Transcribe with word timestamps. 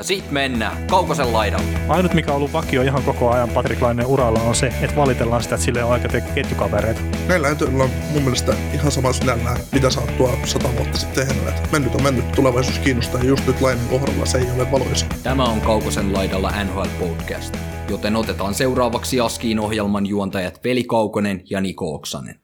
Ja 0.00 0.04
sit 0.04 0.30
mennään 0.30 0.86
Kaukosen 0.86 1.32
laidalle. 1.32 1.66
Ainut 1.88 2.14
mikä 2.14 2.30
on 2.30 2.36
ollut 2.36 2.52
vakio 2.52 2.82
ihan 2.82 3.02
koko 3.02 3.30
ajan 3.30 3.48
Patrick 3.48 3.82
Lainen 3.82 4.06
uralla 4.06 4.40
on 4.40 4.54
se, 4.54 4.66
että 4.66 4.96
valitellaan 4.96 5.42
sitä, 5.42 5.54
että 5.54 5.64
sille 5.64 5.84
on 5.84 5.92
aika 5.92 6.08
ketjukavereita. 6.34 7.00
Näillä 7.28 7.48
ääntöillä 7.48 7.84
on 7.84 7.90
mun 8.12 8.22
mielestä 8.22 8.54
ihan 8.74 8.92
sama 8.92 9.12
sinällään, 9.12 9.60
mitä 9.72 9.90
sä 9.90 10.00
oot 10.00 10.16
tuo 10.16 10.38
sata 10.44 10.68
vuotta 10.76 10.98
sitten 10.98 11.26
tehnyt. 11.26 11.48
Et 11.48 11.72
mennyt 11.72 11.94
on 11.94 12.02
mennyt, 12.02 12.32
tulevaisuus 12.32 12.78
kiinnostaa 12.78 13.20
ja 13.20 13.28
just 13.28 13.46
nyt 13.46 13.60
Lainen 13.60 13.88
kohdalla 13.88 14.26
se 14.26 14.38
ei 14.38 14.46
ole 14.56 14.72
valoisa. 14.72 15.06
Tämä 15.22 15.44
on 15.44 15.60
Kaukosen 15.60 16.12
laidalla 16.12 16.64
NHL 16.64 17.06
Podcast, 17.06 17.56
joten 17.90 18.16
otetaan 18.16 18.54
seuraavaksi 18.54 19.20
Askiin 19.20 19.60
ohjelman 19.60 20.06
juontajat 20.06 20.64
Veli 20.64 20.84
Kaukonen 20.84 21.42
ja 21.50 21.60
Niko 21.60 21.94
Oksanen. 21.94 22.40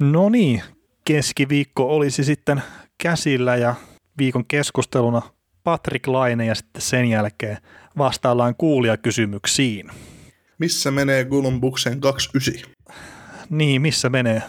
No 0.00 0.28
niin, 0.28 0.62
keskiviikko 1.04 1.96
olisi 1.96 2.24
sitten 2.24 2.62
käsillä 3.02 3.56
ja 3.56 3.74
viikon 4.18 4.44
keskusteluna 4.48 5.35
Patrick 5.66 6.06
Laine 6.06 6.46
ja 6.46 6.54
sitten 6.54 6.82
sen 6.82 7.06
jälkeen 7.06 7.58
vastaillaan 7.98 8.54
kuulijakysymyksiin. 8.54 9.90
Missä 10.58 10.90
menee 10.90 11.24
Columbuksen 11.24 12.00
29? 12.00 12.70
Niin, 13.50 13.82
missä 13.82 14.08
menee? 14.08 14.42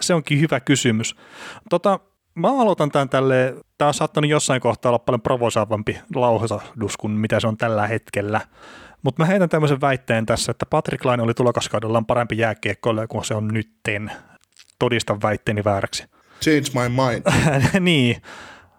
Se 0.00 0.14
onkin 0.14 0.40
hyvä 0.40 0.60
kysymys. 0.60 1.16
Tota, 1.70 2.00
mä 2.34 2.60
aloitan 2.60 2.90
tämän 2.90 3.08
tälle, 3.08 3.54
tämä 3.78 3.88
on 3.88 3.94
saattanut 3.94 4.30
jossain 4.30 4.60
kohtaa 4.60 4.90
olla 4.90 4.98
paljon 4.98 5.22
provosaavampi 5.22 5.98
lausahdus 6.14 6.96
kuin 6.96 7.12
mitä 7.12 7.40
se 7.40 7.46
on 7.46 7.56
tällä 7.56 7.86
hetkellä. 7.86 8.40
Mutta 9.02 9.22
mä 9.22 9.26
heitän 9.26 9.48
tämmöisen 9.48 9.80
väitteen 9.80 10.26
tässä, 10.26 10.50
että 10.50 10.66
Patrick 10.66 11.04
Laine 11.04 11.22
oli 11.22 11.34
tulokaskaudellaan 11.34 12.06
parempi 12.06 12.38
jääkiekkoilija 12.38 13.08
kuin 13.08 13.24
se 13.24 13.34
on 13.34 13.48
nytten. 13.48 14.12
Todistan 14.78 15.22
väitteeni 15.22 15.64
vääräksi. 15.64 16.04
Change 16.42 16.66
my 16.74 16.88
mind. 16.88 17.50
niin. 17.80 18.22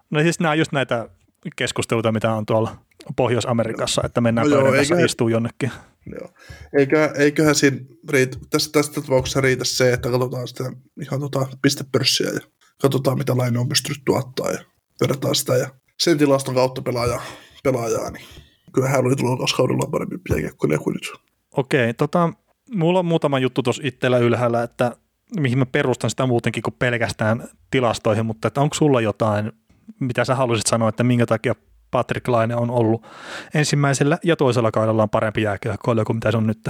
No 0.09 0.21
siis 0.21 0.39
nämä 0.39 0.51
on 0.51 0.59
just 0.59 0.71
näitä 0.71 1.09
keskusteluita, 1.55 2.11
mitä 2.11 2.33
on 2.33 2.45
tuolla 2.45 2.77
Pohjois-Amerikassa, 3.15 4.01
että 4.05 4.21
mennään 4.21 4.49
no 4.49 4.55
pöydän 4.55 4.73
kanssa 4.73 4.99
istuu 4.99 5.27
jonnekin. 5.27 5.71
Joo. 6.19 6.29
Eikä, 6.77 7.11
eiköhän 7.17 7.55
siinä 7.55 7.77
riitä, 8.09 8.37
tässä, 8.49 8.71
tästä 8.71 9.01
tapauksessa 9.01 9.41
riitä 9.41 9.65
se, 9.65 9.93
että 9.93 10.09
katsotaan 10.09 10.47
sitä 10.47 10.71
ihan 11.01 11.19
tota 11.19 11.47
pistepörssiä 11.61 12.29
ja 12.29 12.39
katsotaan, 12.81 13.17
mitä 13.17 13.37
laine 13.37 13.59
on 13.59 13.69
pystynyt 13.69 14.01
tuottaa 14.05 14.51
ja 14.51 14.59
verrataan 15.01 15.35
sitä 15.35 15.57
ja 15.57 15.69
sen 15.99 16.17
tilaston 16.17 16.55
kautta 16.55 16.81
pelaaja, 16.81 17.21
pelaajaa, 17.63 18.11
niin 18.11 18.25
kyllä 18.73 18.87
hän 18.87 19.05
oli 19.05 19.15
tulokaskaudella 19.15 19.87
parempi 19.91 20.15
jääkiekkoilija 20.29 20.79
kuin 20.79 20.93
nyt. 20.93 21.11
Okei, 21.51 21.93
tota, 21.93 22.33
mulla 22.75 22.99
on 22.99 23.05
muutama 23.05 23.39
juttu 23.39 23.63
tuossa 23.63 23.81
itsellä 23.85 24.17
ylhäällä, 24.17 24.63
että 24.63 24.95
mihin 25.39 25.57
mä 25.57 25.65
perustan 25.65 26.09
sitä 26.09 26.25
muutenkin 26.25 26.63
kuin 26.63 26.75
pelkästään 26.79 27.47
tilastoihin, 27.71 28.25
mutta 28.25 28.47
että 28.47 28.61
onko 28.61 28.73
sulla 28.73 29.01
jotain 29.01 29.51
mitä 29.99 30.25
sä 30.25 30.35
haluaisit 30.35 30.67
sanoa, 30.67 30.89
että 30.89 31.03
minkä 31.03 31.25
takia 31.25 31.55
Patrick 31.91 32.27
Laine 32.27 32.55
on 32.55 32.69
ollut 32.69 33.05
ensimmäisellä 33.53 34.17
ja 34.23 34.35
toisella 34.35 34.71
kaudella 34.71 35.03
on 35.03 35.09
parempi 35.09 35.41
jääkiekkoilija 35.41 36.05
kuin 36.05 36.15
mitä 36.15 36.31
se 36.31 36.37
on 36.37 36.47
nyt? 36.47 36.69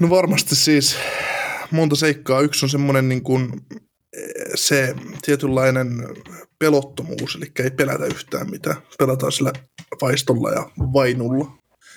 No 0.00 0.10
varmasti 0.10 0.56
siis 0.56 0.98
monta 1.70 1.96
seikkaa. 1.96 2.40
Yksi 2.40 2.64
on 2.64 2.70
semmoinen 2.70 3.08
niin 3.08 3.22
kuin 3.22 3.50
se 4.54 4.94
tietynlainen 5.22 5.88
pelottomuus, 6.58 7.36
eli 7.36 7.52
ei 7.64 7.70
pelätä 7.70 8.06
yhtään 8.06 8.50
mitään. 8.50 8.76
Pelataan 8.98 9.32
sillä 9.32 9.52
vaistolla 10.02 10.50
ja 10.50 10.70
vainulla 10.78 11.44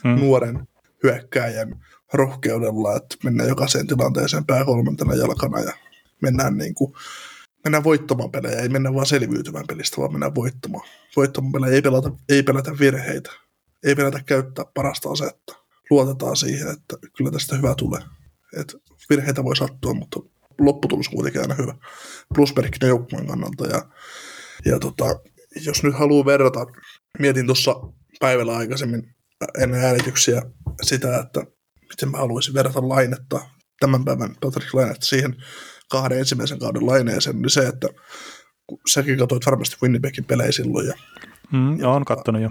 hmm. 0.03 0.19
nuoren 0.19 0.67
hyökkääjän 1.03 1.79
rohkeudella, 2.13 2.95
että 2.95 3.15
mennään 3.23 3.49
jokaiseen 3.49 3.87
tilanteeseen 3.87 4.45
pääkolmantena 4.45 5.15
jalkana 5.15 5.59
ja 5.59 5.73
mennään 6.21 6.57
niin 6.57 6.73
kuin 6.73 6.93
mennään 7.63 7.83
voittamaan 7.83 8.31
pelejä, 8.31 8.59
ei 8.59 8.69
mennä 8.69 8.93
vaan 8.93 9.05
selviytymään 9.05 9.67
pelistä, 9.67 9.97
vaan 9.97 10.11
mennään 10.11 10.35
voittamaan. 10.35 10.89
Voittamaan 11.15 11.51
pelejä, 11.51 11.73
ei 11.73 11.81
pelätä, 11.81 12.09
ei 12.29 12.43
pelätä 12.43 12.71
virheitä, 12.79 13.31
ei 13.83 13.95
pelätä 13.95 14.23
käyttää 14.25 14.65
parasta 14.73 15.09
asetta. 15.09 15.55
Luotetaan 15.89 16.37
siihen, 16.37 16.67
että 16.67 16.95
kyllä 17.17 17.31
tästä 17.31 17.55
hyvä 17.55 17.75
tulee. 17.75 18.01
Et 18.57 18.75
virheitä 19.09 19.43
voi 19.43 19.55
sattua, 19.55 19.93
mutta 19.93 20.19
lopputulos 20.59 21.09
kuitenkin 21.09 21.41
aina 21.41 21.55
hyvä. 21.55 21.75
Plusmerkkinen 22.35 22.89
joukkueen 22.89 23.27
kannalta. 23.27 23.67
Ja, 23.67 23.89
ja 24.65 24.79
tota, 24.79 25.05
jos 25.65 25.83
nyt 25.83 25.95
haluaa 25.95 26.25
verrata, 26.25 26.65
mietin 27.19 27.45
tuossa 27.45 27.75
päivällä 28.19 28.57
aikaisemmin 28.57 29.15
ennen 29.59 29.83
äänityksiä 29.83 30.41
sitä, 30.81 31.19
että 31.19 31.43
miten 31.89 32.11
mä 32.11 32.17
haluaisin 32.17 32.53
verrata 32.53 32.89
lainetta, 32.89 33.39
tämän 33.79 34.05
päivän 34.05 34.35
Patrick 34.41 34.73
Lainetta 34.73 35.05
siihen 35.05 35.35
kahden 35.91 36.19
ensimmäisen 36.19 36.59
kauden 36.59 36.85
laineeseen, 36.85 37.39
oli 37.39 37.49
se, 37.49 37.61
että 37.61 37.87
säkin 38.93 39.17
katsoit 39.17 39.45
varmasti 39.45 39.77
Winnipegin 39.81 40.25
pelejä 40.25 40.51
silloin. 40.51 40.87
Ja, 40.87 40.93
mm, 41.53 41.79
ja 41.79 41.89
on 41.89 42.05
kattonut 42.05 42.41
jo. 42.41 42.49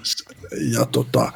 Ja, 0.50 0.78
ja 0.78 0.86
tota, 0.86 1.32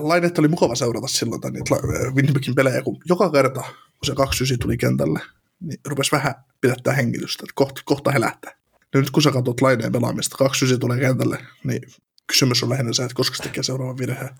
Lainetta 0.00 0.42
oli 0.42 0.48
mukava 0.48 0.74
seurata 0.74 1.06
silloin 1.06 1.40
tai 1.40 1.50
niitä 1.50 1.74
Winnipegin 2.14 2.54
pelejä, 2.54 2.82
kun 2.82 2.98
joka 3.04 3.30
kerta, 3.30 3.60
kun 3.60 4.06
se 4.06 4.14
29 4.14 4.58
tuli 4.58 4.76
kentälle, 4.76 5.20
niin 5.60 5.80
rupesi 5.86 6.12
vähän 6.12 6.34
pidättää 6.60 6.94
hengitystä, 6.94 7.44
että 7.44 7.52
kohta, 7.54 7.82
kohta 7.84 8.10
he 8.10 8.20
lähtee. 8.20 8.52
Ja 8.94 9.00
nyt 9.00 9.10
kun 9.10 9.22
sä 9.22 9.30
katsot 9.30 9.60
Laineen 9.60 9.92
pelaamista, 9.92 10.36
29 10.36 10.80
tulee 10.80 10.98
kentälle, 10.98 11.38
niin 11.64 11.82
kysymys 12.26 12.62
on 12.62 12.68
lähinnä 12.68 12.92
se, 12.92 13.02
että 13.02 13.14
koska 13.14 13.36
se 13.36 13.42
tekee 13.42 13.62
seuraavan 13.62 13.98
virheen. 13.98 14.34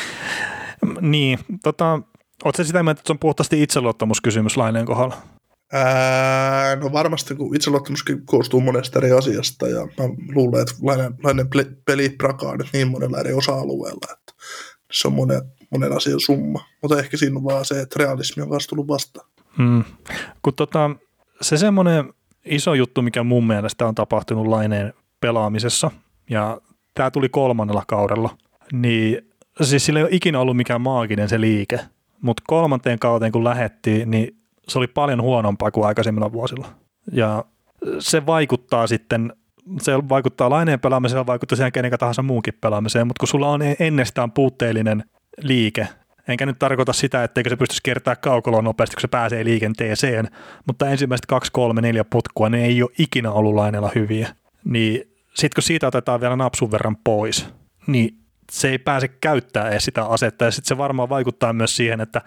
niin, 1.00 1.38
tota, 1.62 2.02
Oletko 2.44 2.64
sitä 2.64 2.82
mieltä, 2.82 3.00
että 3.00 3.08
se 3.08 3.12
on 3.12 3.18
puhtaasti 3.18 3.62
itseluottamuskysymys 3.62 4.56
Laineen 4.56 4.86
kohdalla? 4.86 5.16
Ää, 5.72 6.76
no 6.76 6.92
varmasti, 6.92 7.34
kun 7.34 7.56
itseluottamuskin 7.56 8.26
koostuu 8.26 8.60
monesta 8.60 8.98
eri 8.98 9.12
asiasta, 9.12 9.68
ja 9.68 9.84
mä 9.84 10.04
luulen, 10.34 10.62
että 10.62 10.74
Lainen, 10.82 11.14
Lainen 11.22 11.48
peli 11.84 12.08
prakaa 12.08 12.56
nyt 12.56 12.66
niin 12.72 12.88
monella 12.88 13.18
eri 13.18 13.32
osa-alueella, 13.32 14.12
että 14.12 14.32
se 14.92 15.08
on 15.08 15.14
monen, 15.14 15.42
monen 15.70 15.96
asian 15.96 16.20
summa. 16.20 16.64
Mutta 16.82 16.98
ehkä 16.98 17.16
siinä 17.16 17.36
on 17.36 17.44
vaan 17.44 17.64
se, 17.64 17.80
että 17.80 17.96
realismi 17.98 18.42
on 18.42 18.50
kanssa 18.50 18.68
tullut 18.68 18.88
vastaan. 18.88 19.28
Hmm. 19.56 19.84
Kun 20.42 20.54
tota, 20.54 20.90
se 21.40 21.56
semmoinen 21.56 22.12
iso 22.44 22.74
juttu, 22.74 23.02
mikä 23.02 23.22
mun 23.22 23.46
mielestä 23.46 23.86
on 23.86 23.94
tapahtunut 23.94 24.46
Laineen 24.46 24.92
pelaamisessa, 25.20 25.90
ja 26.30 26.60
tämä 26.94 27.10
tuli 27.10 27.28
kolmannella 27.28 27.84
kaudella, 27.88 28.38
niin 28.72 29.22
siis 29.62 29.86
sillä 29.86 29.98
ei 29.98 30.04
ole 30.04 30.10
ikinä 30.12 30.40
ollut 30.40 30.56
mikään 30.56 30.80
maaginen 30.80 31.28
se 31.28 31.40
liike– 31.40 31.80
mutta 32.22 32.42
kolmanteen 32.46 32.98
kauteen 32.98 33.32
kun 33.32 33.44
lähettiin, 33.44 34.10
niin 34.10 34.36
se 34.68 34.78
oli 34.78 34.86
paljon 34.86 35.22
huonompaa 35.22 35.70
kuin 35.70 35.86
aikaisemmilla 35.86 36.32
vuosilla. 36.32 36.68
Ja 37.12 37.44
se 37.98 38.26
vaikuttaa 38.26 38.86
sitten, 38.86 39.32
se 39.80 39.92
vaikuttaa 40.08 40.50
laineen 40.50 40.80
pelaamiseen, 40.80 41.26
vaikuttaa 41.26 41.56
siihen 41.56 41.72
kenen 41.72 41.98
tahansa 41.98 42.22
muunkin 42.22 42.54
pelaamiseen, 42.60 43.06
mutta 43.06 43.20
kun 43.20 43.28
sulla 43.28 43.48
on 43.48 43.60
ennestään 43.78 44.32
puutteellinen 44.32 45.04
liike, 45.42 45.88
enkä 46.28 46.46
nyt 46.46 46.58
tarkoita 46.58 46.92
sitä, 46.92 47.24
etteikö 47.24 47.50
se 47.50 47.56
pystyisi 47.56 47.80
kertaa 47.84 48.16
kaukoloon 48.16 48.64
nopeasti, 48.64 48.96
kun 48.96 49.00
se 49.00 49.08
pääsee 49.08 49.44
liikenteeseen, 49.44 50.28
mutta 50.66 50.88
ensimmäiset 50.88 51.26
kaksi, 51.26 51.52
kolme, 51.52 51.80
neljä 51.80 52.04
putkua, 52.04 52.48
ne 52.48 52.64
ei 52.64 52.82
ole 52.82 52.90
ikinä 52.98 53.32
ollut 53.32 53.54
laineella 53.54 53.90
hyviä. 53.94 54.28
Niin 54.64 55.00
sitten 55.34 55.54
kun 55.54 55.62
siitä 55.62 55.86
otetaan 55.86 56.20
vielä 56.20 56.36
napsun 56.36 56.70
verran 56.70 56.96
pois, 57.04 57.48
niin 57.86 58.18
se 58.52 58.68
ei 58.68 58.78
pääse 58.78 59.08
käyttää 59.08 59.68
edes 59.68 59.84
sitä 59.84 60.04
asetta 60.04 60.44
ja 60.44 60.50
sitten 60.50 60.68
se 60.68 60.78
varmaan 60.78 61.08
vaikuttaa 61.08 61.52
myös 61.52 61.76
siihen, 61.76 62.00
että 62.00 62.20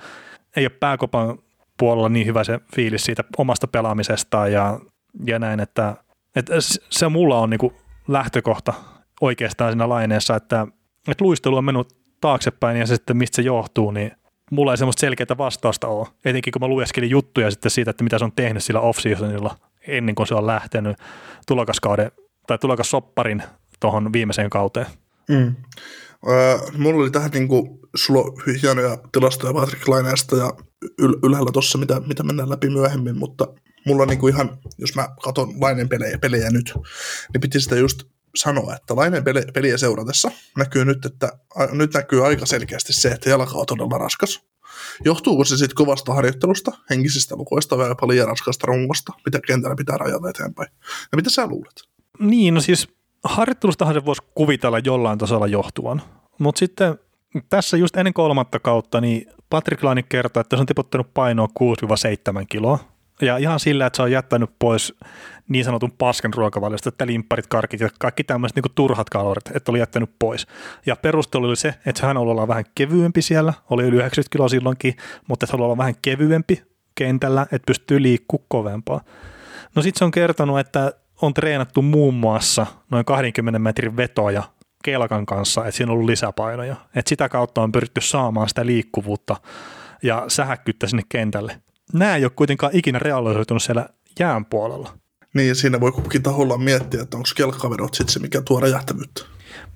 ei 0.56 0.64
ole 0.64 0.70
pääkopan 0.80 1.38
puolella 1.78 2.10
niin 2.10 2.28
hyvä 2.28 2.44
se 2.44 2.60
fiilis 2.76 3.04
siitä 3.04 3.24
omasta 3.38 3.68
pelaamisestaan 3.68 4.52
ja, 4.52 4.80
ja 5.26 5.40
näin, 5.40 5.60
että, 5.60 5.96
että 6.36 6.54
se 6.90 7.10
mulla 7.10 7.40
on 7.40 7.50
niin 7.50 7.72
lähtökohta 8.08 8.74
oikeastaan 9.22 9.72
siinä 9.72 9.90
laineessa, 9.90 10.36
että, 10.36 10.68
että 11.08 11.24
luistelu 11.24 11.58
on 11.58 11.66
mennyt 11.66 11.88
taaksepäin 12.22 12.78
ja 12.78 12.86
se 12.86 12.96
sitten 12.96 13.18
mistä 13.18 13.36
se 13.36 13.42
johtuu, 13.42 13.92
niin 13.92 14.12
mulla 14.52 14.74
ei 14.74 14.78
semmoista 14.78 15.00
selkeää 15.00 15.38
vastausta 15.38 15.88
ole. 15.88 16.08
Etenkin 16.26 16.52
kun 16.52 16.62
mä 16.62 16.68
lueskelin 16.68 17.10
juttuja 17.10 17.52
sitten 17.52 17.72
siitä, 17.72 17.92
että 17.92 18.04
mitä 18.04 18.20
se 18.20 18.26
on 18.26 18.32
tehnyt 18.32 18.64
sillä 18.64 18.80
off-seasonilla 18.80 19.56
ennen 19.88 20.16
kuin 20.16 20.28
se 20.28 20.36
on 20.36 20.48
lähtenyt 20.48 20.98
tulokaskauden 21.48 22.12
tai 22.48 22.58
tulokassopparin 22.58 23.44
tuohon 23.80 24.14
viimeiseen 24.14 24.50
kauteen. 24.50 24.86
Mm. 25.30 25.56
Mulla 26.78 27.02
oli 27.02 27.12
tähän 27.12 27.32
niinku, 27.32 27.80
sulla 27.96 28.22
on 28.22 28.34
hienoja 28.62 28.98
tilastoja 29.12 29.54
Patrick 29.54 29.88
Laineesta 29.88 30.36
ja 30.36 30.52
yl- 31.02 31.20
ylhäällä 31.24 31.52
tuossa, 31.52 31.78
mitä, 31.78 32.02
mitä 32.08 32.24
mennään 32.24 32.50
läpi 32.50 32.70
myöhemmin, 32.70 33.18
mutta 33.18 33.48
mulla 33.86 34.06
niinku 34.06 34.28
ihan, 34.28 34.58
jos 34.78 34.96
mä 34.96 35.10
katson 35.24 35.62
Laineen 35.62 35.90
pelejä, 35.90 36.18
pelejä 36.18 36.50
nyt, 36.50 36.74
niin 37.34 37.42
piti 37.42 37.62
sitä 37.62 37.76
just 37.76 38.04
sanoa, 38.36 38.76
että 38.76 38.96
Laineen 38.96 39.24
peli, 39.24 39.42
peliä 39.54 39.78
seuratessa 39.78 40.32
näkyy 40.58 40.86
nyt, 40.86 41.06
että 41.06 41.32
a, 41.56 41.66
nyt 41.66 41.94
näkyy 41.94 42.26
aika 42.26 42.46
selkeästi 42.46 42.94
se, 42.94 43.10
että 43.10 43.30
jalka 43.30 43.58
on 43.58 43.66
todella 43.66 43.98
raskas. 43.98 44.42
Johtuuko 45.06 45.46
se 45.46 45.58
sitten 45.58 45.76
kovasta 45.76 46.14
harjoittelusta, 46.14 46.72
henkisistä 46.90 47.36
lukoista 47.36 47.78
vai 47.78 47.96
paljon 48.02 48.28
raskasta 48.28 48.68
rungosta, 48.68 49.14
mitä 49.26 49.40
kentällä 49.48 49.76
pitää 49.76 49.98
rajata 49.98 50.30
eteenpäin? 50.30 50.70
Ja 51.12 51.16
mitä 51.16 51.30
sä 51.30 51.48
luulet? 51.48 51.82
Niin, 52.20 52.54
no 52.54 52.62
siis 52.62 52.88
harjoittelustahan 53.24 53.94
se 53.94 54.06
voisi 54.06 54.24
kuvitella 54.36 54.80
jollain 54.80 55.20
tasolla 55.20 55.48
johtuvan, 55.48 56.02
mutta 56.40 56.60
sitten 56.60 57.00
tässä 57.50 57.78
just 57.78 57.98
ennen 57.98 58.14
kolmatta 58.14 58.60
kautta, 58.60 59.02
niin 59.02 59.30
Patrick 59.50 59.84
Laine 59.84 60.04
kertoi, 60.04 60.42
että 60.42 60.56
se 60.56 60.62
on 60.62 60.66
tiputtanut 60.66 61.14
painoa 61.14 61.48
6-7 62.42 62.46
kiloa. 62.50 62.80
Ja 63.22 63.38
ihan 63.38 63.60
sillä, 63.60 63.86
että 63.86 63.98
se 63.98 64.04
on 64.04 64.12
jättänyt 64.12 64.50
pois 64.60 64.94
niin 65.50 65.66
sanotun 65.66 65.92
pasken 65.92 66.34
ruokavaliosta, 66.34 66.90
että 66.90 67.08
limpparit, 67.08 67.48
karkit 67.48 67.80
ja 67.80 67.90
kaikki 68.00 68.24
tämmöiset 68.24 68.56
niin 68.56 68.74
turhat 68.76 69.10
kalorit, 69.10 69.56
että 69.56 69.72
oli 69.72 69.80
jättänyt 69.80 70.10
pois. 70.20 70.48
Ja 70.86 70.96
perustelu 70.96 71.46
oli 71.46 71.56
se, 71.56 71.76
että 71.86 72.08
hän 72.08 72.18
olla 72.18 72.48
vähän 72.48 72.64
kevyempi 72.76 73.22
siellä, 73.22 73.54
oli 73.70 73.84
yli 73.84 73.96
90 73.96 74.32
kiloa 74.32 74.50
silloinkin, 74.50 74.96
mutta 75.28 75.44
että 75.44 75.54
haluaa 75.54 75.66
olla 75.66 75.78
vähän 75.78 75.96
kevyempi 76.02 76.64
kentällä, 76.96 77.42
että 77.42 77.66
pystyy 77.66 78.02
liikkua 78.02 78.44
kovempaa. 78.48 79.02
No 79.76 79.82
sitten 79.82 80.00
se 80.00 80.06
on 80.06 80.12
kertonut, 80.12 80.60
että 80.60 80.94
on 81.22 81.34
treenattu 81.34 81.82
muun 81.82 82.14
muassa 82.14 82.66
noin 82.90 83.06
20 83.06 83.60
metrin 83.60 83.98
vetoja 83.98 84.44
kelkan 84.84 85.26
kanssa, 85.26 85.62
että 85.62 85.78
siinä 85.78 85.92
on 85.92 85.94
ollut 85.94 86.10
lisäpainoja. 86.10 86.76
Että 86.96 87.10
sitä 87.10 87.30
kautta 87.30 87.62
on 87.62 87.72
pyritty 87.72 88.02
saamaan 88.02 88.50
sitä 88.50 88.66
liikkuvuutta 88.66 89.36
ja 90.04 90.26
sähäkkyyttä 90.28 90.88
sinne 90.88 91.04
kentälle. 91.10 91.62
Nämä 91.94 92.16
ei 92.16 92.26
ole 92.26 92.32
kuitenkaan 92.36 92.76
ikinä 92.76 93.00
realisoitunut 93.00 93.64
siellä 93.64 93.90
jään 94.20 94.46
puolella. 94.46 94.94
Niin, 95.34 95.48
ja 95.48 95.56
siinä 95.56 95.80
voi 95.80 95.92
kukin 95.92 96.24
taholla 96.24 96.58
miettiä, 96.58 97.02
että 97.02 97.18
onko 97.18 97.30
kelkkavedot 97.36 97.94
sitten 97.94 98.14
se, 98.14 98.20
mikä 98.20 98.42
tuo 98.42 98.60
räjähtävyyttä. 98.60 99.22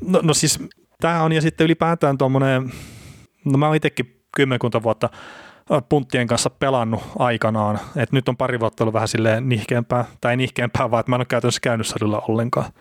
No, 0.02 0.20
no 0.24 0.34
siis 0.34 0.60
tämä 1.02 1.24
on, 1.24 1.32
ja 1.32 1.42
sitten 1.42 1.66
ylipäätään 1.66 2.18
tuommoinen, 2.18 2.72
no 3.46 3.58
mä 3.58 3.68
oon 3.68 3.76
itsekin 3.76 4.22
kymmenkunta 4.36 4.84
vuotta 4.84 5.10
punttien 5.90 6.28
kanssa 6.28 6.50
pelannut 6.50 7.04
aikanaan, 7.20 7.80
että 7.96 8.16
nyt 8.16 8.30
on 8.30 8.38
pari 8.38 8.60
vuotta 8.60 8.84
ollut 8.84 8.94
vähän 8.94 9.08
silleen 9.08 9.50
nihkeämpää, 9.50 10.06
tai 10.22 10.38
nihkeämpää, 10.38 10.92
vaan 10.92 11.00
että 11.00 11.10
mä 11.10 11.16
en 11.16 11.20
ole 11.20 11.26
käytännössä 11.26 11.60
käynyt 11.62 11.88
sadulla 11.88 12.24
ollenkaan. 12.28 12.72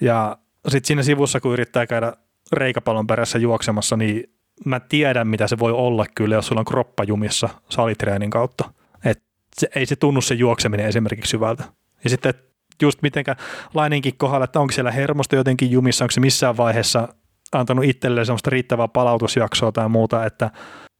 Ja 0.00 0.38
sitten 0.68 0.86
siinä 0.86 1.02
sivussa, 1.02 1.40
kun 1.40 1.52
yrittää 1.52 1.86
käydä 1.86 2.12
reikäpallon 2.52 3.06
perässä 3.06 3.38
juoksemassa, 3.38 3.96
niin 3.96 4.34
mä 4.64 4.80
tiedän, 4.80 5.28
mitä 5.28 5.46
se 5.46 5.58
voi 5.58 5.72
olla 5.72 6.06
kyllä, 6.14 6.34
jos 6.34 6.46
sulla 6.46 6.60
on 6.60 6.64
kroppa 6.64 7.04
jumissa 7.04 7.48
salitreenin 7.68 8.30
kautta. 8.30 8.70
Et 9.04 9.22
se, 9.56 9.68
ei 9.74 9.86
se 9.86 9.96
tunnu 9.96 10.20
se 10.20 10.34
juokseminen 10.34 10.86
esimerkiksi 10.86 11.30
syvältä. 11.30 11.64
Ja 12.04 12.10
sitten 12.10 12.34
just 12.82 13.02
mitenkä 13.02 13.36
Laininkin 13.74 14.18
kohdalla, 14.18 14.44
että 14.44 14.60
onko 14.60 14.72
siellä 14.72 14.90
hermosta 14.90 15.36
jotenkin 15.36 15.70
jumissa, 15.70 16.04
onko 16.04 16.12
se 16.12 16.20
missään 16.20 16.56
vaiheessa 16.56 17.08
antanut 17.52 17.84
itselleen 17.84 18.26
semmoista 18.26 18.50
riittävää 18.50 18.88
palautusjaksoa 18.88 19.72
tai 19.72 19.88
muuta, 19.88 20.26
että, 20.26 20.50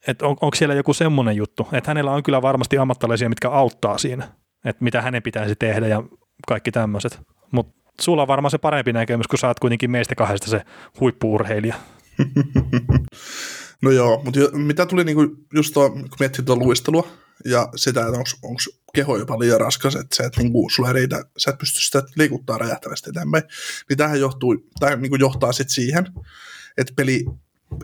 että 0.09 0.27
on, 0.27 0.37
onko 0.41 0.57
siellä 0.57 0.75
joku 0.75 0.95
semmoinen 0.95 1.37
juttu, 1.37 1.69
että 1.73 1.91
hänellä 1.91 2.11
on 2.11 2.23
kyllä 2.23 2.43
varmasti 2.43 2.79
ammattilaisia, 2.79 3.29
mitkä 3.29 3.51
auttaa 3.51 3.99
siinä, 3.99 4.29
että 4.65 4.85
mitä 4.85 5.03
hänen 5.03 5.23
pitäisi 5.23 5.57
tehdä 5.57 5.87
ja 5.87 6.03
kaikki 6.49 6.73
tämmöiset. 6.73 7.21
Mutta 7.51 7.83
sulla 8.01 8.23
on 8.23 8.29
varmaan 8.29 8.51
se 8.51 8.59
parempi 8.59 8.93
näkemys, 8.93 9.27
kun 9.27 9.39
sä 9.39 9.49
oot 9.49 9.61
kuitenkin 9.61 9.91
meistä 9.91 10.15
kahdesta 10.15 10.51
se 10.51 10.61
huippuurheilija. 11.01 11.75
no 13.83 13.91
joo, 13.91 14.23
mutta 14.25 14.41
mitä 14.53 14.87
tuli 14.87 15.05
niinku 15.05 15.37
just 15.55 15.75
tuo, 15.75 15.91
kun 15.91 16.09
miettii 16.21 16.45
tuota 16.45 16.65
luistelua 16.65 17.09
ja 17.45 17.69
sitä, 17.77 18.01
että 18.01 18.19
onko 18.19 18.61
keho 18.95 19.17
jopa 19.17 19.39
liian 19.39 19.61
raskas, 19.61 19.97
että 19.97 20.17
se, 20.17 20.23
että 20.23 20.41
niinku 20.41 20.71
sulla 20.71 20.89
ei 20.89 20.93
riitä, 20.93 21.25
sä 21.39 21.51
et 21.51 21.59
pysty 21.59 21.81
sitä 21.81 22.03
liikuttaa 22.17 22.59
räjähtävästi 22.59 23.11
eteenpäin, 23.11 23.45
niin 23.89 23.97
tähän 23.97 24.21
johtuu, 24.21 24.57
tai 24.81 24.97
niinku 24.97 25.17
johtaa 25.17 25.53
sitten 25.53 25.75
siihen, 25.75 26.07
että 26.79 26.93
peli 26.97 27.25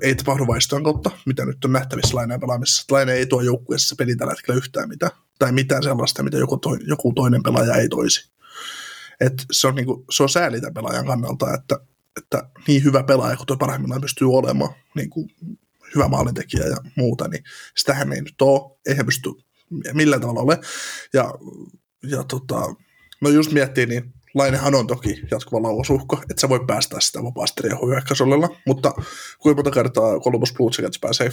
ei 0.01 0.15
tapahdu 0.15 0.47
vaistojen 0.47 0.85
kautta, 0.85 1.11
mitä 1.27 1.47
nyt 1.47 1.65
on 1.65 1.73
nähtävissä 1.73 2.17
laineen 2.17 2.41
pelaamisessa. 2.41 2.85
Laine 2.91 3.13
ei 3.13 3.27
tuo 3.27 3.41
joukkueessa 3.41 3.95
peli 3.99 4.17
tällä 4.17 4.33
hetkellä 4.33 4.59
yhtään 4.59 4.89
mitään, 4.89 5.13
tai 5.39 5.53
mitään 5.53 5.83
sellaista, 5.83 6.23
mitä 6.23 6.37
joku, 6.37 6.57
to, 6.57 6.71
joku 6.87 7.13
toinen 7.13 7.43
pelaaja 7.43 7.75
ei 7.75 7.89
toisi. 7.89 8.31
Et 9.21 9.45
se, 9.51 9.69
on 9.69 9.75
niinku, 9.75 10.05
se 10.11 10.23
on 10.23 10.29
sääli 10.29 10.61
tämän 10.61 10.75
pelaajan 10.75 11.07
kannalta, 11.07 11.55
että, 11.55 11.81
että 12.17 12.51
niin 12.69 12.85
hyvä 12.85 13.03
pelaaja 13.03 13.37
kuin 13.37 13.47
tuo 13.47 13.57
parhaimmillaan 13.57 14.01
pystyy 14.01 14.33
olemaan, 14.33 14.75
niin 14.95 15.11
kuin 15.11 15.31
hyvä 15.95 16.09
maalintekijä 16.09 16.67
ja 16.67 16.77
muuta, 16.97 17.29
niin 17.29 17.45
sitähän 17.77 18.13
ei 18.13 18.23
nyt 18.23 18.43
ole, 18.43 18.79
eihän 18.87 19.07
pysty 19.07 19.31
millään 19.93 20.21
tavalla 20.21 20.41
ole. 20.41 20.59
Ja, 21.13 21.35
ja 22.03 22.25
tota, 22.25 22.75
no 23.21 23.31
just 23.31 23.53
miettii, 23.53 23.87
niin 23.87 24.15
Lainehan 24.35 24.75
on 24.75 24.87
toki 24.87 25.23
jatkuva 25.31 25.63
lauosuhko, 25.63 26.23
että 26.31 26.41
sä 26.41 26.49
voi 26.49 26.65
päästä 26.67 27.01
sitä 27.01 27.23
vapaasti 27.23 27.63
hyökkäysolella, 27.87 28.49
mutta 28.67 28.93
kuinka 29.39 29.63
monta 29.63 29.71
kertaa 29.71 30.21
Columbus 30.21 30.53
Blue 30.53 30.71
Jackets 30.79 30.99
pääsee 30.99 31.31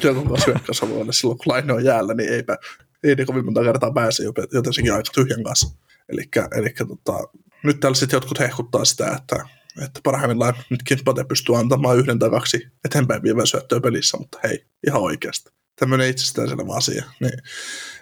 kiekon 0.00 0.28
kanssa 0.28 0.84
silloin, 1.10 1.38
kun 1.38 1.46
Laine 1.46 1.72
on 1.72 1.84
jäällä, 1.84 2.14
niin 2.14 2.32
eipä, 2.32 2.56
ei 3.04 3.14
ne 3.14 3.24
kovin 3.24 3.44
monta 3.44 3.62
kertaa 3.62 3.92
pääse, 3.92 4.24
jotenkin 4.52 4.92
aika 4.92 5.10
tyhjän 5.14 5.42
kanssa. 5.42 5.78
Eli 6.08 6.74
tota, 6.88 7.28
nyt 7.64 7.80
täällä 7.80 7.96
sitten 7.96 8.16
jotkut 8.16 8.38
hehkuttaa 8.38 8.84
sitä, 8.84 9.16
että, 9.16 9.48
että 9.84 10.00
parhaimmillaan 10.04 10.54
nytkin 10.70 10.98
Pate 11.04 11.24
pystyy 11.24 11.58
antamaan 11.58 11.98
yhden 11.98 12.18
tai 12.18 12.30
kaksi 12.30 12.68
eteenpäin 12.84 13.22
vievän 13.22 13.46
syöttöä 13.46 13.80
pelissä, 13.80 14.16
mutta 14.16 14.38
hei, 14.44 14.66
ihan 14.86 15.02
oikeasti. 15.02 15.50
Tämmöinen 15.78 16.08
itsestäänselvä 16.08 16.76
asia. 16.76 17.04
Niin, 17.20 17.38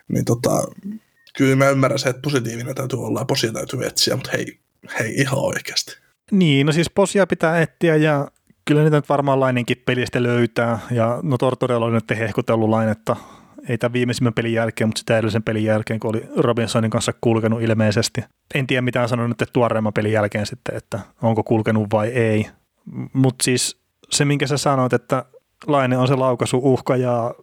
niin 0.08 0.24
tota, 0.24 0.64
kyllä 1.36 1.56
mä 1.56 1.68
ymmärrän 1.68 1.98
se, 1.98 2.08
että 2.08 2.22
positiivinen 2.22 2.74
täytyy 2.74 2.98
olla 2.98 3.20
ja 3.20 3.24
posia 3.24 3.52
täytyy 3.52 3.86
etsiä, 3.86 4.16
mutta 4.16 4.30
hei, 4.32 4.58
hei 5.00 5.14
ihan 5.14 5.38
oikeasti. 5.38 5.96
Niin, 6.30 6.66
no 6.66 6.72
siis 6.72 6.90
posia 6.90 7.26
pitää 7.26 7.60
etsiä 7.60 7.96
ja 7.96 8.28
kyllä 8.64 8.82
niitä 8.82 8.96
nyt 8.96 9.08
varmaan 9.08 9.40
lainenkin 9.40 9.82
pelistä 9.86 10.22
löytää. 10.22 10.78
Ja 10.90 11.20
no 11.22 11.38
Tortorella 11.38 11.86
on 11.86 11.92
nyt 11.92 12.18
hehkutellut 12.18 12.70
lainetta 12.70 13.16
ei 13.68 13.78
tämän 13.78 13.92
viimeisimmän 13.92 14.34
pelin 14.34 14.52
jälkeen, 14.52 14.88
mutta 14.88 14.98
sitä 14.98 15.18
edellisen 15.18 15.42
pelin 15.42 15.64
jälkeen, 15.64 16.00
kun 16.00 16.10
oli 16.10 16.28
Robinsonin 16.36 16.90
kanssa 16.90 17.12
kulkenut 17.20 17.62
ilmeisesti. 17.62 18.24
En 18.54 18.66
tiedä, 18.66 18.82
mitä 18.82 19.02
on 19.02 19.08
sanonut 19.08 19.40
nyt 19.40 19.50
tuoreemman 19.52 19.92
pelin 19.92 20.12
jälkeen 20.12 20.46
sitten, 20.46 20.76
että 20.76 21.00
onko 21.22 21.42
kulkenut 21.42 21.86
vai 21.92 22.08
ei. 22.08 22.46
Mutta 23.12 23.42
siis 23.44 23.80
se, 24.10 24.24
minkä 24.24 24.46
sä 24.46 24.56
sanoit, 24.56 24.92
että 24.92 25.24
Laine 25.66 25.98
on 25.98 26.08
se 26.08 26.14
laukaisu 26.14 26.60
uhka 26.62 26.96
ja 26.96 27.34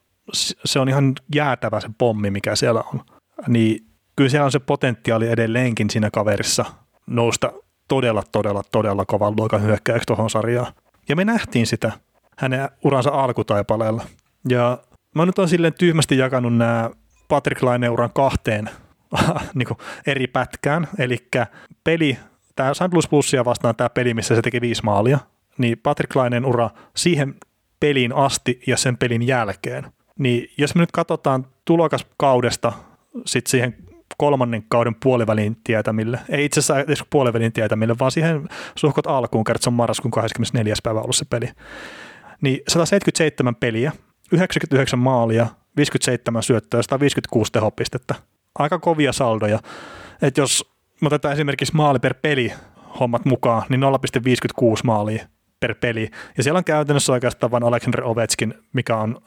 se 0.65 0.79
on 0.79 0.89
ihan 0.89 1.13
jäätävä 1.35 1.79
se 1.79 1.89
pommi, 1.97 2.31
mikä 2.31 2.55
siellä 2.55 2.83
on. 2.93 3.01
Niin 3.47 3.85
kyllä 4.15 4.29
siellä 4.29 4.45
on 4.45 4.51
se 4.51 4.59
potentiaali 4.59 5.27
edelleenkin 5.27 5.89
siinä 5.89 6.09
kaverissa 6.11 6.65
nousta 7.07 7.53
todella, 7.87 8.23
todella, 8.31 8.63
todella 8.71 9.05
kovan 9.05 9.33
luokan 9.37 9.63
hyökkäyksi 9.63 10.05
tuohon 10.05 10.29
sarjaan. 10.29 10.73
Ja 11.09 11.15
me 11.15 11.25
nähtiin 11.25 11.67
sitä 11.67 11.91
hänen 12.37 12.69
uransa 12.83 13.09
alkutaipaleella. 13.09 14.05
Ja 14.49 14.77
Mä 15.15 15.25
nyt 15.25 15.39
on 15.39 15.49
silleen 15.49 15.73
tyhmästi 15.73 16.17
jakanut 16.17 16.57
nämä 16.57 16.89
Patrick 17.27 17.63
Laineuran 17.63 18.13
kahteen 18.13 18.69
niin 19.55 19.67
eri 20.07 20.27
pätkään, 20.27 20.87
eli 20.97 21.17
peli, 21.83 22.17
tämä 22.55 22.73
St. 22.73 22.81
Louis 22.91 23.07
Plusia 23.07 23.45
vastaan 23.45 23.75
tämä 23.75 23.89
peli, 23.89 24.13
missä 24.13 24.35
se 24.35 24.41
teki 24.41 24.61
viisi 24.61 24.83
maalia, 24.83 25.19
niin 25.57 25.79
Patrick 25.83 26.15
Laineen 26.15 26.45
ura 26.45 26.69
siihen 26.95 27.35
peliin 27.79 28.15
asti 28.15 28.59
ja 28.67 28.77
sen 28.77 28.97
pelin 28.97 29.27
jälkeen. 29.27 29.85
Niin 30.19 30.49
jos 30.57 30.75
me 30.75 30.81
nyt 30.81 30.91
katsotaan 30.91 31.47
tulokaskaudesta 31.65 32.73
sitten 33.25 33.51
siihen 33.51 33.75
kolmannen 34.17 34.63
kauden 34.69 34.95
puolivälin 35.03 35.57
tietämille, 35.63 36.19
ei 36.29 36.45
itse 36.45 36.59
asiassa 36.59 37.05
puolivälin 37.09 37.53
tietämille, 37.53 37.95
vaan 37.99 38.11
siihen 38.11 38.49
suhkot 38.75 39.07
alkuun, 39.07 39.45
on 39.67 39.73
marraskuun 39.73 40.11
24. 40.11 40.73
päivä 40.83 41.01
ollut 41.01 41.15
se 41.15 41.25
peli. 41.29 41.49
Niin 42.41 42.59
177 42.67 43.55
peliä, 43.55 43.91
99 44.31 44.99
maalia, 44.99 45.47
57 45.77 46.43
syöttöä, 46.43 46.81
156 46.81 47.51
tehopistettä. 47.51 48.15
Aika 48.59 48.79
kovia 48.79 49.13
saldoja. 49.13 49.59
Et 50.21 50.37
jos 50.37 50.73
otetaan 51.01 51.33
esimerkiksi 51.33 51.75
maali 51.75 51.99
per 51.99 52.13
peli 52.21 52.53
hommat 52.99 53.25
mukaan, 53.25 53.63
niin 53.69 53.81
0,56 53.81 54.79
maalia 54.83 55.27
per 55.59 55.75
peli. 55.75 56.09
Ja 56.37 56.43
siellä 56.43 56.57
on 56.57 56.63
käytännössä 56.63 57.13
oikeastaan 57.13 57.51
vain 57.51 57.63
Alexander 57.63 58.03
Ovechkin, 58.03 58.53
mikä 58.73 58.97
on 58.97 59.17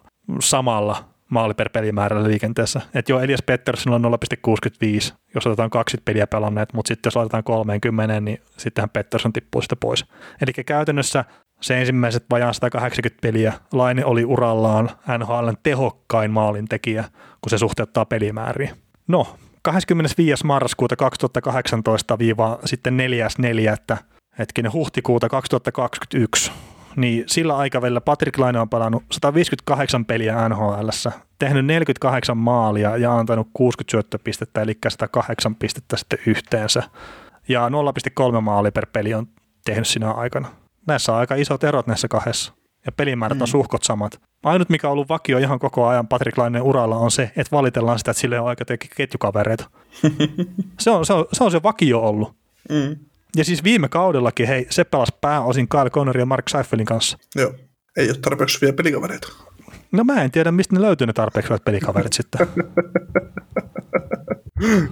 samalla 0.40 1.04
maali 1.30 1.54
per 1.54 1.70
pelimäärällä 1.70 2.28
liikenteessä. 2.28 2.80
Että 2.94 3.12
jo 3.12 3.20
Elias 3.20 3.42
Pettersson 3.46 3.92
on 3.92 4.04
0,65, 4.04 5.14
jos 5.34 5.46
otetaan 5.46 5.70
20 5.70 6.04
peliä 6.04 6.26
pelanneet, 6.26 6.72
mutta 6.72 6.88
sitten 6.88 7.08
jos 7.08 7.16
laitetaan 7.16 7.44
30, 7.44 8.20
niin 8.20 8.40
sittenhän 8.56 8.90
Pettersson 8.90 9.32
tippuu 9.32 9.62
sitä 9.62 9.76
pois. 9.76 10.04
Eli 10.40 10.64
käytännössä 10.64 11.24
se 11.60 11.80
ensimmäiset 11.80 12.24
vajaan 12.30 12.54
180 12.54 13.20
peliä 13.22 13.52
Laine 13.72 14.04
oli 14.04 14.24
urallaan 14.24 14.90
NHLn 15.18 15.56
tehokkain 15.62 16.30
maalintekijä, 16.30 17.04
kun 17.40 17.50
se 17.50 17.58
suhteuttaa 17.58 18.04
pelimääriin. 18.04 18.70
No, 19.08 19.36
25. 19.62 20.46
marraskuuta 20.46 20.96
2018 20.96 22.18
viiva 22.18 22.58
sitten 22.64 22.98
4.4. 23.92 23.96
hetkinen 24.38 24.72
huhtikuuta 24.72 25.28
2021, 25.28 26.52
niin 26.96 27.24
sillä 27.26 27.56
aikavälillä 27.56 28.00
Patrick 28.00 28.38
Laine 28.38 28.60
on 28.60 28.68
pelannut 28.68 29.02
158 29.12 30.04
peliä 30.04 30.48
NHL, 30.48 30.88
tehnyt 31.38 31.66
48 31.66 32.36
maalia 32.36 32.96
ja 32.96 33.18
antanut 33.18 33.48
60 33.54 33.90
syöttöpistettä, 33.90 34.62
eli 34.62 34.78
108 34.88 35.54
pistettä 35.54 35.96
sitten 35.96 36.18
yhteensä. 36.26 36.82
Ja 37.48 37.68
0,3 38.34 38.40
maali 38.40 38.70
per 38.70 38.86
peli 38.92 39.14
on 39.14 39.28
tehnyt 39.64 39.86
sinä 39.86 40.10
aikana. 40.10 40.48
Näissä 40.86 41.12
on 41.12 41.18
aika 41.18 41.34
isot 41.34 41.64
erot 41.64 41.86
näissä 41.86 42.08
kahdessa. 42.08 42.52
Ja 42.86 42.92
pelimäärät 42.92 43.42
on 43.42 43.48
suhkot 43.48 43.82
samat. 43.82 44.20
Ainut, 44.42 44.68
mikä 44.68 44.88
on 44.88 44.92
ollut 44.92 45.08
vakio 45.08 45.38
ihan 45.38 45.58
koko 45.58 45.86
ajan 45.86 46.08
Patrick 46.08 46.38
Lainen 46.38 46.62
uralla, 46.62 46.96
on 46.96 47.10
se, 47.10 47.22
että 47.36 47.56
valitellaan 47.56 47.98
sitä, 47.98 48.10
että 48.10 48.20
sille 48.20 48.40
on 48.40 48.48
aika 48.48 48.64
ketjukavereita. 48.96 49.70
se, 50.80 50.90
on, 50.90 51.06
se, 51.06 51.12
on, 51.12 51.24
se 51.32 51.44
on 51.44 51.50
se 51.50 51.62
vakio 51.62 52.00
ollut. 52.00 52.34
Mm. 52.68 52.96
Ja 53.36 53.44
siis 53.44 53.64
viime 53.64 53.88
kaudellakin, 53.88 54.46
hei, 54.46 54.66
se 54.70 54.84
pelasi 54.84 55.12
pääosin 55.20 55.68
Kyle 55.68 55.90
Connor 55.90 56.18
ja 56.18 56.26
Mark 56.26 56.48
Seifelin 56.48 56.86
kanssa. 56.86 57.18
Joo. 57.34 57.54
Ei 57.96 58.10
ole 58.10 58.18
tarpeeksi 58.22 58.60
vielä 58.60 58.72
pelikavereita. 58.72 59.28
No 59.92 60.04
mä 60.04 60.22
en 60.22 60.30
tiedä, 60.30 60.52
mistä 60.52 60.76
ne 60.76 60.82
löytyy 60.82 61.06
ne 61.06 61.12
tarpeeksi 61.12 61.50
hyvät 61.50 61.64
pelikaverit 61.64 62.12
sitten. 62.12 62.48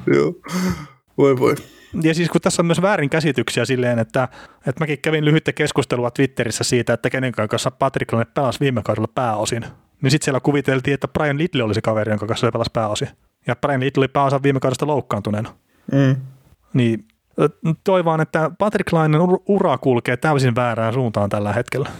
Joo. 0.14 0.34
Voi 1.18 1.38
voi. 1.38 1.54
Ja 2.02 2.14
siis 2.14 2.28
kun 2.28 2.40
tässä 2.40 2.62
on 2.62 2.66
myös 2.66 2.82
väärinkäsityksiä 2.82 3.64
silleen, 3.64 3.98
että, 3.98 4.28
että 4.66 4.80
mäkin 4.80 4.98
kävin 4.98 5.24
lyhyttä 5.24 5.52
keskustelua 5.52 6.10
Twitterissä 6.10 6.64
siitä, 6.64 6.92
että 6.92 7.10
kenen 7.10 7.32
kanssa 7.32 7.70
Patrick 7.70 8.12
Laine 8.12 8.30
pelasi 8.34 8.60
viime 8.60 8.82
kaudella 8.82 9.08
pääosin. 9.14 9.64
Niin 10.02 10.10
sitten 10.10 10.24
siellä 10.24 10.40
kuviteltiin, 10.40 10.94
että 10.94 11.08
Brian 11.08 11.38
Little 11.38 11.62
oli 11.62 11.74
se 11.74 11.80
kaveri, 11.80 12.12
jonka 12.12 12.26
kanssa 12.26 12.46
se 12.46 12.52
pelasi 12.52 12.70
pääosin. 12.72 13.08
Ja 13.46 13.56
Brian 13.56 13.80
Little 13.80 14.00
oli 14.00 14.08
pääosa 14.08 14.42
viime 14.42 14.60
kaudesta 14.60 14.86
loukkaantuneena. 14.86 15.54
Mm. 15.92 16.16
Niin 16.74 17.04
toivon, 17.84 18.20
että 18.20 18.50
Patrick 18.58 18.92
Lainen 18.92 19.20
ura 19.48 19.78
kulkee 19.78 20.16
täysin 20.16 20.54
väärään 20.54 20.94
suuntaan 20.94 21.30
tällä 21.30 21.52
hetkellä. 21.52 21.90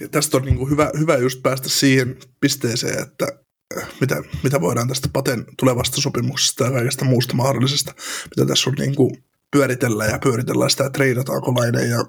Ja 0.00 0.08
tästä 0.08 0.36
on 0.36 0.42
niin 0.42 0.56
kuin 0.56 0.70
hyvä, 0.70 0.90
hyvä 0.98 1.16
just 1.16 1.42
päästä 1.42 1.68
siihen 1.68 2.16
pisteeseen, 2.40 3.02
että 3.02 3.26
äh, 3.78 3.88
mitä, 4.00 4.22
mitä 4.42 4.60
voidaan 4.60 4.88
tästä 4.88 5.08
Paten 5.12 5.44
tulevasta 5.58 6.00
sopimuksesta 6.00 6.64
ja 6.64 6.70
kaikesta 6.70 7.04
muusta 7.04 7.34
mahdollisesta, 7.34 7.94
mitä 8.36 8.46
tässä 8.46 8.70
on 8.70 8.76
niin 8.78 8.94
kuin 8.94 9.24
pyöritellä 9.52 10.04
ja 10.04 10.18
pyöritellä 10.22 10.68
sitä, 10.68 10.86
että 10.86 10.96
treidataanko 10.96 11.54
Laine 11.54 11.84
ja 11.84 12.04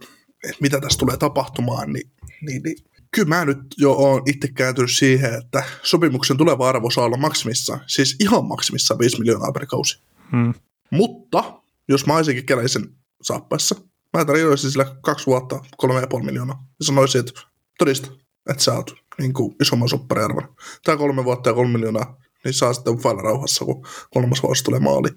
mitä 0.59 0.79
tässä 0.79 0.99
tulee 0.99 1.17
tapahtumaan, 1.17 1.93
niin, 1.93 2.11
niin, 2.41 2.63
niin 2.63 2.75
kyllä 3.15 3.27
mä 3.27 3.45
nyt 3.45 3.59
jo 3.77 3.91
oon 3.91 4.21
itse 4.25 4.47
kääntynyt 4.47 4.91
siihen, 4.91 5.33
että 5.33 5.63
sopimuksen 5.83 6.37
tuleva 6.37 6.69
arvo 6.69 6.89
saa 6.89 7.05
olla 7.05 7.17
maksimissa, 7.17 7.79
siis 7.87 8.15
ihan 8.19 8.45
maksimissa 8.45 8.99
5 8.99 9.19
miljoonaa 9.19 9.51
per 9.51 9.65
kausi. 9.65 10.01
Hmm. 10.31 10.53
Mutta 10.91 11.60
jos 11.89 12.05
mä 12.05 12.15
olisinkin 12.15 12.45
keräisen 12.45 12.83
saappaissa, 13.21 13.75
mä 14.17 14.25
tarjoisin 14.25 14.71
sillä 14.71 14.95
kaksi 15.01 15.25
vuotta, 15.25 15.59
kolme 15.77 15.99
ja 15.99 16.07
puoli 16.07 16.25
miljoonaa. 16.25 16.65
Ja 16.79 16.85
sanoisin, 16.85 17.19
että 17.19 17.41
todista, 17.77 18.11
että 18.49 18.63
sä 18.63 18.73
oot 18.73 18.93
niin 19.19 19.33
kuin 19.33 19.55
isomman 19.61 19.89
soppariarvon. 19.89 20.55
Tää 20.83 20.97
kolme 20.97 21.23
vuotta 21.23 21.49
ja 21.49 21.53
kolme 21.53 21.71
miljoonaa, 21.71 22.17
niin 22.43 22.53
saa 22.53 22.73
sitten 22.73 23.03
vailla 23.03 23.21
rauhassa, 23.21 23.65
kun 23.65 23.85
kolmas 24.13 24.43
vuosi 24.43 24.63
tulee 24.63 24.79
maali. 24.79 25.09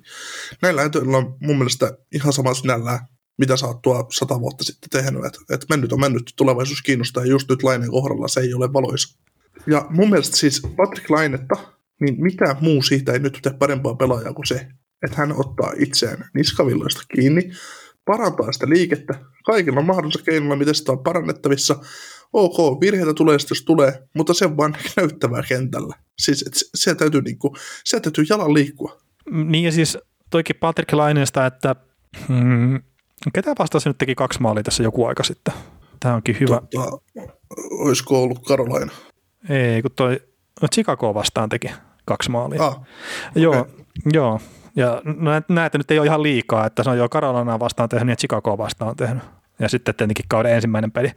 Näillä 0.63 0.83
ääntöillä 0.83 1.19
on 1.19 1.37
mun 1.41 1.57
mielestä 1.57 1.99
ihan 2.15 2.33
sama 2.33 2.55
sinällään, 2.55 2.99
mitä 3.39 3.57
sä 3.57 3.67
oot 3.67 3.83
tuo 3.83 4.07
sata 4.19 4.41
vuotta 4.41 4.65
sitten 4.65 4.91
tehnyt. 4.91 5.25
Että 5.25 5.39
et 5.51 5.65
mennyt 5.69 5.93
on 5.93 6.01
mennyt, 6.01 6.33
tulevaisuus 6.37 6.83
kiinnostaa 6.83 7.25
ja 7.25 7.31
just 7.31 7.51
nyt 7.51 7.63
Laineen 7.63 7.91
kohdalla 7.91 8.29
se 8.29 8.41
ei 8.41 8.55
ole 8.55 8.73
valoisa. 8.73 9.19
Ja 9.67 9.87
mun 9.91 10.11
mielestä 10.11 10.37
siis 10.37 10.63
Patrick 10.77 11.11
Lainetta, 11.11 11.57
niin 12.01 12.23
mikään 12.23 12.57
muu 12.61 12.83
siitä 12.83 13.13
ei 13.13 13.19
nyt 13.19 13.39
tee 13.43 13.53
parempaa 13.53 13.95
pelaajaa 13.95 14.33
kuin 14.33 14.47
se, 14.47 14.69
että 15.05 15.17
hän 15.17 15.33
ottaa 15.41 15.73
itseään 15.79 16.31
niskavilloista 16.35 17.03
kiinni, 17.15 17.51
parantaa 18.05 18.53
sitä 18.53 18.69
liikettä 18.69 19.15
kaikilla 19.45 19.83
mahdollisilla 19.83 20.25
keinoilla, 20.25 20.57
miten 20.57 20.75
sitä 20.75 20.93
on 20.93 21.03
parannettavissa. 21.03 21.77
Ok, 22.33 22.81
virheitä 22.81 23.15
tulee, 23.15 23.33
jos 23.51 23.63
tulee, 23.67 24.03
mutta 24.15 24.35
se 24.35 24.45
on 24.45 24.57
vaan 24.57 24.77
näyttävää 24.97 25.43
kentällä. 25.49 25.95
Siis 26.19 26.45
et 26.47 26.55
se, 26.55 26.67
se, 26.75 26.95
täytyy, 26.95 27.23
niinku, 27.23 27.57
se 27.85 28.01
täytyy 28.01 28.25
jalan 28.29 28.55
liikkua. 28.55 28.99
Niin 29.31 29.65
ja 29.65 29.73
siis 29.73 29.99
toikin 30.31 30.57
Patrick 30.61 30.93
Laineesta, 30.93 31.47
että 31.47 31.77
hmm, 32.29 32.83
ketä 33.33 33.55
vastasi 33.59 33.89
nyt 33.89 33.99
teki 33.99 34.15
kaksi 34.15 34.41
maalia 34.41 34.63
tässä 34.63 34.83
joku 34.83 35.05
aika 35.05 35.23
sitten? 35.23 35.55
Tämä 36.01 36.15
onkin 36.15 36.37
hyvä. 36.41 36.61
Tota, 36.71 36.99
olisiko 37.71 38.23
ollut 38.23 38.47
Karolaina? 38.47 38.93
Ei, 39.49 39.83
kun 39.83 39.91
toi 39.97 40.21
no 40.63 40.69
Chicago 40.75 41.15
vastaan 41.15 41.49
teki 41.49 41.71
kaksi 42.05 42.31
maalia. 42.31 42.67
Ah, 42.67 42.81
Joo, 43.35 43.61
okei. 43.61 43.75
joo. 44.13 44.41
Ja 44.77 45.03
näitä 45.49 45.79
nyt 45.79 45.91
ei 45.91 45.99
ole 45.99 46.07
ihan 46.07 46.23
liikaa, 46.23 46.67
että 46.67 46.83
se 46.83 46.91
on 46.91 46.99
jo 46.99 47.09
Carolinaa 47.09 47.61
vastaan 47.61 47.89
tehnyt 47.89 48.09
ja 48.09 48.17
Chicago 48.17 48.59
vastaan 48.59 48.97
tehnyt. 48.97 49.23
Ja 49.59 49.69
sitten 49.69 49.95
tietenkin 49.95 50.25
kauden 50.29 50.53
ensimmäinen 50.55 50.93
peli. 50.93 51.11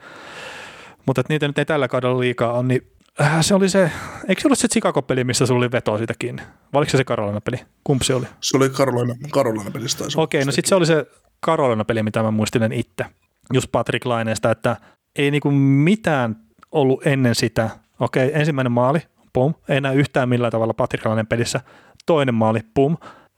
Mutta 1.06 1.22
että 1.22 1.34
niitä 1.34 1.48
nyt 1.48 1.58
ei 1.58 1.66
tällä 1.66 1.88
kaudella 1.88 2.20
liikaa 2.20 2.54
ole, 2.54 2.64
niin 2.64 2.92
äh, 3.22 3.38
se 3.42 3.56
oli 3.56 3.70
se, 3.70 3.92
eikö 4.28 4.42
se 4.42 4.48
ollut 4.48 4.60
se 4.60 4.68
Chicago-peli, 4.68 5.24
missä 5.24 5.46
sulla 5.46 5.60
oli 5.60 5.72
veto 5.72 5.98
siitä 5.98 6.14
kiinni? 6.20 6.42
Vai 6.74 6.80
oliko 6.80 6.90
se 6.90 6.98
se 6.98 7.04
Carolina-peli? 7.04 7.58
Kumpi 7.84 8.06
se 8.06 8.14
oli? 8.14 8.26
Se 8.42 8.58
oli 8.58 8.70
Karolaina, 8.70 9.16
Karolaina 9.32 9.72
pelistä. 9.72 10.00
taisi 10.00 10.18
olla. 10.18 10.24
Okei, 10.24 10.46
no 10.46 10.52
sitten 10.52 10.70
se 10.70 10.76
oli 10.76 10.86
se 10.86 11.06
Carolina-peli, 11.46 12.04
mitä 12.04 12.24
mä 12.24 12.32
muistelen 12.32 12.72
itse, 12.72 13.06
just 13.54 13.72
Patrick 13.72 14.06
Laineesta, 14.06 14.52
että 14.52 14.78
ei 15.16 15.32
niinku 15.32 15.52
mitään 15.52 16.36
ollut 16.72 17.08
ennen 17.08 17.36
sitä. 17.36 17.70
Okei, 18.00 18.32
ensimmäinen 18.34 18.72
maali, 18.72 19.00
pum, 19.34 19.54
ei 19.70 19.82
näy 19.82 20.00
yhtään 20.00 20.30
millään 20.30 20.52
tavalla 20.52 20.74
Patrick 20.74 21.06
Laineen 21.06 21.28
pelissä. 21.28 21.62
Toinen 22.06 22.36
maali, 22.36 22.60
pum. 22.74 22.98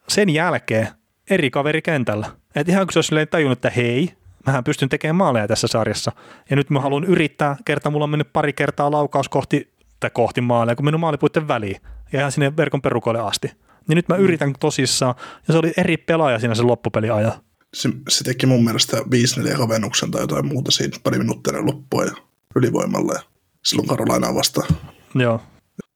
Sen 0.09 0.29
jälkeen 0.29 0.87
eri 1.29 1.49
kaveri 1.49 1.81
kentällä. 1.81 2.31
Et 2.55 2.69
ihan 2.69 2.87
kun 2.87 2.93
se 2.93 2.99
olisi 2.99 3.25
tajunnut, 3.31 3.57
että 3.57 3.69
hei, 3.69 4.09
mähän 4.45 4.63
pystyn 4.63 4.89
tekemään 4.89 5.15
maaleja 5.15 5.47
tässä 5.47 5.67
sarjassa. 5.67 6.11
Ja 6.49 6.55
nyt 6.55 6.69
mä 6.69 6.81
haluan 6.81 7.03
yrittää, 7.03 7.55
kerta 7.65 7.89
mulla 7.89 8.03
on 8.03 8.09
mennyt 8.09 8.33
pari 8.33 8.53
kertaa 8.53 8.91
laukaus 8.91 9.29
kohti, 9.29 9.73
tai 9.99 10.09
kohti 10.09 10.41
maalia, 10.41 10.75
kun 10.75 10.85
mennyt 10.85 11.01
maalipuitten 11.01 11.47
väliin. 11.47 11.81
Ja 12.13 12.19
ihan 12.19 12.31
sinne 12.31 12.57
verkon 12.57 12.81
perukoille 12.81 13.21
asti. 13.21 13.51
Niin 13.87 13.95
nyt 13.95 14.07
mä 14.07 14.15
yritän 14.15 14.53
tosissaan, 14.59 15.15
ja 15.47 15.51
se 15.53 15.57
oli 15.57 15.73
eri 15.77 15.97
pelaaja 15.97 16.39
siinä 16.39 16.55
sen 16.55 16.67
loppupeli 16.67 17.09
ajan. 17.09 17.33
Se, 17.73 17.89
se, 18.09 18.23
teki 18.23 18.45
mun 18.45 18.63
mielestä 18.63 18.97
5-4 18.97 19.57
kavennuksen 19.57 20.11
tai 20.11 20.21
jotain 20.21 20.47
muuta 20.47 20.71
siinä 20.71 20.97
pari 21.03 21.17
minuuttia 21.17 21.51
ennen 21.51 21.65
loppua 21.65 22.03
ja 22.03 22.11
ylivoimalla 22.55 23.13
ja 23.13 23.21
silloin 23.65 23.87
Karolainaa 23.87 24.35
vastaan. 24.35 24.67
Joo. 25.15 25.41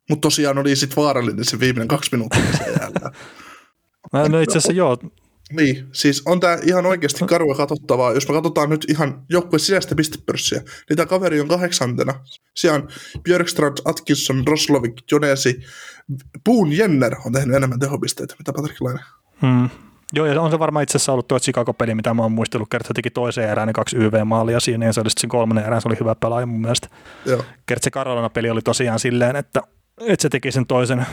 Mutta 0.09 0.21
tosiaan 0.21 0.57
oli 0.57 0.75
sitten 0.75 1.03
vaarallinen 1.03 1.45
se 1.45 1.59
viimeinen 1.59 1.87
kaksi 1.87 2.09
minuuttia 2.11 2.57
sen. 2.57 2.73
Mä, 4.13 4.29
no 4.29 4.39
itse 4.39 4.57
asiassa 4.57 4.73
joo, 4.73 4.97
Niin, 5.51 5.87
siis 5.91 6.21
on 6.25 6.39
tämä 6.39 6.57
ihan 6.63 6.85
oikeasti 6.85 7.25
karua 7.25 7.55
katsottavaa. 7.55 8.13
Jos 8.13 8.27
me 8.27 8.33
katsotaan 8.33 8.69
nyt 8.69 8.85
ihan 8.89 9.21
joukkueen 9.29 9.59
sisäistä 9.59 9.95
pistepörssiä, 9.95 10.59
niin 10.59 10.97
tämä 10.97 11.05
kaveri 11.05 11.41
on 11.41 11.47
kahdeksantena. 11.47 12.13
Siellä 12.55 12.75
on 12.75 12.87
Björkstrand, 13.23 13.77
Atkinson, 13.85 14.47
Roslovik, 14.47 14.93
Jonesi, 15.11 15.61
Boone 16.45 16.75
Jenner 16.75 17.15
on 17.25 17.33
tehnyt 17.33 17.55
enemmän 17.55 17.79
tehopisteitä, 17.79 18.35
mitä 18.39 18.53
Patrick 18.53 18.81
Laine. 18.81 18.99
Hmm. 19.41 19.69
Joo, 20.15 20.25
ja 20.25 20.41
on 20.41 20.51
se 20.51 20.59
varmaan 20.59 20.83
itse 20.83 20.97
asiassa 20.97 21.11
ollut 21.11 21.27
tuo 21.27 21.39
Chicago-peli, 21.39 21.95
mitä 21.95 22.13
mä 22.13 22.21
oon 22.21 22.31
muistellut, 22.31 22.69
kertaa 22.69 22.91
teki 22.93 23.09
toiseen 23.09 23.49
erään 23.49 23.67
ne 23.67 23.73
kaksi 23.73 23.97
YV-maalia 23.97 24.59
siinä, 24.59 24.85
ja 24.85 24.93
se 24.93 25.01
oli 25.01 25.09
sitten 25.09 25.29
kolmannen 25.29 25.65
erään, 25.65 25.81
se 25.81 25.87
oli 25.87 25.99
hyvä 25.99 26.15
pelaaja 26.15 26.45
mun 26.45 26.61
mielestä. 26.61 26.87
Joo. 27.25 27.45
Kertaa 27.65 27.83
se 27.83 27.91
Carolina-peli 27.91 28.49
oli 28.49 28.61
tosiaan 28.61 28.99
silleen, 28.99 29.35
että, 29.35 29.61
että 30.01 30.21
se 30.21 30.29
teki 30.29 30.51
sen 30.51 30.65
toisen, 30.65 31.05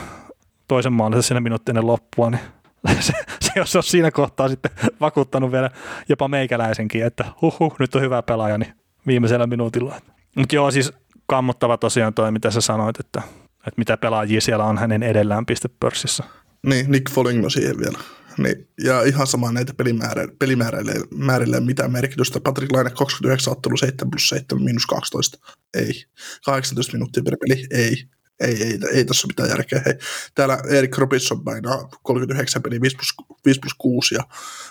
toisen 0.68 0.92
maalin 0.92 1.22
siinä 1.22 1.40
minuutti 1.40 1.70
ennen 1.70 1.86
loppua, 1.86 2.30
niin 2.30 2.40
se, 3.00 3.12
se 3.40 3.50
jos 3.56 3.76
olisi 3.76 3.90
siinä 3.90 4.10
kohtaa 4.10 4.48
sitten 4.48 4.70
vakuuttanut 5.00 5.52
vielä 5.52 5.70
jopa 6.08 6.28
meikäläisenkin, 6.28 7.04
että 7.04 7.24
huhu, 7.42 7.74
nyt 7.78 7.94
on 7.94 8.02
hyvä 8.02 8.22
pelaaja, 8.22 8.58
niin 8.58 8.72
viimeisellä 9.06 9.46
minuutilla. 9.46 10.00
Mutta 10.36 10.54
joo, 10.54 10.70
siis 10.70 10.92
kammottava 11.26 11.76
tosiaan 11.76 12.14
toi, 12.14 12.32
mitä 12.32 12.50
sä 12.50 12.60
sanoit, 12.60 13.00
että, 13.00 13.22
että 13.56 13.74
mitä 13.76 13.96
pelaajia 13.96 14.40
siellä 14.40 14.64
on 14.64 14.78
hänen 14.78 15.02
edellään 15.02 15.46
pistepörssissä. 15.46 16.24
Niin, 16.66 16.90
Nick 16.90 17.10
Foligno 17.10 17.50
siihen 17.50 17.78
vielä. 17.78 17.98
Niin, 18.38 18.68
ja 18.84 19.02
ihan 19.02 19.26
sama 19.26 19.52
näitä 19.52 19.74
pelimäärä, 19.74 20.28
pelimäärille 20.38 20.92
määrille 21.14 21.60
mitä 21.60 21.88
merkitystä. 21.88 22.40
Patrick 22.40 22.72
Laine 22.72 22.90
29 22.90 23.52
ottelu 23.52 23.76
7 23.76 24.10
plus 24.10 24.28
7 24.28 24.64
miinus 24.64 24.86
12. 24.86 25.38
Ei. 25.74 26.04
18 26.44 26.92
minuuttia 26.92 27.22
per 27.22 27.36
peli. 27.36 27.66
Ei. 27.70 28.04
Ei, 28.40 28.62
ei, 28.62 28.78
ei 28.92 29.04
tässä 29.04 29.26
ole 29.26 29.30
mitään 29.30 29.48
järkeä. 29.48 29.82
Hei. 29.86 29.94
Täällä 30.34 30.58
Erik 30.68 30.98
Robinson 30.98 31.44
painaa 31.44 31.88
39 32.02 32.62
peli 32.62 32.80
5 32.80 32.96
plus, 32.96 33.14
5 33.44 33.60
plus 33.60 33.74
6 33.78 34.14
ja 34.14 34.22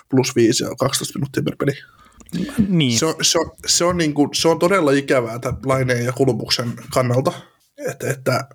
plus 0.08 0.36
5 0.36 0.64
ja 0.64 0.70
12 0.78 1.18
minuuttia 1.18 1.42
per 1.42 1.56
peli. 1.56 1.72
Niin. 2.68 2.98
Se 2.98 3.06
on, 3.06 3.14
se 3.22 3.38
on, 3.38 3.50
se 3.66 3.84
on, 3.84 3.96
niin 3.96 4.14
kuin, 4.14 4.28
se 4.34 4.48
on 4.48 4.58
todella 4.58 4.92
ikävää 4.92 5.38
tämän 5.38 5.60
Laineen 5.64 6.04
ja 6.04 6.12
Kulmuksen 6.12 6.72
kannalta, 6.94 7.32
että, 7.88 8.10
että 8.10 8.48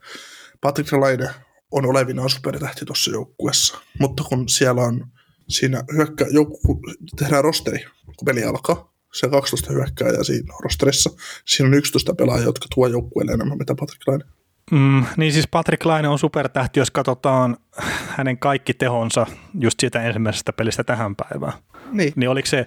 Patrick 0.62 0.92
Laine 0.92 1.30
on 1.72 1.86
olevinaan 1.86 2.30
supertähti 2.30 2.86
tuossa 2.86 3.12
joukkueessa, 3.12 3.78
mutta 4.00 4.24
kun 4.24 4.50
siellä 4.50 4.82
on 4.82 5.08
siinä 5.50 5.84
hyökkä, 5.94 6.26
kun 6.66 6.80
tehdään 7.20 7.44
rosteri, 7.44 7.86
kun 8.06 8.26
peli 8.26 8.44
alkaa, 8.44 8.94
se 9.14 9.28
12 9.30 9.74
hyökkääjää 9.74 10.24
siinä 10.24 10.54
rosterissa, 10.64 11.10
siinä 11.46 11.68
on 11.68 11.74
11 11.74 12.14
pelaajaa, 12.14 12.46
jotka 12.46 12.68
tuo 12.76 12.88
joukkueelle 12.88 13.32
enemmän 13.32 13.58
mitä 13.58 13.76
Patrick 13.80 14.08
Laine. 14.08 14.26
Mm, 14.72 15.06
niin 15.18 15.34
siis 15.34 15.48
Patrick 15.48 15.86
Laine 15.86 16.08
on 16.08 16.20
supertähti, 16.20 16.80
jos 16.80 16.92
katsotaan 16.92 17.58
hänen 18.08 18.38
kaikki 18.38 18.74
tehonsa 18.74 19.28
just 19.60 19.80
siitä 19.80 20.04
ensimmäisestä 20.04 20.54
pelistä 20.54 20.84
tähän 20.84 21.16
päivään. 21.16 21.54
Niin, 21.92 22.14
Niin 22.16 22.30
oliko 22.30 22.46
se, 22.46 22.66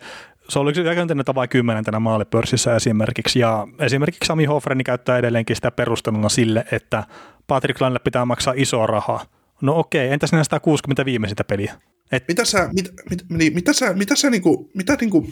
se 0.49 0.59
oliko 0.59 0.75
se 0.75 0.95
käytännössä 0.95 1.35
vai 1.35 1.49
kymmenentenä 1.49 2.01
maalipörssissä 2.01 2.77
esimerkiksi, 2.77 3.39
ja 3.39 3.67
esimerkiksi 3.79 4.27
Sami 4.27 4.45
Hofreni 4.45 4.85
käyttää 4.85 5.19
edelleenkin 5.19 5.57
sitä 5.57 5.71
perusteluna 5.71 6.29
sille, 6.29 6.65
että 6.73 7.05
Patrick 7.47 7.81
Lainelle 7.81 8.01
pitää 8.05 8.25
maksaa 8.25 8.55
isoa 8.57 8.87
rahaa. 8.87 9.25
No 9.63 9.79
okei, 9.79 10.09
entäs 10.09 10.33
nämä 10.33 10.45
160 10.45 11.05
viimeisintä 11.05 11.45
peliä? 11.45 11.75
Et... 12.13 12.25
Mitä 12.29 12.45
sä, 12.45 12.69
mit, 12.73 12.93
mit, 13.11 13.25
niin, 13.29 13.55
mitä 13.55 13.73
sä, 13.73 13.93
mitä 13.93 14.17
sä 14.17 14.31
niinku, 14.31 14.71
mitä 14.75 14.97
niinku, 15.01 15.29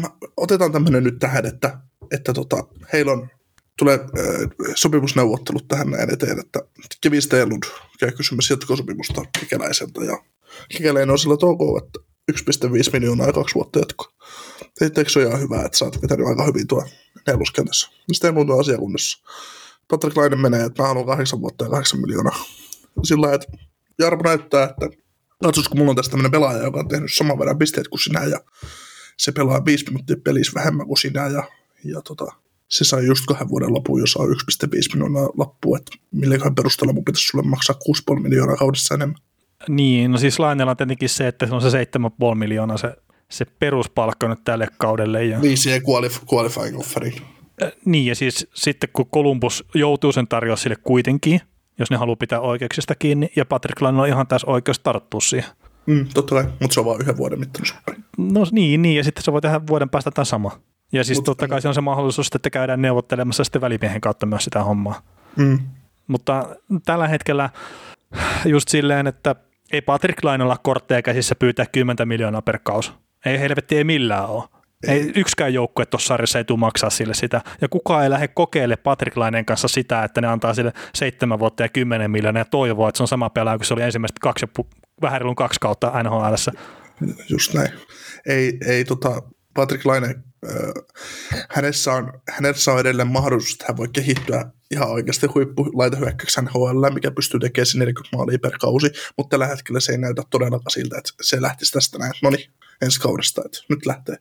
mä, 0.00 0.08
otetaan 0.36 0.72
tämmöinen 0.72 1.04
nyt 1.04 1.18
tähän, 1.18 1.46
että, 1.46 1.78
että 2.12 2.32
tota, 2.32 2.56
heillä 2.92 3.12
on, 3.12 3.28
tulee 3.80 3.94
äh, 3.94 4.50
sopimusneuvottelut 4.74 5.68
tähän 5.68 5.90
näin 5.90 6.12
eteen, 6.12 6.38
että 6.38 6.60
Kevin 7.00 7.22
Stelund 7.22 7.62
käy 8.00 8.12
kysymässä 8.12 8.54
jatkosopimusta 8.54 9.22
Kekäläiseltä 9.40 10.04
ja 10.04 10.22
Kekäläinen 10.68 11.10
on 11.10 11.18
sillä 11.18 11.36
toukoa, 11.36 11.80
että 11.84 11.98
1,5 12.32 12.92
miljoonaa 12.92 13.26
ja 13.26 13.32
kaksi 13.32 13.54
vuotta 13.54 13.78
jatkoa. 13.78 14.12
Eikö 14.80 15.10
se 15.10 15.18
ole 15.18 15.28
ihan 15.28 15.40
hyvä, 15.40 15.62
että 15.62 15.78
sä 15.78 15.84
oot 15.84 16.02
vetänyt 16.02 16.26
aika 16.26 16.44
hyvin 16.44 16.66
tuo 16.66 16.84
neloskentässä. 17.26 17.88
Stelund 18.12 18.48
on 18.48 18.60
asiakunnassa. 18.60 19.18
Patrick 19.88 20.16
Laine 20.16 20.36
menee, 20.36 20.64
että 20.64 20.82
mä 20.82 20.88
haluan 20.88 21.06
kahdeksan 21.06 21.40
vuotta 21.40 21.64
ja 21.64 21.70
kahdeksan 21.70 22.00
miljoonaa. 22.00 22.44
Sillä 23.02 23.34
että 23.34 23.46
Jarmo 23.98 24.22
näyttää, 24.22 24.64
että 24.64 24.88
katsos, 25.44 25.68
kun 25.68 25.78
mulla 25.78 25.90
on 25.90 25.96
tässä 25.96 26.10
tämmöinen 26.10 26.30
pelaaja, 26.30 26.62
joka 26.62 26.80
on 26.80 26.88
tehnyt 26.88 27.12
saman 27.12 27.38
verran 27.38 27.58
pisteet 27.58 27.88
kuin 27.88 28.00
sinä 28.00 28.24
ja 28.24 28.40
se 29.16 29.32
pelaa 29.32 29.64
viisi 29.64 29.84
minuuttia 29.84 30.16
pelissä 30.24 30.52
vähemmän 30.54 30.86
kuin 30.86 30.98
sinä 30.98 31.26
ja, 31.26 31.44
ja 31.84 32.02
tota, 32.02 32.32
se 32.70 32.84
sai 32.84 33.06
just 33.06 33.24
kahden 33.26 33.48
vuoden 33.48 33.74
lopun, 33.74 34.00
jos 34.00 34.16
on 34.16 34.28
1,5 34.28 34.36
miljoonaa 34.94 35.28
lappua, 35.38 35.76
että 35.76 35.92
milläköhän 36.10 36.54
perusteella 36.54 36.92
mun 36.92 37.04
pitäisi 37.04 37.26
sulle 37.26 37.44
maksaa 37.44 37.76
6,5 38.14 38.20
miljoonaa 38.20 38.56
kaudessa 38.56 38.94
enemmän. 38.94 39.18
Niin, 39.68 40.10
no 40.10 40.18
siis 40.18 40.38
Lainella 40.38 40.70
on 40.70 40.76
tietenkin 40.76 41.08
se, 41.08 41.28
että 41.28 41.46
se 41.46 41.54
on 41.54 41.62
se 41.62 41.84
7,5 41.98 42.34
miljoonaa 42.34 42.76
se, 42.76 42.96
se 43.28 43.44
peruspalkka 43.44 44.28
nyt 44.28 44.44
tälle 44.44 44.68
kaudelle. 44.78 45.24
Ja... 45.24 45.42
Viisi 45.42 45.72
ei 45.72 45.78
qualif- 45.78 46.34
qualifying 46.34 46.78
offeri. 46.78 47.16
Niin, 47.84 48.06
ja 48.06 48.14
siis 48.14 48.46
sitten 48.54 48.88
kun 48.92 49.06
Columbus 49.06 49.64
joutuu 49.74 50.12
sen 50.12 50.28
tarjoa 50.28 50.56
sille 50.56 50.76
kuitenkin, 50.76 51.40
jos 51.78 51.90
ne 51.90 51.96
haluaa 51.96 52.16
pitää 52.16 52.40
oikeuksista 52.40 52.94
kiinni, 52.94 53.30
ja 53.36 53.44
Patrick 53.44 53.80
Laine 53.80 54.00
on 54.00 54.08
ihan 54.08 54.26
tässä 54.26 54.46
oikeus 54.50 54.78
tarttua 54.78 55.20
siihen. 55.20 55.50
Mm, 55.86 56.06
totta 56.14 56.34
kai, 56.34 56.44
mutta 56.60 56.74
se 56.74 56.80
on 56.80 56.86
vain 56.86 57.00
yhden 57.00 57.16
vuoden 57.16 57.38
mittainen. 57.38 57.72
No 58.18 58.46
niin, 58.50 58.82
niin, 58.82 58.96
ja 58.96 59.04
sitten 59.04 59.24
se 59.24 59.32
voi 59.32 59.40
tehdä 59.40 59.60
vuoden 59.66 59.90
päästä 59.90 60.10
tämä 60.10 60.24
sama. 60.24 60.60
Ja 60.92 61.04
siis 61.04 61.18
Mut, 61.18 61.24
totta 61.24 61.48
kai 61.48 61.62
se 61.62 61.68
on 61.68 61.74
se 61.74 61.80
mahdollisuus, 61.80 62.30
että 62.34 62.50
käydään 62.50 62.82
neuvottelemassa 62.82 63.44
sitten 63.44 63.60
välimiehen 63.60 64.00
kautta 64.00 64.26
myös 64.26 64.44
sitä 64.44 64.64
hommaa. 64.64 65.02
Mm. 65.36 65.58
Mutta 66.06 66.56
tällä 66.84 67.08
hetkellä 67.08 67.50
just 68.44 68.68
silleen, 68.68 69.06
että 69.06 69.34
ei 69.72 69.80
Patrick 69.80 70.24
Lainella 70.24 70.56
kortteja 70.62 71.02
käsissä 71.02 71.34
pyytää 71.34 71.66
10 71.66 72.08
miljoonaa 72.08 72.42
per 72.42 72.58
kaus. 72.62 72.92
Ei 73.24 73.40
helvetti 73.40 73.76
ei 73.76 73.84
millään 73.84 74.26
ole. 74.26 74.44
Ei 74.88 75.12
yksikään 75.16 75.54
joukkue 75.54 75.86
tuossa 75.86 76.06
sarjassa 76.06 76.38
ei 76.38 76.44
tule 76.44 76.58
maksaa 76.58 76.90
sille 76.90 77.14
sitä. 77.14 77.40
Ja 77.60 77.68
kukaan 77.68 78.04
ei 78.04 78.10
lähde 78.10 78.28
kokeile 78.28 78.76
Patrick 78.76 79.16
Lainen 79.16 79.44
kanssa 79.44 79.68
sitä, 79.68 80.04
että 80.04 80.20
ne 80.20 80.26
antaa 80.26 80.54
sille 80.54 80.72
seitsemän 80.94 81.38
vuotta 81.38 81.62
ja 81.62 81.68
kymmenen 81.68 82.10
miljoonaa 82.10 82.40
ja 82.40 82.44
toivoo, 82.44 82.88
että 82.88 82.96
se 82.96 83.02
on 83.02 83.08
sama 83.08 83.30
pelaaja 83.30 83.58
kuin 83.58 83.66
se 83.66 83.74
oli 83.74 83.82
ensimmäiset 83.82 84.18
kaksi, 84.18 84.46
vähän 85.02 85.34
kaksi 85.36 85.60
kautta 85.60 86.02
NHL. 86.02 86.34
Just 87.28 87.54
näin. 87.54 87.70
Ei, 88.26 88.58
ei 88.66 88.84
tota, 88.84 89.22
Patrick 89.54 89.86
Laine, 89.86 90.14
hänessä, 91.48 91.92
on, 91.92 92.20
hänessä 92.28 92.72
on 92.72 92.80
edelleen 92.80 93.08
mahdollisuus, 93.08 93.52
että 93.52 93.64
hän 93.68 93.76
voi 93.76 93.88
kehittyä 93.92 94.50
ihan 94.70 94.90
oikeasti 94.90 95.26
huippulaitahyökkäyksi 95.26 96.40
NHL, 96.42 96.90
mikä 96.94 97.10
pystyy 97.10 97.40
tekemään 97.40 97.66
40 97.74 98.16
maalia 98.16 98.38
per 98.38 98.58
kausi, 98.60 98.90
mutta 99.16 99.30
tällä 99.30 99.46
hetkellä 99.46 99.80
se 99.80 99.92
ei 99.92 99.98
näytä 99.98 100.22
todellakaan 100.30 100.70
siltä, 100.70 100.98
että 100.98 101.10
se 101.22 101.42
lähtisi 101.42 101.72
tästä 101.72 101.98
näin. 101.98 102.12
No 102.22 102.30
niin, 102.30 102.50
ensi 102.82 103.00
kaudesta, 103.00 103.42
että 103.44 103.58
nyt 103.68 103.86
lähtee. 103.86 104.16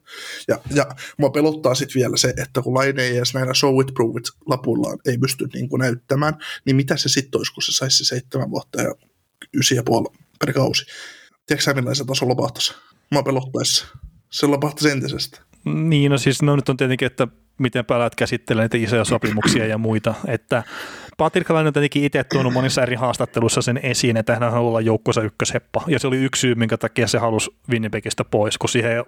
Ja, 0.47 0.59
ja 0.73 0.85
mua 1.17 1.29
pelottaa 1.29 1.75
sitten 1.75 1.99
vielä 1.99 2.17
se, 2.17 2.33
että 2.37 2.61
kun 2.61 2.73
Laine 2.73 3.03
ei 3.03 3.17
edes 3.17 3.33
näillä 3.33 3.53
show 3.53 3.81
it, 3.81 3.93
prove 3.93 4.19
it 4.19 4.29
lapullaan 4.45 4.97
ei 5.05 5.17
pysty 5.17 5.47
niin 5.53 5.69
kuin 5.69 5.79
näyttämään, 5.79 6.33
niin 6.65 6.75
mitä 6.75 6.97
se 6.97 7.09
sitten 7.09 7.39
olisi, 7.39 7.53
kun 7.53 7.63
se 7.63 7.71
saisi 7.71 8.05
seitsemän 8.05 8.51
vuotta 8.51 8.81
ja 8.81 8.95
ysi 9.53 9.75
ja 9.75 9.83
puoli 9.83 10.17
per 10.39 10.53
kausi. 10.53 10.85
Tiedätkö 11.45 11.63
sä 11.63 11.73
millaisen 11.73 12.05
tason 12.05 12.29
lopahtaisi? 12.29 12.73
Mua 13.11 13.23
pelottaisi. 13.23 13.85
Se 14.29 14.47
lopahtaisi 14.47 14.89
entisestä. 14.89 15.48
Niin, 15.65 16.11
no 16.11 16.17
siis 16.17 16.41
no 16.41 16.55
nyt 16.55 16.69
on 16.69 16.77
tietenkin, 16.77 17.05
että 17.05 17.27
miten 17.57 17.85
pelaat 17.85 18.15
käsittelee 18.15 18.63
niitä 18.63 18.77
isoja 18.77 19.05
sopimuksia 19.05 19.65
ja 19.65 19.77
muita, 19.77 20.13
että 20.27 20.63
Patrick 21.17 21.49
Laine 21.49 21.67
on 21.67 21.73
tietenkin 21.73 22.03
itse 22.03 22.23
tuonut 22.23 22.53
monissa 22.53 22.81
eri 22.81 22.95
haastatteluissa 22.95 23.61
sen 23.61 23.79
esiin, 23.83 24.17
että 24.17 24.33
hän 24.33 24.51
haluaa 24.51 24.69
olla 24.69 24.81
joukkossa 24.81 25.21
ykkösheppa, 25.21 25.83
ja 25.87 25.99
se 25.99 26.07
oli 26.07 26.17
yksi 26.17 26.39
syy, 26.39 26.55
minkä 26.55 26.77
takia 26.77 27.07
se 27.07 27.17
halusi 27.17 27.51
Winnipegistä 27.69 28.23
pois, 28.23 28.57
kun 28.57 28.69
siihen 28.69 28.91
ei 28.91 29.03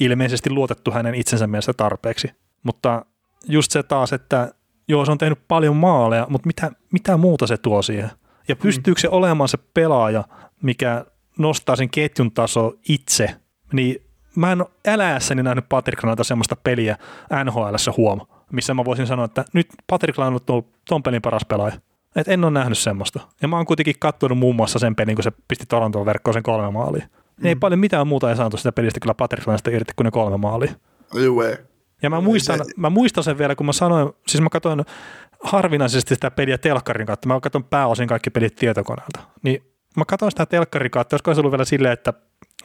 ilmeisesti 0.00 0.50
luotettu 0.50 0.90
hänen 0.90 1.14
itsensä 1.14 1.46
mielestä 1.46 1.72
tarpeeksi. 1.72 2.30
Mutta 2.62 3.06
just 3.48 3.72
se 3.72 3.82
taas, 3.82 4.12
että 4.12 4.54
joo, 4.88 5.04
se 5.04 5.12
on 5.12 5.18
tehnyt 5.18 5.38
paljon 5.48 5.76
maaleja, 5.76 6.26
mutta 6.30 6.46
mitä, 6.46 6.70
mitä 6.92 7.16
muuta 7.16 7.46
se 7.46 7.56
tuo 7.56 7.82
siihen? 7.82 8.10
Ja 8.48 8.54
mm. 8.54 8.60
pystyykö 8.62 9.00
se 9.00 9.08
olemaan 9.08 9.48
se 9.48 9.58
pelaaja, 9.74 10.24
mikä 10.62 11.04
nostaa 11.38 11.76
sen 11.76 11.90
ketjun 11.90 12.32
taso 12.32 12.74
itse, 12.88 13.36
niin 13.72 14.05
mä 14.36 14.52
en 14.52 14.60
ole 14.60 14.70
eläessäni 14.84 15.42
nähnyt 15.42 15.68
Patrick 15.68 16.04
Lainalta 16.04 16.24
semmoista 16.24 16.56
peliä 16.56 16.96
NHLssä 17.44 17.92
huoma 17.96 18.36
missä 18.52 18.74
mä 18.74 18.84
voisin 18.84 19.06
sanoa, 19.06 19.24
että 19.24 19.44
nyt 19.52 19.68
Patrick 19.86 20.18
Laine 20.18 20.36
on 20.48 20.62
ton 20.88 21.02
pelin 21.02 21.22
paras 21.22 21.44
pelaaja. 21.44 21.74
Et 22.16 22.28
en 22.28 22.44
ole 22.44 22.52
nähnyt 22.52 22.78
semmoista. 22.78 23.20
Ja 23.42 23.48
mä 23.48 23.56
oon 23.56 23.66
kuitenkin 23.66 23.94
katsonut 23.98 24.38
muun 24.38 24.56
muassa 24.56 24.78
sen 24.78 24.96
pelin, 24.96 25.14
kun 25.14 25.22
se 25.22 25.32
pisti 25.48 25.66
Torontoon 25.66 26.06
verkkoon 26.06 26.34
sen 26.34 26.42
kolme 26.42 26.70
maalia. 26.70 27.06
Mm. 27.36 27.46
Ei 27.46 27.54
paljon 27.54 27.80
mitään 27.80 28.06
muuta 28.06 28.30
ei 28.30 28.36
saanut 28.36 28.60
sitä 28.60 28.72
pelistä 28.72 29.00
kyllä 29.00 29.14
Patrick 29.14 29.46
Lainesta 29.46 29.70
irti 29.70 29.92
kuin 29.96 30.04
ne 30.04 30.10
kolme 30.10 30.36
maalia. 30.36 30.72
Jue. 31.14 31.64
Ja 32.02 32.10
mä 32.10 32.20
muistan, 32.20 32.60
mä 32.76 32.90
muistan 32.90 33.24
sen 33.24 33.38
vielä, 33.38 33.54
kun 33.54 33.66
mä 33.66 33.72
sanoin, 33.72 34.12
siis 34.28 34.42
mä 34.42 34.48
katsoin 34.48 34.84
harvinaisesti 35.42 36.14
sitä 36.14 36.30
peliä 36.30 36.58
telkkarin 36.58 37.06
kautta. 37.06 37.28
Mä 37.28 37.40
katson 37.40 37.64
pääosin 37.64 38.08
kaikki 38.08 38.30
pelit 38.30 38.56
tietokoneelta. 38.56 39.20
Niin 39.42 39.62
mä 39.96 40.04
katsoin 40.04 40.32
sitä 40.32 40.46
telkkarin 40.46 40.90
kautta, 40.90 41.14
olisiko 41.14 41.34
se 41.34 41.40
ollut 41.40 41.52
vielä 41.52 41.64
silleen, 41.64 41.92
että 41.92 42.12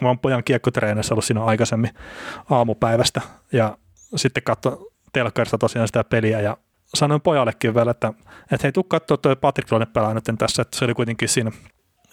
mä 0.02 0.08
oon 0.08 0.20
pojan 0.20 0.44
kiekkotreenissä 0.44 1.14
ollut 1.14 1.26
siinä 1.26 1.44
aikaisemmin 1.44 1.92
aamupäivästä. 2.50 3.22
Ja 3.52 3.78
sitten 4.16 4.44
katsoin 4.44 4.78
telkkarista 5.14 5.58
tosiaan 5.58 5.88
sitä 5.88 6.04
peliä 6.04 6.42
ja 6.42 6.58
sanoin 6.94 7.22
pojallekin 7.22 7.76
vielä, 7.76 7.92
että, 7.92 8.14
että 8.52 8.64
hei, 8.64 8.72
tuu 8.72 8.84
katsoa 8.84 9.18
tuo 9.18 9.36
Patrick 9.36 9.72
Lone 9.72 9.86
pelaa 9.86 10.14
nyt 10.14 10.24
tässä, 10.38 10.62
että 10.62 10.78
se 10.78 10.86
oli 10.86 10.94
kuitenkin 10.94 11.30
siinä 11.30 11.52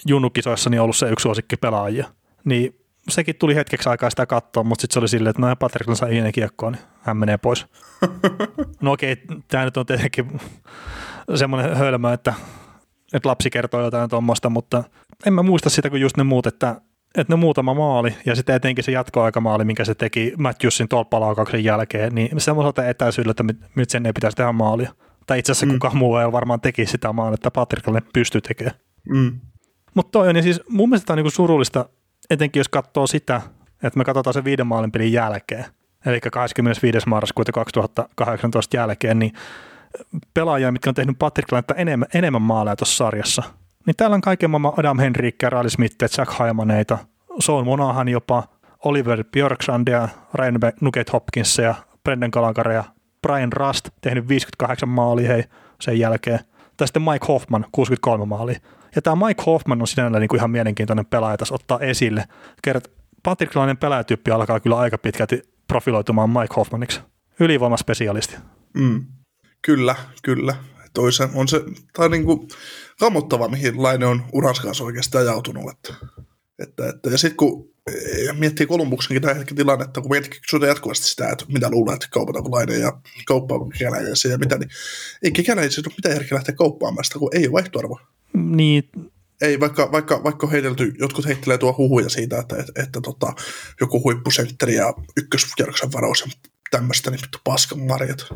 junnukisoissa 0.07 0.71
niin 0.71 0.81
ollut 0.81 0.97
se 0.97 1.11
yksi 1.11 1.23
suosikki 1.23 1.57
pelaajia. 1.57 2.07
Niin 2.45 2.81
sekin 3.09 3.37
tuli 3.37 3.55
hetkeksi 3.55 3.89
aikaa 3.89 4.11
sitä 4.11 4.27
katsoa, 4.27 4.65
mutta 4.65 4.83
sitten 4.83 4.95
se 4.95 4.99
oli 4.99 5.09
silleen, 5.09 5.31
että 5.31 5.43
no 5.43 5.57
Patrick 5.57 5.97
saa 5.97 6.09
ikinä 6.09 6.33
kiekkoa, 6.33 6.71
niin 6.71 6.83
hän 7.01 7.17
menee 7.17 7.39
pois. 7.39 7.67
no 8.83 8.93
okei, 8.93 9.17
tämä 9.49 9.65
nyt 9.65 9.77
on 9.77 9.87
tietenkin 9.87 10.41
semmoinen 11.35 11.77
hölmö, 11.77 12.13
että, 12.13 12.35
että 13.15 13.29
lapsi 13.29 13.51
kertoo 13.51 13.83
jotain 13.83 14.11
tuommoista, 14.11 14.51
mutta 14.51 14.85
en 15.27 15.33
mä 15.33 15.43
muista 15.43 15.71
sitä 15.71 15.91
kuin 15.91 16.03
just 16.03 16.17
ne 16.17 16.25
muut, 16.25 16.47
että 16.47 16.81
että 17.15 17.33
ne 17.33 17.37
muutama 17.37 17.75
maali 17.75 18.15
ja 18.27 18.35
sitten 18.37 18.57
etenkin 18.57 18.85
se 18.85 18.93
jatkoaikamaali, 18.93 19.65
minkä 19.65 19.85
se 19.85 19.95
teki 19.95 20.33
Matthewsin 20.39 20.89
tolppalaukauksen 20.89 21.65
jälkeen, 21.65 22.15
niin 22.15 22.41
semmoiselta 22.41 22.89
etäisyydellä, 22.89 23.31
että 23.31 23.45
nyt 23.75 23.91
sen 23.91 24.07
ei 24.07 24.13
pitäisi 24.13 24.37
tehdä 24.37 24.53
maalia. 24.53 24.93
Tai 25.27 25.39
itse 25.39 25.53
asiassa 25.53 25.67
mm. 25.67 25.73
kukaan 25.73 25.97
muu 25.97 26.17
ei 26.17 26.33
varmaan 26.33 26.61
teki 26.61 26.87
sitä 26.87 27.13
maalia, 27.13 27.35
että 27.35 27.51
Patrikalle 27.51 28.03
pystyy 28.13 28.41
tekemään. 28.41 28.77
Mm. 29.09 29.41
Mutta 29.95 30.11
toi 30.11 30.29
on, 30.29 30.37
ja 30.37 30.43
siis 30.43 30.61
mun 30.69 30.89
mielestä 30.89 31.07
tämä 31.07 31.15
on 31.15 31.17
niinku 31.17 31.31
surullista, 31.31 31.89
etenkin 32.31 32.61
jos 32.61 32.69
katsoo 32.69 33.07
sitä, 33.07 33.41
että 33.83 33.99
me 33.99 34.05
katsotaan 34.05 34.35
sen 34.35 34.45
viiden 34.45 34.67
maalin 34.67 34.93
pelin 34.93 35.13
jälkeen, 35.13 35.65
eli 36.07 36.21
25. 36.21 37.09
marraskuuta 37.09 37.53
2018 37.53 38.77
jälkeen, 38.77 39.19
niin 39.19 39.33
pelaajia, 40.35 40.73
mitkä 40.73 40.91
on 40.91 40.95
tehnyt 40.95 41.19
Patrick 41.19 41.53
enemmän, 41.77 42.09
enemmän 42.15 42.43
maaleja 42.43 42.77
tuossa 42.77 42.97
sarjassa, 42.97 43.43
niin 43.89 43.97
täällä 43.97 44.15
on 44.15 44.21
kaiken 44.21 44.51
maailman 44.51 44.73
Adam 44.77 44.99
Henrique, 44.99 45.51
Riley 45.51 45.71
Smith, 45.71 45.97
Jack 46.19 46.33
Haimaneita, 46.33 46.99
Sean 47.41 47.65
Monahan 47.65 48.09
jopa, 48.09 48.45
Oliver 48.85 49.25
Björksandia, 49.33 50.09
Ryan 50.35 50.55
Nugget 50.81 51.13
Hopkins 51.13 51.59
ja 51.59 51.75
Brendan 52.05 52.31
Gallagher 52.33 52.71
ja 52.71 52.85
Brian 53.23 53.53
Rust 53.53 53.91
tehnyt 54.01 54.29
58 54.29 54.89
maalia 54.89 55.29
hei 55.29 55.45
sen 55.81 55.99
jälkeen. 55.99 56.39
Tai 56.77 56.89
sitten 56.89 57.03
Mike 57.03 57.27
Hoffman 57.29 57.67
63 57.73 58.27
maalia. 58.27 58.61
Ja 58.97 59.03
tämä 59.03 59.27
Mike 59.27 59.43
Hoffman 59.47 59.81
on 59.81 59.87
sinällään 59.87 60.21
niin 60.21 60.29
kuin 60.29 60.39
ihan 60.39 60.51
mielenkiintoinen 60.51 61.07
pelaaja 61.07 61.37
tässä 61.37 61.55
ottaa 61.55 61.81
esille. 61.81 62.25
Kerrot, 62.63 62.93
Patricklainen 63.23 63.77
pelaajatyyppi 63.77 64.31
alkaa 64.31 64.61
kyllä 64.61 64.79
aika 64.79 64.99
pitkälti 64.99 65.43
profiloitumaan 65.67 66.31
Mike 66.31 66.55
Hoffmaniksi. 66.57 67.01
Ylivoimaspesialisti. 67.41 68.37
Mm. 68.75 69.07
Kyllä, 69.63 69.95
kyllä. 70.23 70.55
Toisen 70.99 71.31
on 71.35 71.49
se, 71.49 71.61
tai 71.93 72.09
niin 72.09 72.25
kuin, 72.25 72.49
kammottava, 73.01 73.49
mihin 73.49 73.83
Laine 73.83 74.07
on 74.07 74.23
uransa 74.33 74.63
kanssa 74.63 74.85
oikeastaan 74.85 75.25
ajautunut. 75.25 75.71
Että, 75.71 75.95
että, 76.59 76.89
että, 76.89 77.11
ja 77.11 77.19
sitten 77.19 77.37
kun 77.37 77.71
miettii 78.39 78.67
Kolumbuksenkin 78.67 79.23
tämä 79.23 79.35
hetken 79.35 79.57
tilannetta, 79.57 80.01
kun 80.01 80.11
miettii 80.11 80.41
kysytään 80.41 80.69
jatkuvasti 80.69 81.07
sitä, 81.07 81.29
että 81.29 81.45
mitä 81.53 81.71
luulee, 81.71 81.95
että 81.95 82.07
kaupataanko 82.11 82.51
Laine 82.51 82.79
ja 82.79 83.01
kauppaa 83.27 83.59
kekäläisiä 83.73 84.31
ja 84.31 84.39
mitä, 84.39 84.59
niin 84.59 84.71
ei 85.23 85.33
kekäläisiä 85.33 85.83
ole 85.87 85.95
mitään 85.97 86.15
järkeä 86.15 86.37
lähteä 86.37 86.55
kauppaamaan 86.55 87.05
sitä, 87.05 87.19
kun 87.19 87.31
ei 87.33 87.47
ole 87.47 87.53
vaihtoarvoa. 87.53 88.01
Niin, 88.33 88.91
ei, 89.41 89.61
vaikka, 89.61 89.93
vaikka, 89.93 90.25
vaikka 90.25 90.47
heitelty, 90.47 90.95
jotkut 90.99 91.27
heittelee 91.27 91.59
tuo 91.59 91.75
huhuja 91.79 92.09
siitä, 92.09 92.39
että, 92.39 92.57
että, 92.57 92.83
että 92.83 93.01
tota, 93.01 93.33
joku 93.81 94.03
huippusentteri 94.05 94.75
ja 94.75 94.95
ykköskierroksen 95.17 95.93
varaus 95.93 96.21
ja 96.21 96.51
tämmöistä, 96.71 97.11
niin 97.11 97.21
vittu 97.23 97.39
paskan 97.45 97.81
marjat. 97.81 98.27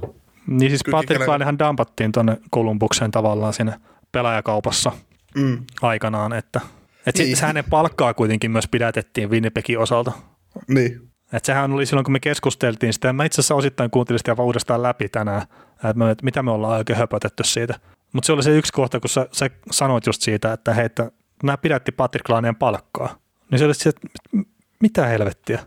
Niin 0.46 0.70
siis 0.70 0.82
Patrick 0.90 1.28
Lainehan 1.28 1.58
dumpattiin 1.58 2.12
tuonne 2.12 2.36
Kolumbukseen 2.50 3.10
tavallaan 3.10 3.52
siinä 3.52 3.80
pelaajakaupassa. 4.12 4.92
Mm. 5.34 5.58
aikanaan, 5.82 6.32
että, 6.32 6.60
että 7.06 7.22
Niin. 7.22 7.36
hänen 7.42 7.64
palkkaa 7.70 8.14
kuitenkin 8.14 8.50
myös 8.50 8.68
pidätettiin 8.68 9.30
Winnipegin 9.30 9.78
osalta. 9.78 10.12
Niin. 10.68 11.08
Että 11.32 11.46
sehän 11.46 11.72
oli 11.72 11.86
silloin, 11.86 12.04
kun 12.04 12.12
me 12.12 12.20
keskusteltiin 12.20 12.92
sitä, 12.92 13.08
ja 13.08 13.12
mä 13.12 13.24
itse 13.24 13.40
asiassa 13.40 13.54
osittain 13.54 13.90
kuuntelin 13.90 14.18
sitä 14.18 14.34
uudestaan 14.38 14.82
läpi 14.82 15.08
tänään, 15.08 15.42
että, 15.74 15.94
me, 15.94 16.10
että 16.10 16.24
mitä 16.24 16.42
me 16.42 16.50
ollaan 16.50 16.78
oikein 16.78 16.98
höpötetty 16.98 17.44
siitä. 17.44 17.74
Mutta 18.12 18.26
se 18.26 18.32
oli 18.32 18.42
se 18.42 18.58
yksi 18.58 18.72
kohta, 18.72 19.00
kun 19.00 19.10
sä, 19.10 19.26
sä 19.32 19.50
sanoit 19.70 20.06
just 20.06 20.22
siitä, 20.22 20.52
että 20.52 20.74
hei, 20.74 20.84
että 20.84 21.10
nämä 21.42 21.56
pidätti 21.56 21.92
Patrick 21.92 22.28
Laineen 22.28 22.56
palkkaa. 22.56 23.16
Niin 23.50 23.58
se 23.58 23.64
oli 23.64 23.74
se, 23.74 23.88
että 23.88 24.08
mitä 24.80 25.06
helvettiä. 25.06 25.60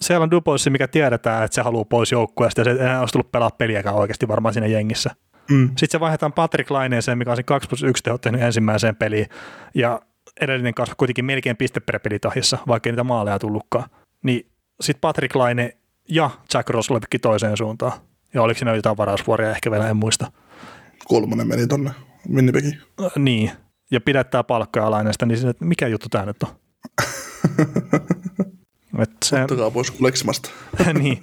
Siellä 0.00 0.24
on 0.24 0.30
Dubois, 0.30 0.70
mikä 0.70 0.88
tiedetään, 0.88 1.44
että 1.44 1.54
se 1.54 1.62
haluaa 1.62 1.84
pois 1.84 2.12
joukkueesta, 2.12 2.60
ja 2.60 2.64
se 2.64 2.70
ei 2.70 2.78
enää 2.78 3.00
olisi 3.00 3.12
tullut 3.12 3.32
pelaa 3.32 3.50
peliäkään 3.50 3.96
oikeasti 3.96 4.28
varmaan 4.28 4.52
siinä 4.52 4.66
jengissä. 4.66 5.10
Mm. 5.50 5.66
Sitten 5.66 5.90
se 5.90 6.00
vaihdetaan 6.00 6.32
Patrick 6.32 6.70
Laineeseen, 6.70 7.18
mikä 7.18 7.30
on 7.30 7.36
sen 7.36 7.44
2 7.44 7.68
plus 7.68 7.82
1 7.82 8.02
tehot 8.02 8.20
tehnyt 8.20 8.42
ensimmäiseen 8.42 8.96
peliin, 8.96 9.26
ja 9.74 10.00
edellinen 10.40 10.74
kasvu 10.74 10.94
kuitenkin 10.96 11.24
melkein 11.24 11.56
piste 11.56 11.80
per 11.80 12.00
pelitahissa, 12.00 12.58
vaikka 12.68 12.88
ei 12.88 12.92
niitä 12.92 13.04
maaleja 13.04 13.38
tullutkaan. 13.38 13.88
Niin 14.22 14.46
sitten 14.80 15.00
Patrick 15.00 15.34
Laine 15.34 15.76
ja 16.08 16.30
Jack 16.54 16.70
Roslovicki 16.70 17.18
toiseen 17.18 17.56
suuntaan. 17.56 17.92
Ja 18.34 18.42
oliko 18.42 18.58
siinä 18.58 18.74
jotain 18.74 18.96
varausvuoria, 18.96 19.50
ehkä 19.50 19.70
vielä 19.70 19.88
en 19.88 19.96
muista. 19.96 20.32
Kolmonen 21.04 21.48
meni 21.48 21.66
tonne 21.66 21.90
Winnipegiin. 22.34 22.78
Äh, 23.04 23.12
niin, 23.16 23.50
ja 23.90 24.00
pidättää 24.00 24.44
palkkoja 24.44 24.90
Laineesta, 24.90 25.26
niin 25.26 25.38
siinä, 25.38 25.50
että 25.50 25.64
mikä 25.64 25.86
juttu 25.86 26.08
tämä 26.08 26.26
nyt 26.26 26.42
on? 26.42 26.48
Et 29.02 29.10
se, 29.24 29.42
Ottakaa 29.42 29.70
pois 29.70 29.90
kuleksimasta. 29.90 30.50
niin. 31.02 31.22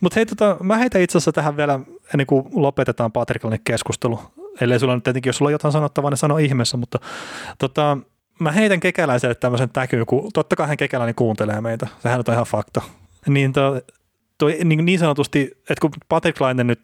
Mutta 0.00 0.14
hei, 0.14 0.26
tota, 0.26 0.56
mä 0.62 0.76
heitän 0.76 1.02
itse 1.02 1.18
asiassa 1.18 1.32
tähän 1.32 1.56
vielä, 1.56 1.80
ennen 2.14 2.26
kuin 2.26 2.46
lopetetaan 2.52 3.12
Patrikalle 3.12 3.60
keskustelu. 3.64 4.20
Ellei 4.60 4.80
sulla 4.80 4.94
nyt 4.94 5.04
tietenkin, 5.04 5.28
jos 5.28 5.36
sulla 5.36 5.48
on 5.48 5.52
jotain 5.52 5.72
sanottavaa, 5.72 6.10
niin 6.10 6.18
sano 6.18 6.38
ihmeessä, 6.38 6.76
mutta 6.76 6.98
tota, 7.58 7.98
mä 8.38 8.52
heitän 8.52 8.80
kekäläiselle 8.80 9.34
tämmöisen 9.34 9.70
täkyyn, 9.70 10.06
kun 10.06 10.30
totta 10.34 10.56
kai 10.56 10.68
hän 10.68 10.76
kekäläinen 10.76 11.14
kuuntelee 11.14 11.60
meitä. 11.60 11.86
Sehän 12.02 12.22
on 12.28 12.34
ihan 12.34 12.46
fakta. 12.46 12.82
Niin, 13.26 13.52
to, 13.52 13.80
toi, 14.38 14.58
niin, 14.64 14.84
niin 14.84 14.98
sanotusti, 14.98 15.50
että 15.58 15.80
kun 15.80 15.90
Patrick 16.08 16.40
Laine 16.40 16.64
nyt, 16.64 16.80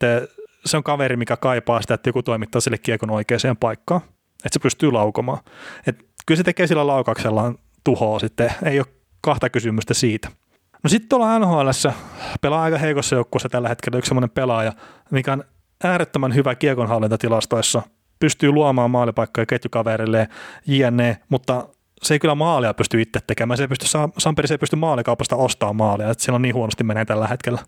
se 0.67 0.77
on 0.77 0.83
kaveri, 0.83 1.17
mikä 1.17 1.37
kaipaa 1.37 1.81
sitä, 1.81 1.95
että 1.95 2.09
joku 2.09 2.23
toimittaa 2.23 2.61
sille 2.61 2.79
kiekon 2.79 3.11
oikeaan 3.11 3.57
paikkaan, 3.61 4.01
että 4.45 4.51
se 4.53 4.59
pystyy 4.59 4.93
laukomaan. 4.93 5.39
Et 5.87 6.05
kyllä 6.27 6.37
se 6.37 6.45
tekee 6.45 6.67
sillä 6.67 6.87
laukauksellaan 6.87 7.59
tuhoa 7.85 8.19
sitten, 8.19 8.53
ei 8.65 8.79
ole 8.79 8.87
kahta 9.27 9.51
kysymystä 9.51 9.95
siitä. 9.95 10.29
No 10.83 10.91
sitten 10.91 11.09
tuolla 11.09 11.39
NHL 11.39 11.69
pelaa 12.41 12.63
aika 12.63 12.79
heikossa 12.79 13.15
joukkueessa 13.15 13.49
tällä 13.49 13.69
hetkellä 13.69 13.99
yksi 13.99 14.09
semmoinen 14.09 14.31
pelaaja, 14.31 14.73
mikä 15.11 15.33
on 15.33 15.45
äärettömän 15.85 16.35
hyvä 16.35 16.55
kiekonhallintatilastoissa, 16.55 17.83
pystyy 18.19 18.51
luomaan 18.51 18.91
maalipaikkoja 18.91 19.47
ketjukaverille, 19.47 20.29
jne, 20.67 21.19
mutta 21.29 21.69
se 22.03 22.15
ei 22.15 22.19
kyllä 22.19 22.35
maalia 22.35 22.75
pysty 22.75 23.03
itse 23.03 23.21
tekemään. 23.27 23.57
Se 23.57 23.65
ei 23.65 23.69
pysty, 23.69 23.87
Samperi 24.19 24.49
se 24.49 24.55
ei 24.55 24.59
pysty 24.59 24.77
maalikaupasta 24.77 25.37
ostamaan 25.37 25.77
maalia, 25.77 26.11
että 26.11 26.25
siellä 26.25 26.37
on 26.37 26.43
niin 26.43 26.55
huonosti 26.55 26.85
menee 26.85 27.05
tällä 27.05 27.27
hetkellä. 27.27 27.59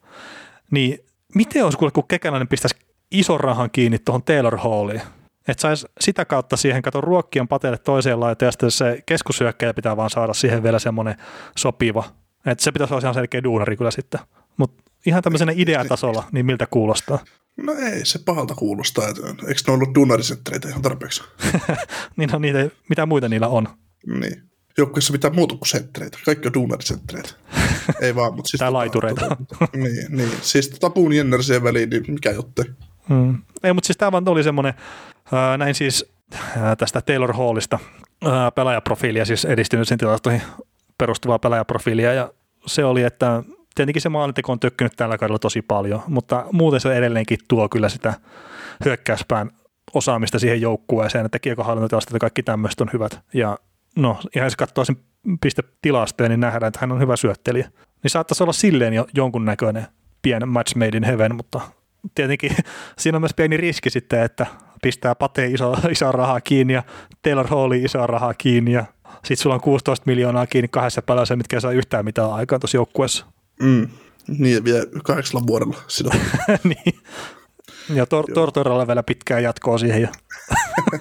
Niin 0.70 0.98
miten 1.34 1.64
olisi 1.64 1.78
kuule, 1.78 1.90
kun 1.90 2.08
Kekäläinen 2.08 2.48
pistäisi 2.48 2.76
ison 3.10 3.40
rahan 3.40 3.70
kiinni 3.70 3.98
tuohon 3.98 4.22
Taylor 4.22 4.56
Halliin? 4.56 5.02
Että 5.48 5.60
saisi 5.60 5.86
sitä 6.00 6.24
kautta 6.24 6.56
siihen, 6.56 6.82
kato 6.82 7.00
ruokkien 7.00 7.48
pateille 7.48 7.78
toiseen 7.78 8.20
laitaan 8.20 8.46
ja 8.46 8.52
sitten 8.52 8.70
se 8.70 9.02
keskushyökkäjä 9.06 9.74
pitää 9.74 9.96
vaan 9.96 10.10
saada 10.10 10.34
siihen 10.34 10.62
vielä 10.62 10.78
semmoinen 10.78 11.16
sopiva. 11.56 12.04
Että 12.46 12.64
se 12.64 12.72
pitäisi 12.72 12.94
olla 12.94 13.02
ihan 13.02 13.14
selkeä 13.14 13.42
duunari 13.42 13.76
kyllä 13.76 13.90
sitten. 13.90 14.20
Mutta 14.56 14.82
ihan 15.06 15.22
tämmöisenä 15.22 15.52
ideatasolla, 15.56 16.24
niin 16.32 16.46
miltä 16.46 16.66
kuulostaa? 16.66 17.18
No 17.56 17.72
ei, 17.72 18.06
se 18.06 18.18
pahalta 18.18 18.54
kuulostaa. 18.54 19.08
Eikö 19.08 19.60
ne 19.66 19.72
ollut 19.72 19.94
duunarisettereitä 19.94 20.68
ihan 20.68 20.82
tarpeeksi? 20.82 21.22
niin 22.16 22.34
on 22.34 22.42
niitä, 22.42 22.68
mitä 22.88 23.06
muita 23.06 23.28
niillä 23.28 23.48
on. 23.48 23.68
Niin. 24.06 24.42
Joukkueessa 24.78 25.12
mitään 25.12 25.34
muuta 25.34 25.56
kuin 25.56 25.68
senttereitä. 25.68 26.18
Kaikki 26.24 26.48
on 26.48 26.54
duunarisettereitä. 26.54 27.30
Ei 28.00 28.14
vaan, 28.14 28.34
mutta 28.34 28.48
siis... 28.48 28.58
Tai 28.58 28.72
laitureita. 28.72 29.20
Tota, 29.28 29.68
niin, 29.76 30.06
niin. 30.08 30.30
Siis 30.42 30.68
tota 30.68 30.90
puun 30.90 31.12
jennersien 31.12 31.62
väliin, 31.62 31.90
niin 31.90 32.04
mikä 32.08 32.30
jotte? 32.30 32.64
Hmm. 33.08 33.38
Ei, 33.62 33.72
mutta 33.72 33.86
siis 33.86 33.96
tämä 33.96 34.12
vaan 34.12 34.28
oli 34.28 34.42
semmoinen, 34.42 34.74
näin 35.58 35.74
siis 35.74 36.12
tästä 36.78 37.00
Taylor 37.00 37.32
Hallista 37.32 37.78
pelaajaprofiilia, 38.54 39.24
siis 39.24 39.44
edistynyt 39.44 39.88
sen 39.88 39.98
tilastoihin 39.98 40.42
perustuvaa 40.98 41.38
pelaajaprofiilia, 41.38 42.12
ja 42.12 42.32
se 42.66 42.84
oli, 42.84 43.02
että 43.02 43.42
tietenkin 43.74 44.02
se 44.02 44.08
maalinteko 44.08 44.52
on 44.52 44.60
tökkynyt 44.60 44.92
tällä 44.96 45.18
kaudella 45.18 45.38
tosi 45.38 45.62
paljon, 45.62 46.02
mutta 46.06 46.46
muuten 46.52 46.80
se 46.80 46.96
edelleenkin 46.96 47.38
tuo 47.48 47.68
kyllä 47.68 47.88
sitä 47.88 48.14
hyökkäyspään 48.84 49.50
osaamista 49.94 50.38
siihen 50.38 50.60
joukkueeseen, 50.60 51.26
että 51.26 51.38
kiekohallintatilastot 51.38 52.12
ja 52.12 52.18
kaikki 52.18 52.42
tämmöiset 52.42 52.80
on 52.80 52.90
hyvät. 52.92 53.20
Ja 53.34 53.58
no, 53.96 54.20
ihan 54.36 54.46
jos 54.46 54.56
katsoo 54.56 54.84
sen 54.84 54.96
pistetilastoja, 55.40 56.28
niin 56.28 56.40
nähdään, 56.40 56.68
että 56.68 56.80
hän 56.80 56.92
on 56.92 57.00
hyvä 57.00 57.16
syöttelijä. 57.16 57.70
Niin 58.02 58.10
saattaisi 58.10 58.42
olla 58.42 58.52
silleen 58.52 58.94
jo 58.94 59.06
jonkunnäköinen 59.14 59.86
pien 60.22 60.48
match 60.48 60.76
made 60.76 60.96
in 60.96 61.04
heaven, 61.04 61.34
mutta 61.34 61.60
tietenkin 62.14 62.56
siinä 62.98 63.16
on 63.16 63.22
myös 63.22 63.34
pieni 63.34 63.56
riski 63.56 63.90
sitten, 63.90 64.22
että 64.22 64.46
pistää 64.82 65.14
Pate 65.14 65.46
iso, 65.46 65.72
iso 65.92 66.12
rahaa 66.12 66.40
kiinni 66.40 66.72
ja 66.72 66.82
Taylor 67.22 67.46
Hall 67.46 67.72
iso 67.72 68.06
rahaa 68.06 68.34
kiinni 68.34 68.72
ja 68.72 68.84
sitten 69.14 69.36
sulla 69.36 69.54
on 69.54 69.60
16 69.60 70.06
miljoonaa 70.06 70.46
kiinni 70.46 70.68
kahdessa 70.68 71.02
pelässä, 71.02 71.36
mitkä 71.36 71.56
ei 71.56 71.60
saa 71.60 71.72
yhtään 71.72 72.04
mitään 72.04 72.32
aikaan 72.32 72.60
tuossa 72.60 72.76
joukkueessa. 72.76 73.26
Mm. 73.62 73.88
Niin, 74.38 74.64
vielä 74.64 74.86
kahdeksalla 75.04 75.46
vuodella 75.46 75.76
sidon. 75.86 76.12
niin. 76.64 77.00
Ja 77.94 78.04
tor- 78.04 78.32
Tortorella 78.34 78.86
vielä 78.86 79.02
pitkään 79.02 79.42
jatkoa 79.42 79.78
siihen. 79.78 80.02
Ja. 80.02 80.08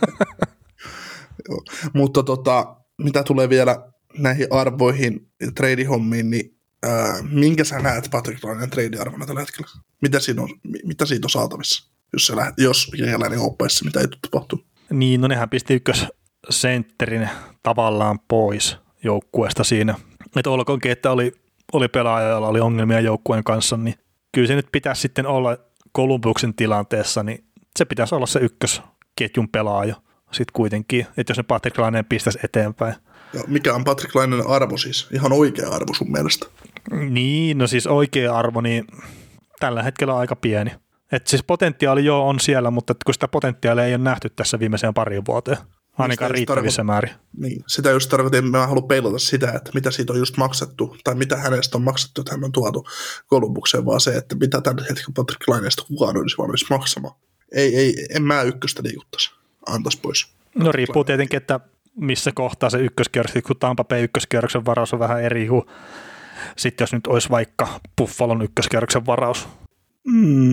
Mutta 1.93 2.23
tota, 2.23 2.75
mitä 2.97 3.23
tulee 3.23 3.49
vielä 3.49 3.91
näihin 4.17 4.47
arvoihin 4.51 5.31
ja 5.41 5.51
treidihommiin, 5.51 6.29
niin 6.29 6.57
ää, 6.83 7.21
minkä 7.21 7.63
sä 7.63 7.79
näet 7.79 8.07
Patrick 8.11 8.43
Lainen 8.43 8.69
treidiarvona 8.69 9.25
tällä 9.25 9.41
hetkellä? 9.41 9.67
Mitä, 10.01 10.19
siinä 10.19 10.41
on, 10.41 10.49
mitä 10.83 11.05
siitä 11.05 11.25
on 11.25 11.29
saatavissa, 11.29 11.91
jos, 12.13 12.27
se 12.27 12.35
lähdet, 12.35 12.53
jos 12.57 12.91
kekäläinen 12.97 13.39
oppeessa, 13.39 13.85
mitä 13.85 13.99
ei 13.99 14.07
tapahtu? 14.07 14.63
Niin, 14.89 15.21
no 15.21 15.27
nehän 15.27 15.49
pisti 15.49 15.73
ykkössentterin 15.73 17.29
tavallaan 17.63 18.19
pois 18.27 18.77
joukkueesta 19.03 19.63
siinä. 19.63 19.95
Että 20.35 20.49
olkoonkin, 20.49 20.91
että 20.91 21.11
oli, 21.11 21.31
oli 21.73 21.87
pelaaja, 21.87 22.29
jolla 22.29 22.47
oli 22.47 22.59
ongelmia 22.59 22.99
joukkueen 22.99 23.43
kanssa, 23.43 23.77
niin 23.77 23.95
kyllä 24.31 24.47
se 24.47 24.55
nyt 24.55 24.67
pitäisi 24.71 25.01
sitten 25.01 25.25
olla 25.25 25.57
Kolumbuksen 25.91 26.53
tilanteessa, 26.53 27.23
niin 27.23 27.45
se 27.79 27.85
pitäisi 27.85 28.15
olla 28.15 28.25
se 28.25 28.39
ykkösketjun 28.39 29.49
pelaaja 29.49 29.95
sitten 30.31 30.53
kuitenkin, 30.53 31.07
että 31.17 31.31
jos 31.31 31.37
ne 31.37 31.43
Patrick 31.43 31.77
Laineen 31.77 32.05
pistäisi 32.05 32.39
eteenpäin. 32.43 32.95
Ja 33.33 33.43
mikä 33.47 33.75
on 33.75 33.83
Patrick 33.83 34.15
Lainen 34.15 34.47
arvo 34.47 34.77
siis? 34.77 35.07
Ihan 35.13 35.33
oikea 35.33 35.69
arvo 35.69 35.93
sun 35.93 36.11
mielestä? 36.11 36.45
Niin, 37.09 37.57
no 37.57 37.67
siis 37.67 37.87
oikea 37.87 38.37
arvo, 38.37 38.61
niin 38.61 38.87
tällä 39.59 39.83
hetkellä 39.83 40.17
aika 40.17 40.35
pieni. 40.35 40.71
Et 41.11 41.27
siis 41.27 41.43
potentiaali 41.43 42.05
joo 42.05 42.29
on 42.29 42.39
siellä, 42.39 42.71
mutta 42.71 42.95
kun 43.05 43.13
sitä 43.13 43.27
potentiaalia 43.27 43.85
ei 43.85 43.95
ole 43.95 44.03
nähty 44.03 44.29
tässä 44.29 44.59
viimeiseen 44.59 44.93
pariin 44.93 45.25
vuoteen, 45.27 45.57
ainakaan 45.97 46.31
riittävissä 46.31 46.83
määrin. 46.83 47.11
Niin, 47.37 47.63
sitä 47.67 47.89
just 47.89 48.09
tarkoitin, 48.09 48.37
että 48.37 48.51
mä 48.51 48.67
haluan 48.67 48.87
peilata 48.87 49.19
sitä, 49.19 49.51
että 49.51 49.71
mitä 49.73 49.91
siitä 49.91 50.13
on 50.13 50.19
just 50.19 50.37
maksettu, 50.37 50.97
tai 51.03 51.15
mitä 51.15 51.37
hänestä 51.37 51.77
on 51.77 51.83
maksettu, 51.83 52.21
että 52.21 52.31
hän 52.31 52.43
on 52.43 52.51
tuotu 52.51 52.87
Kolumbukseen, 53.27 53.85
vaan 53.85 54.01
se, 54.01 54.17
että 54.17 54.35
mitä 54.35 54.61
tällä 54.61 54.81
hetkellä 54.81 55.13
Patrick 55.15 55.47
Laineesta 55.47 55.83
kukaan 55.87 56.17
olisi 56.17 56.37
valmis 56.37 56.69
maksamaan. 56.69 57.15
Ei, 57.51 57.75
ei, 57.75 58.07
en 58.09 58.23
mä 58.23 58.41
ykköstä 58.41 58.83
liikuttaisi, 58.83 59.31
antaisi 59.67 59.99
pois. 60.01 60.27
No 60.55 60.71
riippuu 60.71 61.03
tietenkin, 61.03 61.37
että 61.37 61.59
missä 61.95 62.31
kohtaa 62.31 62.69
se 62.69 62.77
ykköskierros, 62.77 63.33
kun 63.47 63.55
Tampa 63.59 63.83
Bay 63.83 64.03
ykköskierroksen 64.03 64.65
varaus 64.65 64.93
on 64.93 64.99
vähän 64.99 65.23
eri 65.23 65.47
kuin 65.47 65.63
sitten 66.57 66.83
jos 66.83 66.93
nyt 66.93 67.07
olisi 67.07 67.29
vaikka 67.29 67.67
Buffalon 67.97 68.41
ykköskierroksen 68.41 69.05
varaus. 69.05 69.47
Mm, 70.07 70.51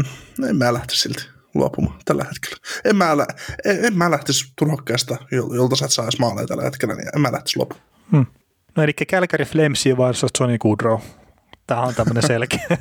en 0.49 0.57
mä 0.57 0.73
lähtisi 0.75 1.01
silti 1.03 1.29
luopumaan 1.55 1.99
tällä 2.05 2.25
hetkellä. 2.25 2.57
En 2.85 2.97
mä, 2.97 3.17
lä- 3.17 3.27
en, 3.65 3.85
en 3.85 3.99
mä 3.99 4.11
lähtisi 4.11 4.53
turhokkeesta, 4.59 5.17
jolta 5.57 5.77
sä 5.77 5.85
et 5.85 5.91
saisi 5.93 6.19
maaleja 6.21 6.47
tällä 6.47 6.63
hetkellä, 6.65 6.95
niin 6.95 7.09
en 7.15 7.21
mä 7.21 7.33
lähtisi 7.33 7.57
luopumaan. 7.57 7.87
Hmm. 8.13 8.27
No 8.77 8.83
eli 8.83 8.93
Calgary 8.93 9.45
Flamesia 9.45 9.97
vaiheessa 9.97 10.27
Johnny 10.41 10.59
Goodrow. 10.59 11.01
Tämä 11.67 11.81
on 11.81 11.95
tämmöinen 11.95 12.23
selkeä. 12.27 12.61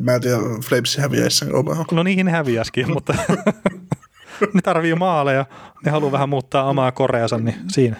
Mä 0.00 0.14
en 0.14 0.20
tiedä, 0.20 0.36
Flames 0.68 0.96
häviäisi 0.96 1.36
sen 1.36 1.54
omaa. 1.54 1.84
no 1.92 2.02
niihin 2.02 2.26
ne 2.26 2.32
häviäskin, 2.32 2.90
mutta 2.92 3.14
ne 4.54 4.60
tarvii 4.64 4.94
maaleja. 4.94 5.46
Ne 5.84 5.90
haluaa 5.90 6.12
vähän 6.12 6.28
muuttaa 6.28 6.64
omaa 6.68 6.92
koreansa, 6.92 7.38
niin 7.38 7.56
siinä. 7.68 7.96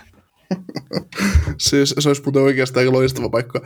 Siis 1.58 1.94
se 1.98 2.08
olisi 2.08 2.22
muuten 2.22 2.42
oikeastaan 2.42 2.92
loistava 2.92 3.28
paikka, 3.28 3.61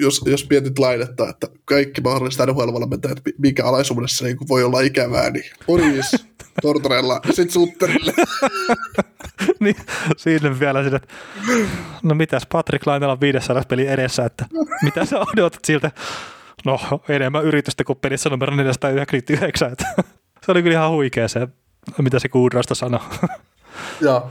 jos, 0.00 0.22
jos 0.26 0.46
mietit 0.50 0.78
lainetta, 0.78 1.28
että 1.28 1.48
kaikki 1.64 2.00
mahdolliset 2.00 2.46
NHL-valmentajat, 2.46 3.20
mikä 3.38 3.64
alaisuudessa 3.64 4.24
niin 4.24 4.36
voi 4.48 4.64
olla 4.64 4.80
ikävää, 4.80 5.30
niin 5.30 5.44
Oris, 5.68 6.26
Tortorella 6.62 7.20
ja 7.26 7.32
sitten 7.32 7.52
Sutterille. 7.52 8.12
niin, 9.60 9.76
siinä 10.16 10.60
vielä 10.60 10.84
sitä, 10.84 10.96
että 10.96 11.08
no 12.02 12.14
mitäs 12.14 12.46
Patrick 12.52 12.86
Lainella 12.86 13.12
on 13.12 13.20
500 13.20 13.62
peli 13.68 13.86
edessä, 13.86 14.24
että 14.24 14.46
mitä 14.82 15.04
sä 15.04 15.20
odotat 15.20 15.64
siltä? 15.64 15.90
No 16.64 16.78
enemmän 17.08 17.44
yritystä 17.44 17.84
kuin 17.84 17.98
pelissä 17.98 18.30
numero 18.30 18.56
499. 18.56 19.72
Että 19.72 19.84
se 20.46 20.52
oli 20.52 20.62
kyllä 20.62 20.74
ihan 20.74 20.90
huikea 20.90 21.28
se 21.28 21.48
mitä 21.98 22.18
se 22.18 22.28
Kudrasta 22.28 22.74
sanoo. 22.74 23.00
Ja 24.00 24.22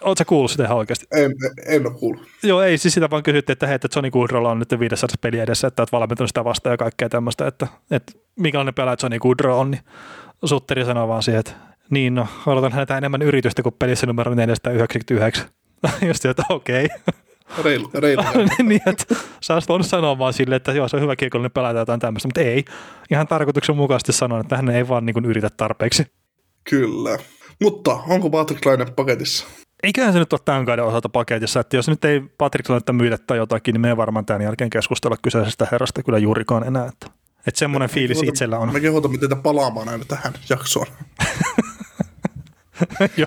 Oletko 0.00 0.24
kuullut 0.24 0.50
sitä 0.50 0.64
ihan 0.64 0.76
oikeasti? 0.76 1.06
en, 1.12 1.32
en 1.66 1.86
ole 1.86 1.94
kuullut. 1.98 2.22
Joo, 2.42 2.62
ei 2.62 2.78
siis 2.78 2.94
sitä 2.94 3.10
vaan 3.10 3.22
kysyttiin, 3.22 3.52
että 3.52 3.66
hei, 3.66 3.74
että 3.74 3.88
Johnny 3.96 4.10
Goodrolla 4.10 4.50
on 4.50 4.58
nyt 4.58 4.80
500 4.80 5.14
peli 5.20 5.38
edessä, 5.38 5.68
että 5.68 5.82
olet 5.82 5.92
valmentunut 5.92 6.30
sitä 6.30 6.44
vastaan 6.44 6.72
ja 6.72 6.76
kaikkea 6.76 7.08
tämmöistä, 7.08 7.46
että, 7.46 7.66
että 7.90 8.12
minkälainen 8.36 8.74
pelaaja 8.74 8.96
Johnny 9.02 9.18
Goodrow 9.18 9.58
on, 9.60 9.70
niin 9.70 9.82
Sutteri 10.44 10.84
sanoo 10.84 11.08
vaan 11.08 11.22
siihen, 11.22 11.40
että 11.40 11.52
niin 11.90 12.14
no, 12.14 12.26
odotan 12.46 12.72
häneltä 12.72 12.98
enemmän 12.98 13.22
yritystä 13.22 13.62
kuin 13.62 13.74
pelissä 13.78 14.06
numero 14.06 14.34
499. 14.34 15.46
Just 16.08 16.24
että 16.24 16.42
okei. 16.48 16.88
Reilu, 17.64 17.90
reilu. 17.94 18.22
niin, 18.62 18.80
että 18.86 19.14
sä 19.42 19.54
olisit 19.54 19.68
voinut 19.68 19.86
sanoa 19.86 20.18
vaan 20.18 20.32
silleen, 20.32 20.56
että 20.56 20.72
joo, 20.72 20.88
se 20.88 20.96
on 20.96 21.02
hyvä 21.02 21.16
kiekollinen 21.16 21.50
pelaaja 21.50 21.74
tai 21.74 21.80
jotain 21.80 22.00
tämmöistä, 22.00 22.28
mutta 22.28 22.40
ei. 22.40 22.64
Ihan 23.10 23.26
tarkoituksenmukaisesti 23.26 24.12
sanoa, 24.12 24.40
että 24.40 24.56
hän 24.56 24.68
ei 24.68 24.88
vaan 24.88 25.06
niin 25.06 25.14
kuin 25.14 25.24
yritä 25.24 25.48
tarpeeksi. 25.56 26.06
Kyllä. 26.70 27.18
Mutta 27.62 27.98
onko 28.08 28.30
Patrick 28.30 28.66
Laine 28.66 28.86
paketissa? 28.96 29.46
Eiköhän 29.82 30.12
se 30.12 30.18
nyt 30.18 30.32
ole 30.32 30.40
tämän 30.44 30.66
kauden 30.66 30.84
osalta 30.84 31.08
paketissa, 31.08 31.60
että 31.60 31.76
jos 31.76 31.88
nyt 31.88 32.04
ei 32.04 32.20
Patrick 32.38 32.68
Lainetta 32.68 32.92
myydä 32.92 33.18
tai 33.18 33.38
jotakin, 33.38 33.72
niin 33.72 33.80
me 33.80 33.88
ei 33.88 33.96
varmaan 33.96 34.26
tämän 34.26 34.42
jälkeen 34.42 34.70
keskustella 34.70 35.16
kyseisestä 35.22 35.68
herrasta 35.72 36.02
kyllä 36.02 36.18
juurikaan 36.18 36.66
enää. 36.66 36.86
Että, 36.86 37.06
että 37.46 37.58
semmoinen 37.58 37.90
fiilis 37.90 38.22
itsellä 38.22 38.58
on. 38.58 38.72
Me 38.72 38.80
kehotamme 38.80 39.18
teitä 39.18 39.36
palaamaan 39.36 39.88
aina 39.88 40.04
tähän 40.04 40.32
jaksoon. 40.48 40.86
Ja, 43.16 43.26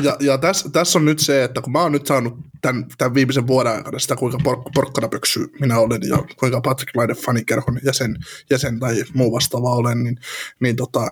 ja, 0.00 0.16
ja 0.20 0.38
tässä, 0.38 0.70
tässä 0.70 0.98
on 0.98 1.04
nyt 1.04 1.18
se, 1.18 1.44
että 1.44 1.60
kun 1.60 1.72
mä 1.72 1.82
oon 1.82 1.92
nyt 1.92 2.06
saanut 2.06 2.38
tämän, 2.60 2.86
tämän 2.98 3.14
viimeisen 3.14 3.46
vuoden 3.46 3.72
aikana 3.72 3.98
sitä, 3.98 4.16
kuinka 4.16 4.38
por, 4.44 4.62
porkkana 4.74 5.08
pöksy 5.08 5.48
minä 5.60 5.78
olen 5.78 6.00
ja 6.08 6.18
kuinka 6.38 6.60
Patrick 6.60 6.96
Laine 6.96 7.14
fanikerhon 7.14 7.80
jäsen, 7.84 8.16
jäsen 8.50 8.80
tai 8.80 9.04
muu 9.14 9.32
vastaava 9.32 9.70
olen, 9.70 10.04
niin, 10.04 10.18
niin 10.60 10.76
tota, 10.76 11.08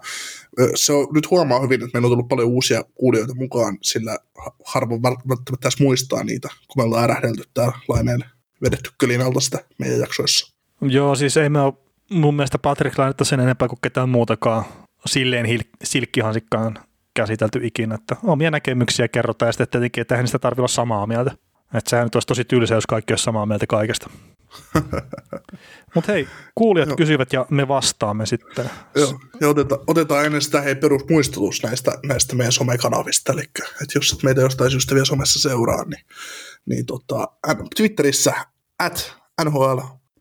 se 0.75 0.93
on, 0.93 1.07
nyt 1.15 1.31
huomaa 1.31 1.61
hyvin, 1.61 1.83
että 1.83 1.91
meillä 1.95 2.07
on 2.07 2.11
tullut 2.11 2.29
paljon 2.29 2.49
uusia 2.49 2.83
kuulijoita 2.95 3.35
mukaan, 3.35 3.79
sillä 3.83 4.19
ha- 4.45 4.55
harvoin 4.65 5.03
välttämättä 5.03 5.53
tässä 5.61 5.85
muistaa 5.85 6.25
niitä, 6.25 6.49
kun 6.49 6.83
me 6.83 6.83
ollaan 6.83 7.05
ärähdelty 7.05 7.43
täällä 7.55 7.79
Laineen 7.89 8.25
vedetty 8.63 8.91
kölin 8.99 9.21
alta 9.21 9.41
sitä 9.41 9.65
meidän 9.79 10.01
jaksoissa. 10.01 10.55
Joo, 10.81 11.15
siis 11.15 11.37
ei 11.37 11.49
me 11.49 11.61
ole 11.61 11.75
mun 12.11 12.35
mielestä 12.37 12.59
Patrick 12.59 12.99
Lainetta 12.99 13.25
sen 13.25 13.41
enempää 13.41 13.69
kuin 13.69 13.79
ketään 13.83 14.09
muutakaan 14.09 14.65
silleen 15.07 15.47
hil- 15.47 15.77
silkkihansikkaan 15.85 16.79
käsitelty 17.23 17.61
ikinä, 17.63 17.95
että 17.95 18.17
omia 18.25 18.51
näkemyksiä 18.51 19.09
kerrotaan 19.09 19.49
ja 19.49 19.53
sitten 19.53 19.69
tietenkin, 19.69 20.03
että 20.03 20.15
eihän 20.15 20.27
sitä 20.27 20.39
tarvitse 20.39 20.61
olla 20.61 20.69
samaa 20.69 21.07
mieltä. 21.07 21.31
Että 21.75 21.91
sehän 21.91 22.07
nyt 22.07 22.15
olisi 22.15 22.29
tosi 22.29 22.45
tylsä, 22.45 22.75
jos 22.75 22.87
kaikki 22.87 23.13
olisi 23.13 23.25
samaa 23.25 23.47
mieltä 23.47 23.67
kaikesta. 23.67 24.11
Mutta 25.95 26.13
hei, 26.13 26.29
kuulijat 26.55 26.89
Joo. 26.89 26.97
kysyvät 26.97 27.33
ja 27.33 27.47
me 27.51 27.69
vastaamme 27.69 28.27
sitten. 28.27 28.71
Joo, 28.95 29.21
ja 29.41 29.49
otetaan, 29.49 29.81
otetaan 29.87 30.25
ennen 30.25 30.43
sitä 30.43 30.61
hei 30.61 30.75
perusmuistutus 30.75 31.63
näistä, 31.63 31.93
näistä 32.07 32.37
meidän 32.37 32.53
somekanavista, 32.53 33.33
eli 33.33 33.43
että 33.59 33.95
jos 33.95 34.13
et 34.13 34.23
meitä 34.23 34.41
jostain 34.41 34.71
syystä 34.71 34.95
vielä 34.95 35.05
somessa 35.05 35.49
seuraa, 35.49 35.85
niin, 35.85 36.05
niin 36.67 36.87
tota, 36.87 37.29
Twitterissä 37.77 38.35
at 38.79 39.17
NHL 39.45 39.79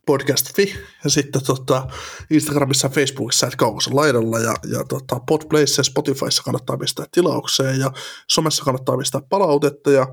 podcast.fi 0.08 0.74
ja 1.04 1.10
sitten 1.10 1.44
tota, 1.46 1.86
Instagramissa 2.30 2.86
ja 2.86 2.90
Facebookissa 2.90 3.46
että 3.46 3.56
kaukossa 3.56 3.90
laidalla 3.94 4.38
ja, 4.38 4.54
ja 4.70 4.84
tota, 4.84 5.20
Podplayssa 5.28 5.80
ja 5.80 5.84
Spotifyssa 5.84 6.42
kannattaa 6.42 6.76
pistää 6.76 7.06
tilaukseen 7.12 7.80
ja 7.80 7.92
somessa 8.28 8.64
kannattaa 8.64 8.96
pistää 8.96 9.20
palautetta 9.28 9.90
ja 9.90 10.06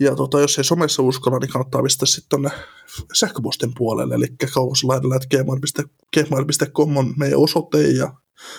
ja 0.00 0.16
tota, 0.16 0.40
jos 0.40 0.58
ei 0.58 0.64
somessa 0.64 1.02
uskalla, 1.02 1.38
niin 1.38 1.50
kannattaa 1.50 1.82
pistää 1.82 2.06
sitten 2.06 2.28
tuonne 2.28 2.50
sähköpostin 3.14 3.72
puolelle, 3.76 4.14
eli 4.14 4.26
kaukosalaidalla, 4.54 5.16
että 5.16 5.84
gmail.com 6.16 6.96
on 6.96 7.14
meidän 7.16 7.38
osoite, 7.38 7.82
ja 7.82 8.14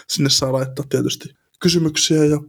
sinne 0.08 0.30
saa 0.30 0.54
laittaa 0.54 0.86
tietysti 0.90 1.30
kysymyksiä 1.62 2.26
ja 2.26 2.40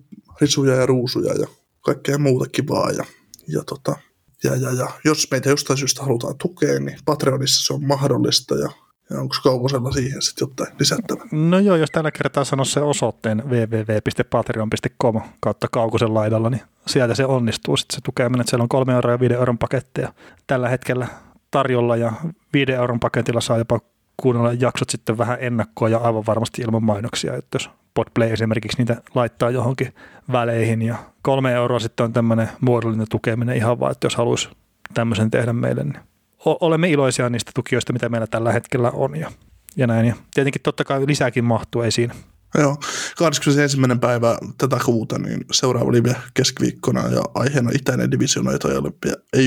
risuja 0.41 0.75
ja 0.75 0.87
ruusuja 0.87 1.35
ja 1.35 1.47
kaikkea 1.81 2.19
muuta 2.19 2.51
kivaa. 2.51 2.91
Ja, 2.91 3.05
ja, 3.49 3.65
tota, 3.65 3.97
ja, 4.45 4.57
ja, 4.57 4.73
ja 4.73 4.89
jos 5.05 5.29
meitä 5.31 5.49
jostain 5.49 5.79
syystä 5.79 6.03
halutaan 6.03 6.35
tukea, 6.39 6.81
niin 6.81 6.99
Patreonissa 7.05 7.67
se 7.67 7.75
on 7.75 7.85
mahdollista, 7.87 8.55
ja, 8.55 8.69
ja 9.11 9.21
onko 9.21 9.37
kaukosella 9.43 9.93
siihen 9.93 10.23
sitten 10.23 10.49
jotain 10.49 10.77
lisättävää? 10.79 11.27
No 11.33 11.59
joo, 11.59 11.77
jos 11.77 11.91
tällä 11.91 12.11
kertaa 12.11 12.45
sano 12.45 12.65
se 12.65 12.81
osoitteen 12.81 13.43
www.patreon.com 13.49 15.21
kautta 15.41 15.67
kaukosen 15.73 16.15
laidalla, 16.15 16.51
niin 16.51 16.63
sieltä 16.87 17.15
se 17.15 17.27
onnistuu. 17.27 17.77
Sitten 17.77 17.95
se 17.95 18.01
tukeminen, 18.01 18.41
että 18.41 18.51
siellä 18.51 18.63
on 18.63 18.69
3 18.69 18.93
euroa 18.93 19.13
ja 19.13 19.21
5 19.21 19.35
euron 19.35 19.59
paketteja 19.59 20.13
tällä 20.47 20.69
hetkellä 20.69 21.07
tarjolla 21.51 21.97
ja 21.97 22.13
5 22.53 22.73
euron 22.73 23.01
paketilla 23.01 23.41
saa 23.41 23.59
jopa 23.59 23.81
kuunnella 24.16 24.53
jaksot 24.53 24.90
sitten 24.90 25.18
vähän 25.18 25.38
ennakkoa 25.40 25.88
ja 25.88 25.98
aivan 25.98 26.27
varmasti 26.27 26.62
ilman 26.62 26.85
mainoksia, 26.85 27.35
että 27.35 27.57
jos 27.57 27.70
Podplay 27.94 28.33
esimerkiksi 28.33 28.79
niitä 28.79 29.03
laittaa 29.14 29.50
johonkin 29.50 29.94
väleihin 30.33 30.83
ja 30.83 30.96
kolme 31.22 31.53
euroa 31.53 31.79
sitten 31.79 32.05
on 32.05 32.12
tämmöinen 32.12 32.48
muodollinen 32.61 33.07
tukeminen 33.11 33.57
ihan 33.57 33.81
vaan, 33.81 33.92
että 33.92 34.07
jos 34.07 34.16
haluaisi 34.16 34.48
tämmöisen 34.94 35.31
tehdä 35.31 35.53
meille, 35.53 35.85
niin 35.85 35.98
olemme 36.44 36.90
iloisia 36.90 37.31
niistä 37.31 37.50
tukijoista, 37.55 37.92
mitä 37.92 38.09
meillä 38.09 38.27
tällä 38.27 38.53
hetkellä 38.53 38.90
on 38.90 39.16
ja, 39.16 39.31
ja 39.77 39.87
näin. 39.87 40.07
Ja 40.07 40.14
tietenkin 40.35 40.62
totta 40.62 40.85
kai 40.85 41.07
lisääkin 41.07 41.44
mahtuu 41.44 41.83
esiin. 41.83 42.12
Joo, 42.59 42.77
21. 43.18 43.77
päivä 44.00 44.38
tätä 44.59 44.79
kuuta, 44.85 45.18
niin 45.18 45.44
seuraava 45.53 45.92
live 45.92 46.16
keskiviikkona 46.35 47.09
ja 47.09 47.22
aiheena 47.35 47.70
itäinen 47.74 48.11
divisioona, 48.11 48.53
jota 48.53 48.68
ei 48.68 48.77
ole, 48.77 48.92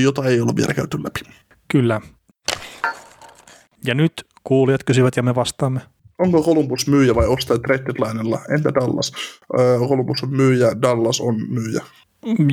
jota 0.02 0.24
ei 0.24 0.40
ole 0.40 0.56
vielä 0.56 0.74
käyty 0.74 0.98
läpi. 1.04 1.20
Kyllä. 1.68 2.00
Ja 3.84 3.94
nyt 3.94 4.26
kuulijat 4.48 4.84
kysyvät 4.84 5.16
ja 5.16 5.22
me 5.22 5.34
vastaamme. 5.34 5.80
Onko 6.18 6.42
Columbus 6.42 6.88
myyjä 6.88 7.14
vai 7.14 7.26
ostaja 7.26 7.58
trade 7.58 7.84
deadlinella? 7.84 8.40
Entä 8.54 8.74
Dallas? 8.74 9.12
Öö, 9.58 9.78
Columbus 9.78 10.22
on 10.22 10.30
myyjä, 10.30 10.82
Dallas 10.82 11.20
on 11.20 11.34
myyjä. 11.48 11.82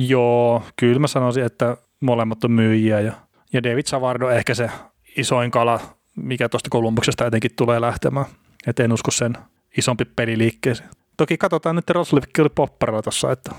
Joo, 0.08 0.62
kyllä 0.76 0.98
mä 0.98 1.06
sanoisin, 1.06 1.44
että 1.44 1.76
molemmat 2.00 2.44
on 2.44 2.52
myyjiä 2.52 3.00
ja, 3.00 3.12
ja 3.52 3.62
David 3.62 3.86
Savardo 3.86 4.30
ehkä 4.30 4.54
se 4.54 4.70
isoin 5.16 5.50
kala, 5.50 5.80
mikä 6.16 6.48
tuosta 6.48 6.70
Kolumbuksesta 6.70 7.24
jotenkin 7.24 7.50
tulee 7.56 7.80
lähtemään. 7.80 8.26
Et 8.66 8.80
en 8.80 8.92
usko 8.92 9.10
sen 9.10 9.38
isompi 9.78 10.04
peliliikkeeseen. 10.04 10.88
Toki 11.16 11.38
katsotaan 11.38 11.76
nyt 11.76 11.90
Roslevikki 11.90 12.40
oli 12.40 12.50
popparilla 12.54 13.02
tuossa, 13.02 13.32
että 13.32 13.54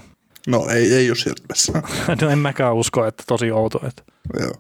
No 0.48 0.68
ei, 0.70 0.94
ei 0.94 1.10
ole 1.10 1.18
siirtymässä. 1.18 1.74
no 2.22 2.30
en 2.30 2.40
mäkään 2.40 2.76
usko, 2.76 3.06
että 3.06 3.24
tosi 3.28 3.52
outo. 3.52 3.82
Että. 3.88 4.04
Joo. 4.40 4.54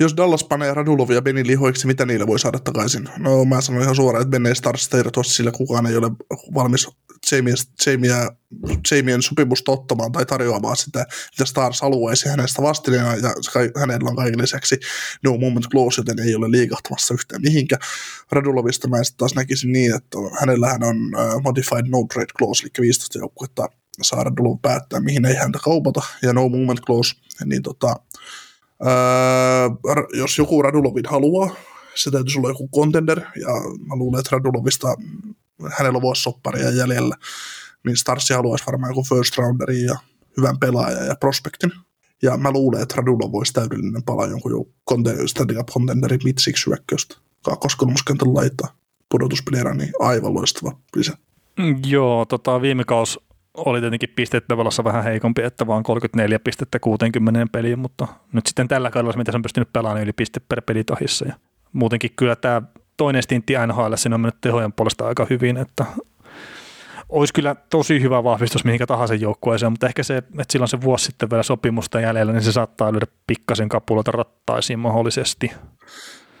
Jos 0.00 0.16
Dallas 0.16 0.44
panee 0.44 0.74
Radulovia 0.74 1.22
Benin 1.22 1.46
lihoiksi, 1.46 1.86
mitä 1.86 2.06
niille 2.06 2.26
voi 2.26 2.38
saada 2.38 2.58
takaisin? 2.58 3.08
No 3.18 3.44
mä 3.44 3.60
sanon 3.60 3.82
ihan 3.82 3.96
suoraan, 3.96 4.22
että 4.22 4.30
Ben 4.30 4.46
ei 4.46 4.54
Starsta 4.54 4.98
irtoa, 4.98 5.22
sillä 5.22 5.52
kukaan 5.52 5.86
ei 5.86 5.96
ole 5.96 6.10
valmis 6.54 6.88
Jamien, 7.32 7.56
Jamien, 7.86 8.28
Jamien 8.90 9.22
sopimusta 9.22 9.72
ottamaan 9.72 10.12
tai 10.12 10.26
tarjoamaan 10.26 10.76
sitä, 10.76 11.06
mitä 11.32 11.44
Stars 11.44 11.80
haluaisi 11.80 12.28
hänestä 12.28 12.62
vastineena, 12.62 13.16
ja 13.16 13.30
hänellä 13.80 14.10
on 14.10 14.16
kaiken 14.16 14.42
lisäksi 14.42 14.80
no 15.24 15.36
moment 15.36 15.66
clause, 15.68 16.00
joten 16.00 16.18
ei 16.18 16.34
ole 16.34 16.50
liikahtamassa 16.50 17.14
yhtään 17.14 17.42
mihinkä. 17.42 17.76
Radulovista 18.32 18.88
mä 18.88 19.04
sitten 19.04 19.18
taas 19.18 19.34
näkisin 19.34 19.72
niin, 19.72 19.94
että 19.94 20.18
hänellähän 20.40 20.82
on 20.82 20.96
uh, 20.96 21.42
modified 21.42 21.86
no 21.88 22.06
trade 22.12 22.32
clause, 22.38 22.62
eli 22.62 22.70
15 22.86 23.18
joukkuetta 23.18 23.68
saa 24.02 24.24
Radulov 24.24 24.58
päättää, 24.62 25.00
mihin 25.00 25.24
ei 25.24 25.34
häntä 25.34 25.58
kaupata, 25.64 26.02
ja 26.22 26.32
no 26.32 26.48
movement 26.48 26.80
clause, 26.80 27.16
niin 27.44 27.62
tota, 27.62 27.96
r- 29.94 30.16
jos 30.18 30.38
joku 30.38 30.62
Radulovin 30.62 31.06
haluaa, 31.08 31.54
se 31.94 32.10
täytyisi 32.10 32.38
olla 32.38 32.48
joku 32.48 32.68
contender, 32.74 33.20
ja 33.20 33.48
mä 33.86 33.96
luulen, 33.96 34.18
että 34.18 34.36
Radulovista 34.36 34.88
hänellä 35.78 36.00
vuosi 36.00 36.22
sopparia 36.22 36.70
jäljellä, 36.70 37.16
niin 37.84 37.96
Starsi 37.96 38.34
haluaisi 38.34 38.66
varmaan 38.66 38.90
joku 38.90 39.02
first 39.02 39.38
rounderi 39.38 39.82
ja 39.84 39.98
hyvän 40.36 40.58
pelaajan 40.58 41.06
ja 41.06 41.14
prospektin. 41.20 41.72
Ja 42.22 42.36
mä 42.36 42.50
luulen, 42.50 42.82
että 42.82 42.94
Radulov 42.96 43.32
voisi 43.32 43.52
täydellinen 43.52 44.02
palaa 44.02 44.26
jonkun 44.26 44.52
joku 44.52 44.72
contender, 44.90 45.28
Stanley 45.28 45.56
Cup 45.56 45.68
contenderi 45.68 46.16
mid-six 46.16 46.66
hyökkäystä. 46.66 47.16
Kakkoskolmoskentän 47.44 48.34
laittaa 48.34 48.76
pudotuspelierä, 49.10 49.74
niin 49.74 49.92
aivan 50.00 50.34
loistava 50.34 50.78
lisä. 50.96 51.12
Mm, 51.58 51.76
Joo, 51.86 52.24
tota, 52.24 52.60
viime 52.60 52.84
kaus 52.84 53.20
oli 53.54 53.80
tietenkin 53.80 54.12
pistettavalassa 54.16 54.84
vähän 54.84 55.04
heikompi, 55.04 55.42
että 55.42 55.66
vaan 55.66 55.82
34 55.82 56.38
pistettä 56.38 56.78
60 56.78 57.46
peliin, 57.52 57.78
mutta 57.78 58.08
nyt 58.32 58.46
sitten 58.46 58.68
tällä 58.68 58.90
kaudella, 58.90 59.16
mitä 59.16 59.32
se 59.32 59.36
on 59.36 59.42
pystynyt 59.42 59.72
pelaamaan, 59.72 59.96
niin 59.96 60.04
yli 60.04 60.12
piste 60.12 60.40
per 60.48 60.62
pelitahissa. 60.62 61.26
Ja 61.26 61.34
muutenkin 61.72 62.10
kyllä 62.16 62.36
tämä 62.36 62.62
toinen 62.96 63.22
stintti 63.22 63.52
NHL, 63.66 63.94
siinä 63.96 64.14
on 64.14 64.20
mennyt 64.20 64.40
tehojen 64.40 64.72
puolesta 64.72 65.06
aika 65.06 65.26
hyvin, 65.30 65.56
että 65.56 65.84
olisi 67.08 67.32
kyllä 67.32 67.56
tosi 67.70 68.00
hyvä 68.00 68.24
vahvistus 68.24 68.64
mihinkä 68.64 68.86
tahansa 68.86 69.14
joukkueeseen, 69.14 69.72
mutta 69.72 69.86
ehkä 69.86 70.02
se, 70.02 70.16
että 70.16 70.44
sillä 70.50 70.64
on 70.64 70.68
se 70.68 70.80
vuosi 70.80 71.04
sitten 71.04 71.30
vielä 71.30 71.42
sopimusta 71.42 72.00
jäljellä, 72.00 72.32
niin 72.32 72.42
se 72.42 72.52
saattaa 72.52 72.92
lyödä 72.92 73.06
pikkasen 73.26 73.68
kapuloita 73.68 74.12
rattaisiin 74.12 74.78
mahdollisesti. 74.78 75.52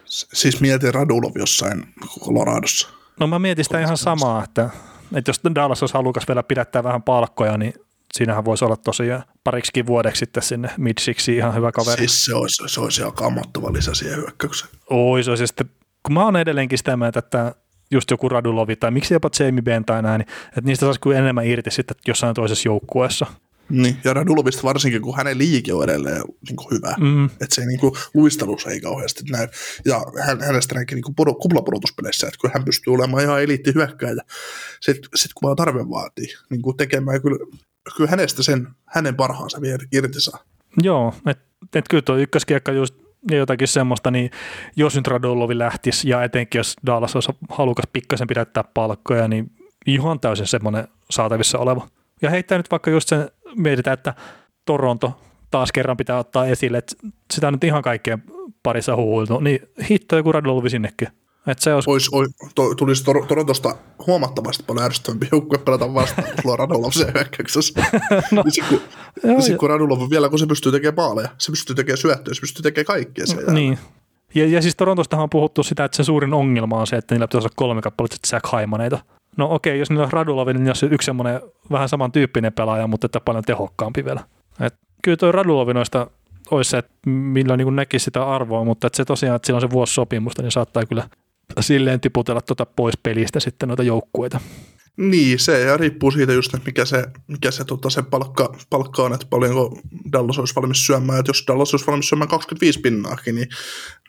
Siis 0.04 0.60
mietin 0.60 0.94
Radulov 0.94 1.32
jossain 1.38 1.94
Coloradossa. 2.20 2.88
No 3.20 3.26
mä 3.26 3.38
mietin 3.38 3.64
sitä 3.64 3.80
ihan 3.80 3.96
samaa, 3.96 4.44
että, 4.44 4.70
että 5.14 5.28
jos 5.28 5.40
Dallas 5.54 5.82
olisi 5.82 5.94
halukas 5.94 6.28
vielä 6.28 6.42
pidättää 6.42 6.84
vähän 6.84 7.02
palkkoja, 7.02 7.58
niin 7.58 7.74
siinähän 8.12 8.44
voisi 8.44 8.64
olla 8.64 8.76
tosiaan 8.76 9.24
pariksikin 9.44 9.86
vuodeksi 9.86 10.18
sitten 10.18 10.42
sinne 10.42 10.70
midsiksi 10.76 11.36
ihan 11.36 11.54
hyvä 11.54 11.72
kaveri. 11.72 11.96
Siis... 11.96 12.24
Se 12.24 12.34
olisi, 12.34 12.62
se 12.66 12.80
olisi 12.80 13.00
ihan 13.00 13.12
kammottava 13.12 13.72
lisä 13.72 13.94
siihen 13.94 14.16
hyökkäykseen. 14.16 14.72
Oi, 14.90 15.22
se 15.22 15.30
olisi 15.30 15.46
sitten, 15.46 15.70
kun 16.02 16.14
mä 16.14 16.24
oon 16.24 16.36
edelleenkin 16.36 16.78
sitä 16.78 16.96
mieltä, 16.96 17.18
että 17.18 17.54
just 17.90 18.10
joku 18.10 18.28
Radulovi 18.28 18.76
tai 18.76 18.90
miksi 18.90 19.14
jopa 19.14 19.30
Jamie 19.40 19.62
Benn 19.62 19.84
tai 19.84 20.02
näin, 20.02 20.18
niin 20.18 20.28
että 20.48 20.60
niistä 20.64 20.86
saisi 20.86 21.00
kuin 21.00 21.16
enemmän 21.16 21.46
irti 21.46 21.70
sitten 21.70 21.96
jossain 22.06 22.34
toisessa 22.34 22.68
joukkueessa. 22.68 23.26
Niin, 23.68 23.96
ja 24.04 24.14
Radulovista 24.14 24.62
varsinkin, 24.62 25.02
kun 25.02 25.16
hänen 25.16 25.38
liike 25.38 25.74
on 25.74 25.84
edelleen 25.84 26.22
niin 26.48 26.56
kuin 26.56 26.70
hyvä. 26.70 26.94
Mm. 27.00 27.24
Että 27.24 27.54
se 27.54 27.66
niin 27.66 27.80
kuin, 27.80 27.94
luistelus 28.14 28.66
ei 28.66 28.80
kauheasti 28.80 29.24
näy. 29.30 29.48
Ja 29.84 30.02
hän, 30.26 30.40
hänestä 30.40 30.74
näinkin 30.74 30.96
niin 30.96 31.14
kuin 31.14 31.36
kuplapudotuspeleissä, 31.40 32.26
että 32.26 32.38
kun 32.40 32.50
hän 32.54 32.64
pystyy 32.64 32.94
olemaan 32.94 33.22
ihan 33.22 33.42
eliitti 33.42 33.74
hyökkääjä, 33.74 34.22
sitten 34.80 35.10
sit 35.14 35.34
kun 35.34 35.46
vaan 35.46 35.56
tarve 35.56 35.90
vaatii, 35.90 36.28
niin 36.50 36.62
kuin 36.62 36.76
tekemään 36.76 37.22
kyllä, 37.22 37.38
kyllä 37.96 38.10
hänestä 38.10 38.42
sen, 38.42 38.68
hänen 38.86 39.16
parhaansa 39.16 39.60
vielä 39.60 39.84
irti 39.92 40.20
saa. 40.20 40.44
Joo, 40.82 41.14
että 41.26 41.78
et 41.78 41.88
kyllä 41.90 42.02
tuo 42.02 42.16
ykköskiekka 42.16 42.72
just 42.72 42.94
ja 43.30 43.36
jotakin 43.36 43.68
semmoista, 43.68 44.10
niin 44.10 44.30
jos 44.76 44.96
nyt 44.96 45.06
Radulovi 45.06 45.58
lähtisi 45.58 46.08
ja 46.08 46.24
etenkin 46.24 46.58
jos 46.58 46.76
Dallas 46.86 47.14
olisi 47.14 47.32
halukas 47.48 47.84
pikkasen 47.92 48.26
pidättää 48.26 48.64
palkkoja, 48.64 49.28
niin 49.28 49.50
ihan 49.86 50.20
täysin 50.20 50.46
semmoinen 50.46 50.88
saatavissa 51.10 51.58
oleva. 51.58 51.88
Ja 52.22 52.30
heittää 52.30 52.58
nyt 52.58 52.70
vaikka 52.70 52.90
just 52.90 53.08
sen, 53.08 53.30
mietitään, 53.56 53.94
että 53.94 54.14
Toronto 54.64 55.20
taas 55.50 55.72
kerran 55.72 55.96
pitää 55.96 56.18
ottaa 56.18 56.46
esille, 56.46 56.78
että 56.78 56.96
sitä 57.32 57.46
on 57.48 57.54
nyt 57.54 57.64
ihan 57.64 57.82
kaikkien 57.82 58.22
parissa 58.62 58.96
huhuiltu, 58.96 59.40
niin 59.40 59.60
hitto 59.90 60.16
joku 60.16 60.32
Radulovi 60.32 60.70
sinnekin. 60.70 61.08
Että 61.46 61.64
se 61.64 61.74
olisi... 61.74 61.90
Ois, 61.90 62.08
ois, 62.12 62.30
to, 62.54 62.74
tulisi 62.74 63.04
Tor- 63.04 63.26
Torontosta 63.26 63.76
huomattavasti 64.06 64.64
paljon 64.66 64.86
ärsyttävämpi 64.86 65.28
joukkue 65.32 65.58
pelata 65.58 65.94
vastaan, 65.94 66.28
kun 66.28 66.34
sulla 66.42 66.52
on 66.52 66.58
Radulov 66.58 66.90
se 66.92 67.12
hyökkäyksessä. 67.14 67.84
no, 68.32 68.42
niin 68.42 68.52
sit, 68.52 68.64
kun, 68.68 68.80
joo, 69.24 69.40
sit, 69.40 69.56
kun 69.56 69.70
Radulov 69.70 70.10
vielä, 70.10 70.28
kun 70.28 70.38
se 70.38 70.46
pystyy 70.46 70.72
tekemään 70.72 70.94
paaleja, 70.94 71.28
se 71.38 71.52
pystyy 71.52 71.76
tekemään 71.76 71.98
syöttöjä, 71.98 72.34
se 72.34 72.40
pystyy 72.40 72.62
tekemään 72.62 72.86
kaikkea. 72.86 73.26
Se 73.26 73.52
niin. 73.52 73.78
Ja, 74.34 74.46
ja 74.46 74.62
siis 74.62 74.76
Torontostahan 74.76 75.22
on 75.22 75.30
puhuttu 75.30 75.62
sitä, 75.62 75.84
että 75.84 75.96
se 75.96 76.04
suurin 76.04 76.34
ongelma 76.34 76.80
on 76.80 76.86
se, 76.86 76.96
että 76.96 77.14
niillä 77.14 77.28
pitäisi 77.28 77.46
olla 77.46 77.54
kolme 77.56 77.82
kappaletta 77.82 78.16
Jack 78.32 78.46
Haimaneita. 78.46 78.98
No 79.36 79.54
okei, 79.54 79.78
jos 79.78 79.90
niillä 79.90 80.04
on 80.04 80.12
Radulovi, 80.12 80.52
niin 80.52 80.68
olisi 80.68 80.86
yksi 80.86 81.06
semmoinen 81.06 81.40
vähän 81.70 81.88
samantyyppinen 81.88 82.52
pelaaja, 82.52 82.86
mutta 82.86 83.06
että 83.06 83.20
paljon 83.20 83.44
tehokkaampi 83.44 84.04
vielä. 84.04 84.20
Et 84.60 84.74
kyllä 85.02 85.16
tuo 85.16 85.32
Radulovi 85.32 85.74
noista 85.74 86.06
olisi 86.50 86.70
se, 86.70 86.78
että 86.78 86.92
millä 87.06 87.56
niin 87.56 87.76
näkisi 87.76 88.04
sitä 88.04 88.24
arvoa, 88.24 88.64
mutta 88.64 88.86
että 88.86 88.96
se 88.96 89.04
tosiaan, 89.04 89.36
että 89.36 89.46
sillä 89.46 89.56
on 89.56 89.60
se 89.60 89.70
vuosi 89.70 89.94
sopimusta, 89.94 90.42
niin 90.42 90.52
saattaa 90.52 90.86
kyllä 90.86 91.08
silleen 91.60 92.00
tiputella 92.00 92.40
tuota 92.40 92.66
pois 92.66 92.94
pelistä 93.02 93.40
sitten 93.40 93.68
noita 93.68 93.82
joukkueita. 93.82 94.40
Niin, 94.96 95.38
se 95.38 95.60
ja 95.60 95.76
riippuu 95.76 96.10
siitä 96.10 96.32
just, 96.32 96.54
että 96.54 96.66
mikä 96.66 96.84
se, 96.84 97.04
mikä 97.26 97.50
se, 97.50 97.64
tota, 97.64 97.90
se 97.90 98.02
palkka, 98.02 98.54
palkka 98.70 99.02
on, 99.02 99.14
että 99.14 99.26
paljonko 99.30 99.78
Dallas 100.12 100.38
olisi 100.38 100.54
valmis 100.56 100.86
syömään. 100.86 101.18
Että 101.18 101.30
jos 101.30 101.44
Dallas 101.46 101.74
olisi 101.74 101.86
valmis 101.86 102.08
syömään 102.08 102.28
25 102.28 102.80
pinnaakin, 102.80 103.34
niin, 103.34 103.48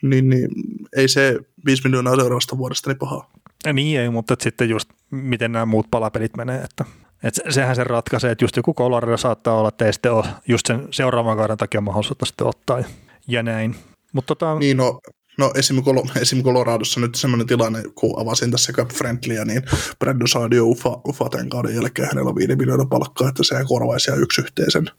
niin, 0.01 0.29
niin 0.29 0.49
ei 0.97 1.07
se 1.07 1.39
5 1.65 1.83
miljoonaa 1.83 2.15
seuraavasta 2.15 2.57
vuodesta 2.57 2.89
niin 2.89 2.99
pahaa. 2.99 3.31
Ja 3.65 3.73
niin 3.73 3.99
ei, 3.99 4.09
mutta 4.09 4.35
sitten 4.41 4.69
just 4.69 4.89
miten 5.11 5.51
nämä 5.51 5.65
muut 5.65 5.87
palapelit 5.91 6.37
menee, 6.37 6.61
että, 6.61 6.85
että 7.23 7.51
sehän 7.51 7.75
se 7.75 7.83
ratkaisee, 7.83 8.31
että 8.31 8.43
just 8.43 8.55
joku 8.55 8.73
Colorado 8.73 9.17
saattaa 9.17 9.59
olla, 9.59 9.69
että 9.69 9.85
ei 9.85 9.93
sitten 9.93 10.13
ole 10.13 10.25
just 10.47 10.65
sen 10.65 10.87
seuraavan 10.91 11.37
kauden 11.37 11.57
takia 11.57 11.81
mahdollisuutta 11.81 12.25
sitten 12.25 12.47
ottaa 12.47 12.79
ja, 12.79 12.85
ja 13.27 13.43
näin. 13.43 13.75
Mut 14.13 14.25
tota... 14.25 14.55
Niin, 14.55 14.77
no 14.77 14.99
No 15.37 15.51
esim. 15.55 15.83
Kol-. 15.83 16.43
Coloradossa 16.43 16.99
nyt 16.99 17.15
semmoinen 17.15 17.47
tilanne, 17.47 17.83
kun 17.95 18.21
avasin 18.21 18.51
tässä 18.51 18.73
Cap 18.73 18.89
Friendlyä, 18.89 19.45
niin 19.45 19.63
Brandon 19.99 20.27
Sadio 20.27 20.65
Ufa, 20.65 21.01
Ufa 21.07 21.29
tämän 21.29 21.49
kauden 21.49 21.75
jälkeen 21.75 22.07
hänellä 22.07 22.29
on 22.29 22.35
5 22.35 22.55
miljoonaa 22.55 22.85
palkkaa, 22.85 23.29
että 23.29 23.43
se 23.43 23.55
korvaisi 23.67 24.11
yksi 24.11 24.41
yhteisen, 24.41 24.89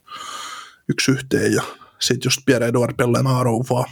yksi 0.89 1.13
yhteen 1.13 1.53
ja 1.53 1.63
sitten 1.99 2.27
just 2.27 2.41
Pierre 2.47 2.67
Edouard 2.67 2.95
Pellemaro 2.97 3.53
Ufa, 3.53 3.85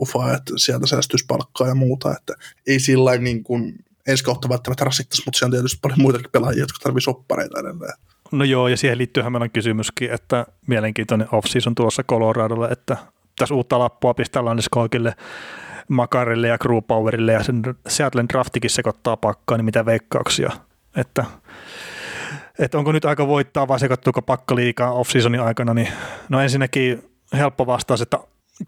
Ufa, 0.00 0.34
että 0.34 0.52
sieltä 0.56 0.86
säästyisi 0.86 1.24
palkkaa 1.28 1.68
ja 1.68 1.74
muuta, 1.74 2.16
että 2.16 2.34
ei 2.66 2.80
sillä 2.80 3.16
niin 3.16 3.44
kuin 3.44 3.84
ensi 4.06 4.24
kautta 4.24 4.48
välttämättä 4.48 4.84
rasittaisi, 4.84 5.22
mutta 5.26 5.38
siellä 5.38 5.48
on 5.48 5.58
tietysti 5.58 5.78
paljon 5.82 6.00
muitakin 6.00 6.30
pelaajia, 6.30 6.60
jotka 6.60 6.78
tarvitsee 6.82 7.04
soppareita 7.04 7.60
edelleen. 7.60 7.92
No 8.32 8.44
joo, 8.44 8.68
ja 8.68 8.76
siihen 8.76 8.98
liittyyhän 8.98 9.32
meillä 9.32 9.44
on 9.44 9.50
kysymyskin, 9.50 10.10
että 10.10 10.46
mielenkiintoinen 10.66 11.28
off-season 11.32 11.74
tuossa 11.74 12.02
Coloradolle, 12.02 12.68
että 12.68 12.96
tässä 13.38 13.54
uutta 13.54 13.78
lappua 13.78 14.14
pistää 14.14 14.44
Lanniskoikille 14.44 15.14
Makarille 15.88 16.48
ja 16.48 16.58
Crew 16.58 16.78
Powerille 16.88 17.32
ja 17.32 17.42
sen 17.42 17.62
Seattlein 17.88 18.28
draftikin 18.28 18.70
sekoittaa 18.70 19.16
pakkaa, 19.16 19.56
niin 19.56 19.64
mitä 19.64 19.86
veikkauksia, 19.86 20.50
että 20.96 21.24
että 22.58 22.78
onko 22.78 22.92
nyt 22.92 23.04
aika 23.04 23.26
voittaa 23.26 23.68
vai 23.68 23.80
sekoittuuko 23.80 24.22
pakko 24.22 24.56
liikaa 24.56 24.92
off-seasonin 24.92 25.40
aikana, 25.40 25.74
niin 25.74 25.88
no 26.28 26.40
ensinnäkin 26.40 27.02
helppo 27.32 27.66
vastaus, 27.66 28.00
että 28.00 28.18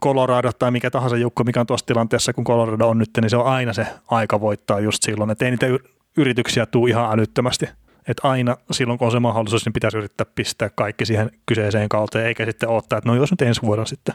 Colorado 0.02 0.52
tai 0.52 0.70
mikä 0.70 0.90
tahansa 0.90 1.16
joukko, 1.16 1.44
mikä 1.44 1.61
on 1.61 1.66
tuossa 1.66 1.87
tilanteessa, 1.87 2.33
kun 2.33 2.44
Colorado 2.44 2.88
on 2.88 2.98
nyt, 2.98 3.11
niin 3.20 3.30
se 3.30 3.37
on 3.37 3.46
aina 3.46 3.72
se 3.72 3.87
aika 4.09 4.40
voittaa 4.40 4.80
just 4.80 5.02
silloin, 5.02 5.30
että 5.30 5.44
ei 5.44 5.50
niitä 5.50 5.66
yrityksiä 6.16 6.66
tule 6.66 6.90
ihan 6.90 7.12
älyttömästi. 7.12 7.68
Että 8.09 8.28
aina 8.28 8.56
silloin, 8.70 8.98
kun 8.98 9.06
on 9.06 9.12
se 9.12 9.20
mahdollisuus, 9.20 9.64
niin 9.64 9.72
pitäisi 9.72 9.98
yrittää 9.98 10.26
pistää 10.35 10.70
kaikki 10.74 11.06
siihen 11.06 11.30
kyseiseen 11.46 11.88
kauteen, 11.88 12.26
eikä 12.26 12.44
sitten 12.44 12.68
odottaa, 12.68 12.98
että 12.98 13.11
no 13.11 13.16
jos 13.16 13.30
nyt 13.30 13.42
ensi 13.42 13.62
vuonna 13.62 13.85
sitten 13.85 14.14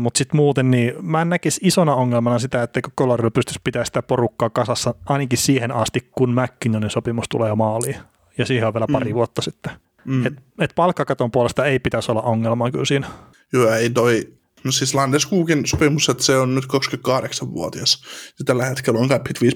Mutta 0.00 0.18
sitten 0.18 0.36
muuten, 0.36 0.70
niin 0.70 0.92
mä 1.02 1.22
en 1.22 1.28
näkisi 1.28 1.60
isona 1.64 1.94
ongelmana 1.94 2.38
sitä, 2.38 2.62
että 2.62 2.80
Colorado 2.98 3.30
pystyisi 3.30 3.60
pitämään 3.64 3.86
sitä 3.86 4.02
porukkaa 4.02 4.50
kasassa 4.50 4.94
ainakin 5.06 5.38
siihen 5.38 5.72
asti, 5.72 6.08
kun 6.12 6.34
McKinnonin 6.34 6.90
sopimus 6.90 7.24
tulee 7.28 7.54
maaliin. 7.54 7.96
Ja 8.38 8.46
siihen 8.46 8.66
on 8.66 8.74
vielä 8.74 8.86
pari 8.92 9.10
mm. 9.10 9.14
vuotta 9.14 9.42
sitten. 9.42 9.72
Mm. 10.04 10.26
Et, 10.26 10.34
et 10.60 10.72
palkkakaton 10.74 11.30
puolesta 11.30 11.64
ei 11.64 11.78
pitäisi 11.78 12.10
olla 12.10 12.22
ongelmaa 12.22 12.70
kyllä 12.70 12.84
siinä. 12.84 13.06
Joo, 13.52 13.70
ei 13.70 13.90
toi, 13.90 14.32
no 14.64 14.72
siis 14.72 14.94
Landeskukin 14.94 15.66
sopimus, 15.66 16.08
että 16.08 16.24
se 16.24 16.38
on 16.38 16.54
nyt 16.54 16.64
28-vuotias. 16.64 18.02
Ja 18.38 18.44
tällä 18.44 18.64
hetkellä 18.64 19.00
on 19.00 19.08
capit 19.08 19.38
5,5 19.38 19.48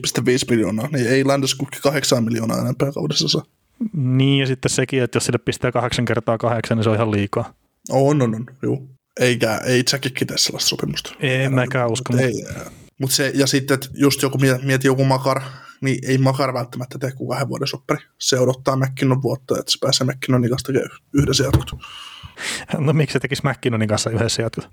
miljoonaa, 0.50 0.88
niin 0.92 1.06
ei 1.06 1.24
Landeskukki 1.24 1.78
8 1.82 2.24
miljoonaa 2.24 2.60
enempää 2.60 2.92
kaudessa 2.92 3.28
saa. 3.28 3.42
Niin, 3.92 4.40
ja 4.40 4.46
sitten 4.46 4.70
sekin, 4.70 5.02
että 5.02 5.16
jos 5.16 5.26
sille 5.26 5.38
pistää 5.38 5.72
kahdeksan 5.72 6.04
kertaa 6.04 6.38
kahdeksan, 6.38 6.78
niin 6.78 6.84
se 6.84 6.90
on 6.90 6.96
ihan 6.96 7.10
liikaa. 7.10 7.54
On, 7.90 8.22
on, 8.22 8.34
on, 8.34 8.46
joo. 8.62 8.82
Eikä, 9.20 9.56
ei 9.56 9.84
Jackikin 9.92 10.26
tee 10.26 10.38
sellaista 10.38 10.68
sopimusta. 10.68 11.14
Ei, 11.20 11.48
mäkään 11.48 11.90
usko. 11.90 12.12
Mutta 12.12 12.26
ei, 12.26 12.44
mutta 13.00 13.16
se, 13.16 13.32
ja 13.34 13.46
sitten, 13.46 13.74
että 13.74 13.88
just 13.94 14.22
joku 14.22 14.38
mieti 14.62 14.86
joku 14.86 15.04
Makar, 15.04 15.40
niin 15.80 15.98
ei 16.06 16.18
Makar 16.18 16.54
välttämättä 16.54 16.98
tee 16.98 17.12
kuin 17.12 17.28
kahden 17.28 17.48
vuoden 17.48 17.68
soppari. 17.68 18.04
Se 18.18 18.38
odottaa 18.38 18.76
McKinnon 18.76 19.22
vuotta, 19.22 19.58
että 19.58 19.72
se 19.72 19.78
pääsee 19.80 20.06
McKinnonin 20.06 20.50
kanssa 20.50 20.66
tekemään 20.66 20.98
yhdessä 21.14 21.44
jatkot. 21.44 21.70
No 22.78 22.92
miksi 22.92 23.12
se 23.12 23.20
tekisi 23.20 23.42
McKinnonin 23.44 23.88
kanssa 23.88 24.10
yhdessä 24.10 24.42
jatkot? 24.42 24.68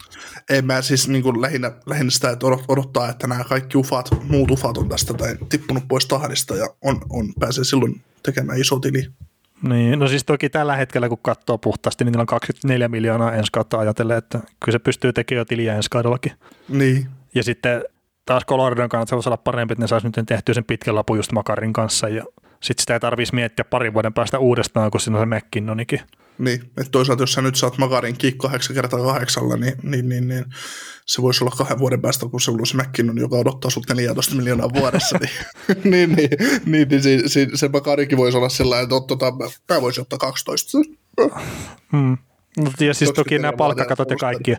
En 0.49 0.65
mä 0.65 0.81
siis 0.81 1.07
niin 1.07 1.23
kuin 1.23 1.41
lähinnä, 1.41 1.71
lähinnä 1.85 2.11
sitä, 2.11 2.29
että 2.29 2.45
odottaa, 2.67 3.09
että 3.09 3.27
nämä 3.27 3.43
kaikki 3.43 3.77
ufat, 3.77 4.09
muut 4.23 4.51
ufat 4.51 4.77
on 4.77 4.89
tästä 4.89 5.13
tai 5.13 5.37
tippunut 5.49 5.83
pois 5.87 6.05
tahdista 6.05 6.55
ja 6.55 6.67
on, 6.81 7.01
on 7.09 7.33
pääsee 7.39 7.63
silloin 7.63 8.01
tekemään 8.23 8.59
iso 8.59 8.79
tili 8.79 9.07
niin, 9.61 9.99
no 9.99 10.07
siis 10.07 10.23
toki 10.23 10.49
tällä 10.49 10.75
hetkellä, 10.75 11.09
kun 11.09 11.17
katsoo 11.21 11.57
puhtaasti, 11.57 12.03
niin 12.03 12.11
niillä 12.11 12.21
on 12.21 12.27
24 12.27 12.87
miljoonaa 12.87 13.33
ensi 13.33 13.51
kautta 13.51 13.79
ajatellen, 13.79 14.17
että 14.17 14.39
kyllä 14.39 14.71
se 14.71 14.79
pystyy 14.79 15.13
tekemään 15.13 15.39
jo 15.39 15.45
tiliä 15.45 15.75
ensi 15.75 15.89
kaudellakin. 15.89 16.31
Niin. 16.69 17.09
Ja 17.35 17.43
sitten 17.43 17.83
taas 18.25 18.45
Coloradon 18.45 18.89
kannalta 18.89 19.09
se 19.09 19.15
voisi 19.15 19.29
olla 19.29 19.37
parempi, 19.37 19.71
että 19.73 19.83
ne 19.83 19.87
saisi 19.87 20.07
nyt 20.07 20.25
tehtyä 20.25 20.55
sen 20.55 20.63
pitkän 20.63 20.95
lapun 20.95 21.17
just 21.17 21.31
Makarin 21.31 21.73
kanssa 21.73 22.09
ja 22.09 22.23
sitten 22.59 22.81
sitä 22.81 22.93
ei 22.93 22.99
tarvitsisi 22.99 23.35
miettiä 23.35 23.65
parin 23.65 23.93
vuoden 23.93 24.13
päästä 24.13 24.39
uudestaan, 24.39 24.91
kun 24.91 25.01
siinä 25.01 25.19
on 25.19 25.29
se 25.29 25.35
McKinnonikin. 25.35 25.99
Niin, 26.39 26.61
että 26.61 26.91
toisaalta 26.91 27.23
jos 27.23 27.33
sä 27.33 27.41
nyt 27.41 27.55
saat 27.55 27.77
Makarin 27.77 28.17
kick 28.17 28.37
kahdeksan 28.37 28.75
kertaa 28.75 28.99
kahdeksalla, 28.99 29.57
niin, 29.57 29.73
niin, 29.83 30.09
niin, 30.09 30.27
niin, 30.27 30.45
se 31.05 31.21
voisi 31.21 31.43
olla 31.43 31.55
kahden 31.57 31.79
vuoden 31.79 32.01
päästä, 32.01 32.25
kun 32.29 32.41
se 32.41 32.51
on 32.51 32.65
se 32.65 32.77
McKinnon, 32.77 33.17
joka 33.17 33.35
odottaa 33.35 33.71
sut 33.71 33.89
14 33.89 34.35
miljoonaa 34.35 34.73
vuodessa. 34.73 35.19
niin, 35.23 35.35
niin, 35.83 36.15
niin, 36.15 36.29
niin, 36.65 36.87
niin 36.87 37.03
se, 37.03 37.21
se, 37.25 37.47
se 37.53 37.67
Makarikin 37.67 38.17
voisi 38.17 38.37
olla 38.37 38.49
sellainen, 38.49 38.83
että 38.83 39.07
tota, 39.07 39.33
mä 39.73 39.81
voisin 39.81 40.01
ottaa 40.01 40.19
12. 40.19 40.77
Hmm. 41.91 42.17
Ja 42.79 42.93
siis 42.93 43.11
toki 43.11 43.39
nämä 43.39 43.53
palkkakatot 43.57 44.09
ja 44.09 44.17
kaikki 44.17 44.55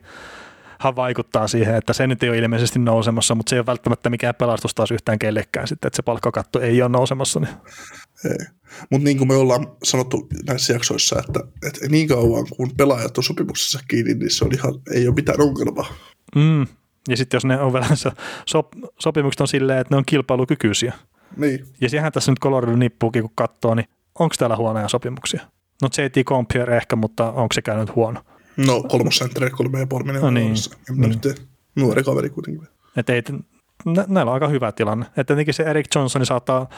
vaikuttaa 0.96 1.48
siihen, 1.48 1.74
että 1.74 1.92
se 1.92 2.06
nyt 2.06 2.22
ei 2.22 2.28
ole 2.28 2.38
ilmeisesti 2.38 2.78
nousemassa, 2.78 3.34
mutta 3.34 3.50
se 3.50 3.56
ei 3.56 3.60
ole 3.60 3.66
välttämättä 3.66 4.10
mikään 4.10 4.34
pelastus 4.34 4.74
taas 4.74 4.90
yhtään 4.90 5.18
kellekään 5.18 5.68
sitten, 5.68 5.88
että 5.88 5.96
se 5.96 6.02
palkkakatto 6.02 6.60
ei 6.60 6.82
ole 6.82 6.88
nousemassa. 6.88 7.40
Niin. 7.40 7.54
Mutta 8.90 9.04
niin 9.04 9.18
kuin 9.18 9.28
me 9.28 9.34
ollaan 9.34 9.66
sanottu 9.82 10.28
näissä 10.46 10.72
jaksoissa, 10.72 11.18
että, 11.18 11.40
että 11.66 11.88
niin 11.88 12.08
kauan 12.08 12.46
kun 12.56 12.70
pelaajat 12.76 13.18
on 13.18 13.24
sopimuksessa 13.24 13.80
kiinni, 13.88 14.14
niin 14.14 14.30
se 14.30 14.44
on 14.44 14.54
ihan, 14.54 14.74
ei 14.92 15.08
ole 15.08 15.14
mitään 15.14 15.40
ongelmaa. 15.40 15.92
Mm. 16.36 16.66
Ja 17.08 17.16
sitten 17.16 17.36
jos 17.36 17.44
ne 17.44 17.60
on 17.60 17.72
vielä, 17.72 17.86
sop, 18.46 18.72
sopimukset 19.00 19.40
on 19.40 19.48
silleen, 19.48 19.78
että 19.78 19.94
ne 19.94 19.98
on 19.98 20.04
kilpailukykyisiä. 20.06 20.92
Niin. 21.36 21.66
Ja 21.80 21.88
siihen 21.88 22.12
tässä 22.12 22.32
nyt 22.32 22.40
Colorado 22.40 22.76
nippuukin, 22.76 23.22
kun 23.22 23.32
katsoo, 23.34 23.74
niin 23.74 23.86
onko 24.18 24.34
täällä 24.38 24.56
huonoja 24.56 24.88
sopimuksia? 24.88 25.40
No 25.82 25.88
JT 25.98 26.26
Compier 26.26 26.70
ehkä, 26.70 26.96
mutta 26.96 27.32
onko 27.32 27.52
se 27.52 27.62
käynyt 27.62 27.94
huono? 27.94 28.20
No 28.56 28.82
kolmosentteri, 28.82 29.50
kolme 29.50 29.80
ja 29.80 29.86
puoli 29.86 30.04
miljoonaa. 30.04 30.30
No 30.30 30.34
niin. 30.34 30.54
niin. 30.96 31.34
nuori 31.76 32.02
kaveri 32.02 32.30
kuitenkin. 32.30 32.68
Että 32.96 33.12
ei, 33.12 33.22
nä, 33.84 34.04
näillä 34.08 34.30
on 34.30 34.34
aika 34.34 34.48
hyvä 34.48 34.72
tilanne. 34.72 35.06
Että 35.06 35.24
tietenkin 35.24 35.54
se 35.54 35.62
Erik 35.62 35.86
Johnson 35.94 36.26
saattaa 36.26 36.68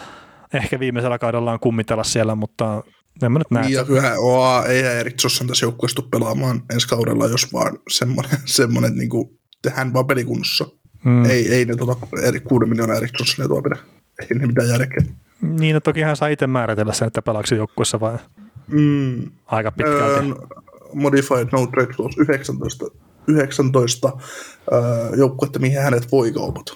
ehkä 0.55 0.80
viimeisellä 0.80 1.18
kaudellaan 1.18 1.61
kummitella 1.61 2.05
siellä, 2.05 2.34
mutta 2.34 2.82
en 3.22 3.32
mä 3.32 3.38
nyt 3.38 3.51
näe. 3.51 3.62
Niin, 3.62 3.74
ja 3.74 3.84
kyllähän 3.84 4.18
oa, 4.18 4.64
ei 4.66 4.82
Erik 4.82 5.22
Johnson 5.24 5.46
tässä 5.46 5.66
joukkueessa 5.66 6.03
pelaamaan 6.11 6.62
ensi 6.74 6.88
kaudella, 6.88 7.26
jos 7.26 7.53
vaan 7.53 7.78
semmoinen, 7.90 8.38
semmoinen 8.44 8.94
niin 8.94 9.09
kuin, 9.09 9.38
hän 9.70 9.92
vaan 9.92 10.07
pelikunnossa. 10.07 10.66
Hmm. 11.05 11.24
Ei, 11.24 11.55
ei 11.55 11.64
ne 11.64 11.76
tuota 11.76 12.07
eri, 12.22 12.40
kuuden 12.40 12.68
miljoonaa 12.68 12.96
Erik 12.96 13.11
Johnsonia 13.18 13.48
tuo 13.48 13.62
pidä. 13.62 13.76
ei 14.20 14.38
ne 14.38 14.46
mitään 14.46 14.68
järkeä. 14.68 15.05
Niin, 15.42 15.74
no 15.74 15.80
tokihan 15.80 16.16
saa 16.16 16.28
itse 16.28 16.46
määritellä 16.46 16.92
sen, 16.92 17.07
että 17.07 17.22
pelaako 17.22 17.55
joukkuessa 17.55 18.01
vai 18.01 18.18
Mm, 18.68 19.30
aika 19.46 19.72
pitkälti. 19.72 20.28
öö, 20.30 20.34
modified 20.94 21.48
no 21.53 21.66
trade 21.66 21.92
clause 21.92 22.20
19, 22.20 22.86
19 23.26 24.12
öö, 24.72 24.80
joukkuetta, 25.16 25.59
mihin 25.59 25.82
hänet 25.82 26.12
voi 26.12 26.32
kaupata. 26.32 26.72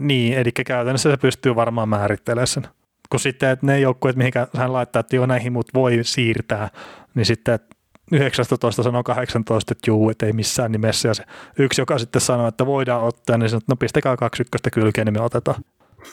Niin, 0.00 0.32
eli 0.38 0.52
käytännössä 0.52 1.10
se 1.10 1.16
pystyy 1.16 1.54
varmaan 1.54 1.88
määrittelemään 1.88 2.46
sen. 2.46 2.68
Kun 3.10 3.20
sitten, 3.20 3.50
että 3.50 3.66
ne 3.66 3.80
joukkueet, 3.80 4.16
mihin 4.16 4.32
hän 4.56 4.72
laittaa, 4.72 5.00
että 5.00 5.16
joo, 5.16 5.26
näihin 5.26 5.52
mut 5.52 5.74
voi 5.74 5.98
siirtää, 6.02 6.70
niin 7.14 7.26
sitten 7.26 7.54
että 7.54 7.76
19 8.12 8.82
sanoo 8.82 9.02
18, 9.02 9.72
että 9.72 9.90
juu, 9.90 10.10
että 10.10 10.26
ei 10.26 10.32
missään 10.32 10.72
nimessä. 10.72 11.08
Ja 11.08 11.14
se 11.14 11.24
yksi, 11.58 11.80
joka 11.80 11.98
sitten 11.98 12.20
sanoo, 12.20 12.48
että 12.48 12.66
voidaan 12.66 13.02
ottaa, 13.02 13.38
niin 13.38 13.48
sanoo, 13.48 13.58
että 13.58 13.72
no 13.72 13.76
pistäkää 13.76 14.16
kaksi 14.16 14.42
ykköstä 14.42 14.70
kylkeen, 14.70 15.04
niin 15.04 15.14
me 15.14 15.20
otetaan. 15.20 15.64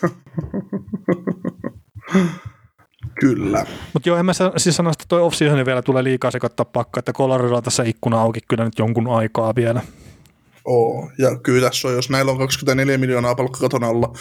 Kyllä. 3.20 3.66
Mutta 3.94 4.10
joo, 4.10 4.18
en 4.18 4.26
mä 4.26 4.32
siis 4.58 4.76
sano, 4.76 4.90
että 4.90 5.06
toi 5.08 5.22
off 5.22 5.40
vielä 5.66 5.82
tulee 5.82 6.04
liikaa 6.04 6.32
sekoittaa 6.32 6.66
pakka, 6.66 7.00
että 7.00 7.14
Coloradolla 7.14 7.62
tässä 7.62 7.84
ikkuna 7.84 8.22
auki 8.22 8.40
kyllä 8.48 8.64
nyt 8.64 8.80
jonkun 8.80 9.08
aikaa 9.08 9.56
vielä. 9.56 9.82
Oo. 10.66 11.12
Ja 11.18 11.38
kyllä 11.40 11.68
tässä 11.68 11.88
on, 11.88 11.94
jos 11.94 12.10
näillä 12.10 12.32
on 12.32 12.38
24 12.38 12.98
miljoonaa 12.98 13.36
palkkakaton 13.36 13.84
alla, 13.84 14.14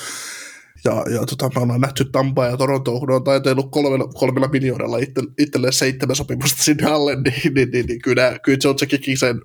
ja, 0.84 1.04
ja 1.10 1.26
tota, 1.26 1.50
me 1.54 1.62
ollaan 1.62 1.80
nähty 1.80 2.04
Tampaa 2.04 2.46
ja 2.46 2.56
Torontoa, 2.56 3.00
kun 3.00 3.10
on 3.10 3.24
taiteillut 3.24 3.70
kolmella, 3.70 4.08
kolmella 4.14 4.48
miljoonalla 4.48 4.98
itse, 4.98 5.22
itselleen 5.38 5.72
seitsemän 5.72 6.16
sopimusta 6.16 6.62
sinne 6.62 6.86
alle, 6.86 7.14
niin, 7.22 7.54
niin, 7.54 7.70
niin, 7.70 7.86
niin 7.86 8.02
kyllä, 8.02 8.38
kyllä 8.42 8.58
John 8.64 8.76
Tsekikin 8.76 9.18
sen 9.18 9.40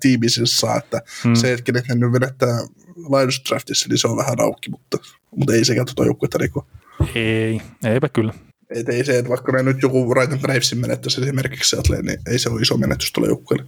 tiimisin 0.00 0.46
saa, 0.46 0.76
että 0.76 1.02
Hmm. 1.24 1.34
se 1.34 1.50
hetki, 1.50 1.72
että 1.76 1.94
ne 1.94 2.06
nyt 2.06 2.12
vedettää 2.12 2.58
Lions 2.96 3.42
draftissa, 3.48 3.88
niin 3.88 3.98
se 3.98 4.08
on 4.08 4.16
vähän 4.16 4.40
auki, 4.40 4.70
mutta, 4.70 4.98
mutta 5.36 5.52
ei 5.54 5.64
sekään 5.64 5.86
tuota 5.86 6.04
joukkuetta 6.04 6.38
riko. 6.38 6.66
Ei, 7.14 7.60
eipä 7.84 8.08
kyllä. 8.08 8.34
Et 8.70 8.88
ei 8.88 9.04
se, 9.04 9.18
että 9.18 9.28
vaikka 9.28 9.52
ne 9.52 9.62
nyt 9.62 9.82
joku 9.82 10.08
Brighton 10.08 10.38
Bravesin 10.38 10.78
menettäisi 10.78 11.20
esimerkiksi 11.20 11.70
Seattle, 11.70 12.02
niin 12.02 12.18
ei 12.30 12.38
se 12.38 12.48
ole 12.48 12.60
iso 12.60 12.76
menetys 12.76 13.12
tuolle 13.12 13.28
joukkueelle. 13.28 13.66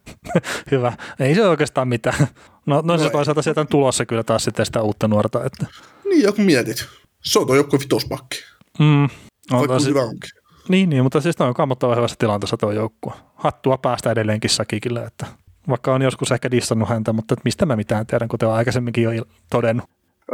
Hyvä. 0.70 0.92
Ei 1.20 1.34
se 1.34 1.48
oikeastaan 1.48 1.88
mitään. 1.88 2.28
No, 2.66 2.82
no 2.84 2.98
se 2.98 3.04
No 3.04 3.10
toisaalta 3.10 3.42
sieltä 3.42 3.60
on 3.60 3.66
tulossa 3.68 4.06
kyllä 4.06 4.22
taas 4.22 4.44
sitten 4.44 4.66
sitä 4.66 4.82
uutta 4.82 5.08
nuorta. 5.08 5.44
Että. 5.44 5.66
Niin, 6.04 6.22
ja 6.22 6.32
kun 6.32 6.44
mietit, 6.44 6.86
se 7.24 7.38
on 7.38 7.46
tuo 7.46 7.56
joukkue 7.56 7.78
vitospakki, 7.80 8.38
Mm, 8.78 9.02
on 9.04 9.08
vaikka 9.50 9.74
tosi, 9.74 9.88
hyvä 9.88 10.00
onkin. 10.02 10.30
niin, 10.68 10.90
niin, 10.90 11.02
mutta 11.02 11.20
siis 11.20 11.40
on 11.40 11.54
kammottavan 11.54 11.96
hyvässä 11.96 12.16
tilanteessa 12.18 12.56
tuo 12.56 12.72
joukkue. 12.72 13.12
Hattua 13.34 13.78
päästä 13.78 14.10
edelleenkin 14.10 14.50
Sakikille, 14.50 15.04
että 15.04 15.26
vaikka 15.68 15.94
on 15.94 16.02
joskus 16.02 16.32
ehkä 16.32 16.50
dissannut 16.50 16.88
häntä, 16.88 17.12
mutta 17.12 17.34
että 17.34 17.42
mistä 17.44 17.66
mä 17.66 17.76
mitään 17.76 18.06
tiedän, 18.06 18.28
kuten 18.28 18.48
olen 18.48 18.58
aikaisemminkin 18.58 19.04
jo 19.04 19.24
todennut. 19.50 19.84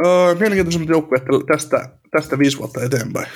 Öö, 0.05 0.35
mielenkiintoisemmat 0.35 0.89
joukkueet 0.89 1.23
tästä, 1.51 1.89
tästä 2.11 2.39
viisi 2.39 2.57
vuotta 2.57 2.83
eteenpäin. 2.83 3.27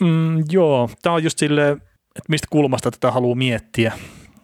Mm, 0.00 0.44
joo, 0.50 0.90
tämä 1.02 1.14
on 1.14 1.24
just 1.24 1.38
silleen, 1.38 1.72
että 2.16 2.28
mistä 2.28 2.46
kulmasta 2.50 2.90
tätä 2.90 3.10
haluaa 3.10 3.34
miettiä. 3.34 3.92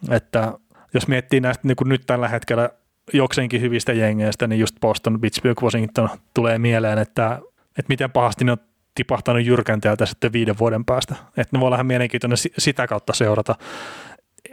Että 0.09 0.53
jos 0.93 1.07
miettii 1.07 1.39
näistä 1.39 1.67
niin 1.67 1.75
kuin 1.75 1.89
nyt 1.89 2.03
tällä 2.05 2.27
hetkellä 2.27 2.69
jokseenkin 3.13 3.61
hyvistä 3.61 3.93
jengeistä, 3.93 4.47
niin 4.47 4.59
just 4.59 4.75
Boston, 4.81 5.21
Pittsburgh, 5.21 5.63
Washington 5.63 6.09
tulee 6.33 6.59
mieleen, 6.59 6.97
että, 6.97 7.39
että 7.69 7.89
miten 7.89 8.11
pahasti 8.11 8.45
ne 8.45 8.51
on 8.51 8.57
tipahtanut 8.95 9.45
jyrkänteeltä 9.45 10.05
sitten 10.05 10.33
viiden 10.33 10.57
vuoden 10.59 10.85
päästä. 10.85 11.15
Että 11.37 11.57
ne 11.57 11.59
voi 11.59 11.67
olla 11.67 11.75
ihan 11.75 11.85
mielenkiintoinen 11.85 12.37
si- 12.37 12.53
sitä 12.57 12.87
kautta 12.87 13.13
seurata. 13.13 13.55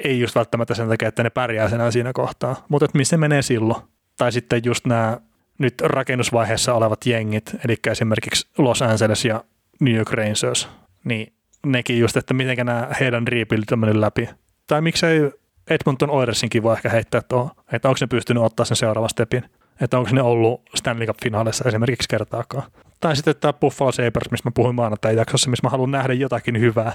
Ei 0.04 0.20
just 0.20 0.34
välttämättä 0.34 0.74
sen 0.74 0.88
takia, 0.88 1.08
että 1.08 1.22
ne 1.22 1.30
pärjää 1.30 1.68
enää 1.72 1.90
siinä 1.90 2.12
kohtaa, 2.12 2.64
mutta 2.68 2.84
että 2.84 2.98
missä 2.98 3.16
ne 3.16 3.20
menee 3.20 3.42
silloin. 3.42 3.82
Tai 4.16 4.32
sitten 4.32 4.62
just 4.64 4.86
nämä 4.86 5.18
nyt 5.58 5.80
rakennusvaiheessa 5.80 6.74
olevat 6.74 7.06
jengit, 7.06 7.56
eli 7.64 7.76
esimerkiksi 7.90 8.48
Los 8.58 8.82
Angeles 8.82 9.24
ja 9.24 9.44
New 9.80 9.94
York 9.94 10.12
Rangers, 10.12 10.68
niin 11.04 11.32
nekin 11.66 11.98
just, 11.98 12.16
että 12.16 12.34
miten 12.34 12.66
nämä 12.66 12.88
heidän 13.00 13.28
rebuildit 13.28 13.72
on 13.72 13.78
mennyt 13.78 14.00
läpi. 14.00 14.28
Tai 14.66 14.80
miksei 14.80 15.30
Edmonton 15.72 16.10
Oilersinkin 16.10 16.62
voi 16.62 16.72
ehkä 16.72 16.88
heittää 16.88 17.20
tuohon, 17.28 17.50
että 17.72 17.88
onko 17.88 17.98
ne 18.00 18.06
pystynyt 18.06 18.42
ottaa 18.42 18.66
sen 18.66 18.76
seuraavan 18.76 19.10
stepin, 19.10 19.44
että 19.80 19.98
onko 19.98 20.10
ne 20.12 20.22
ollut 20.22 20.62
Stanley 20.74 21.06
Cup-finaaleissa 21.06 21.68
esimerkiksi 21.68 22.08
kertaakaan. 22.08 22.62
Tai 23.00 23.16
sitten 23.16 23.34
tämä 23.36 23.52
Buffalo 23.52 23.92
Sabres, 23.92 24.30
mistä 24.30 24.48
mä 24.48 24.52
puhuin 24.54 24.74
maanantai 24.74 25.16
jaksossa, 25.16 25.50
missä 25.50 25.66
mä 25.66 25.70
haluan 25.70 25.90
nähdä 25.90 26.12
jotakin 26.12 26.60
hyvää, 26.60 26.92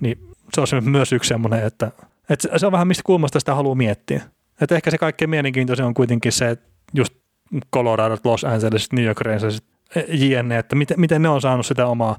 niin 0.00 0.18
se 0.54 0.60
on 0.60 0.90
myös 0.90 1.12
yksi 1.12 1.28
semmoinen, 1.28 1.66
että, 1.66 1.90
että 2.30 2.58
se 2.58 2.66
on 2.66 2.72
vähän 2.72 2.88
mistä 2.88 3.02
kulmasta 3.06 3.40
sitä 3.40 3.54
haluaa 3.54 3.74
miettiä. 3.74 4.22
Että 4.60 4.74
ehkä 4.74 4.90
se 4.90 4.98
kaikkein 4.98 5.30
mielenkiintoisin 5.30 5.84
on 5.84 5.94
kuitenkin 5.94 6.32
se, 6.32 6.50
että 6.50 6.66
just 6.94 7.14
Colorado, 7.74 8.16
Los 8.24 8.44
Angeles, 8.44 8.92
New 8.92 9.04
York 9.04 9.20
Rangers, 9.20 9.62
jne, 10.08 10.58
että 10.58 10.76
miten, 10.76 11.00
miten 11.00 11.22
ne 11.22 11.28
on 11.28 11.40
saanut 11.40 11.66
sitä 11.66 11.86
omaa 11.86 12.18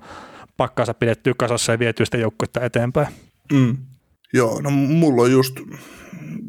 pakkaansa 0.57 0.93
pidettyä 0.93 1.33
kasassa 1.37 1.71
ja 1.71 1.79
vietyä 1.79 2.05
sitä 2.05 2.17
joukkuetta 2.17 2.61
eteenpäin. 2.61 3.07
Mm. 3.51 3.77
Joo, 4.33 4.61
no 4.61 4.69
mulla 4.69 5.21
on 5.21 5.31
just, 5.31 5.55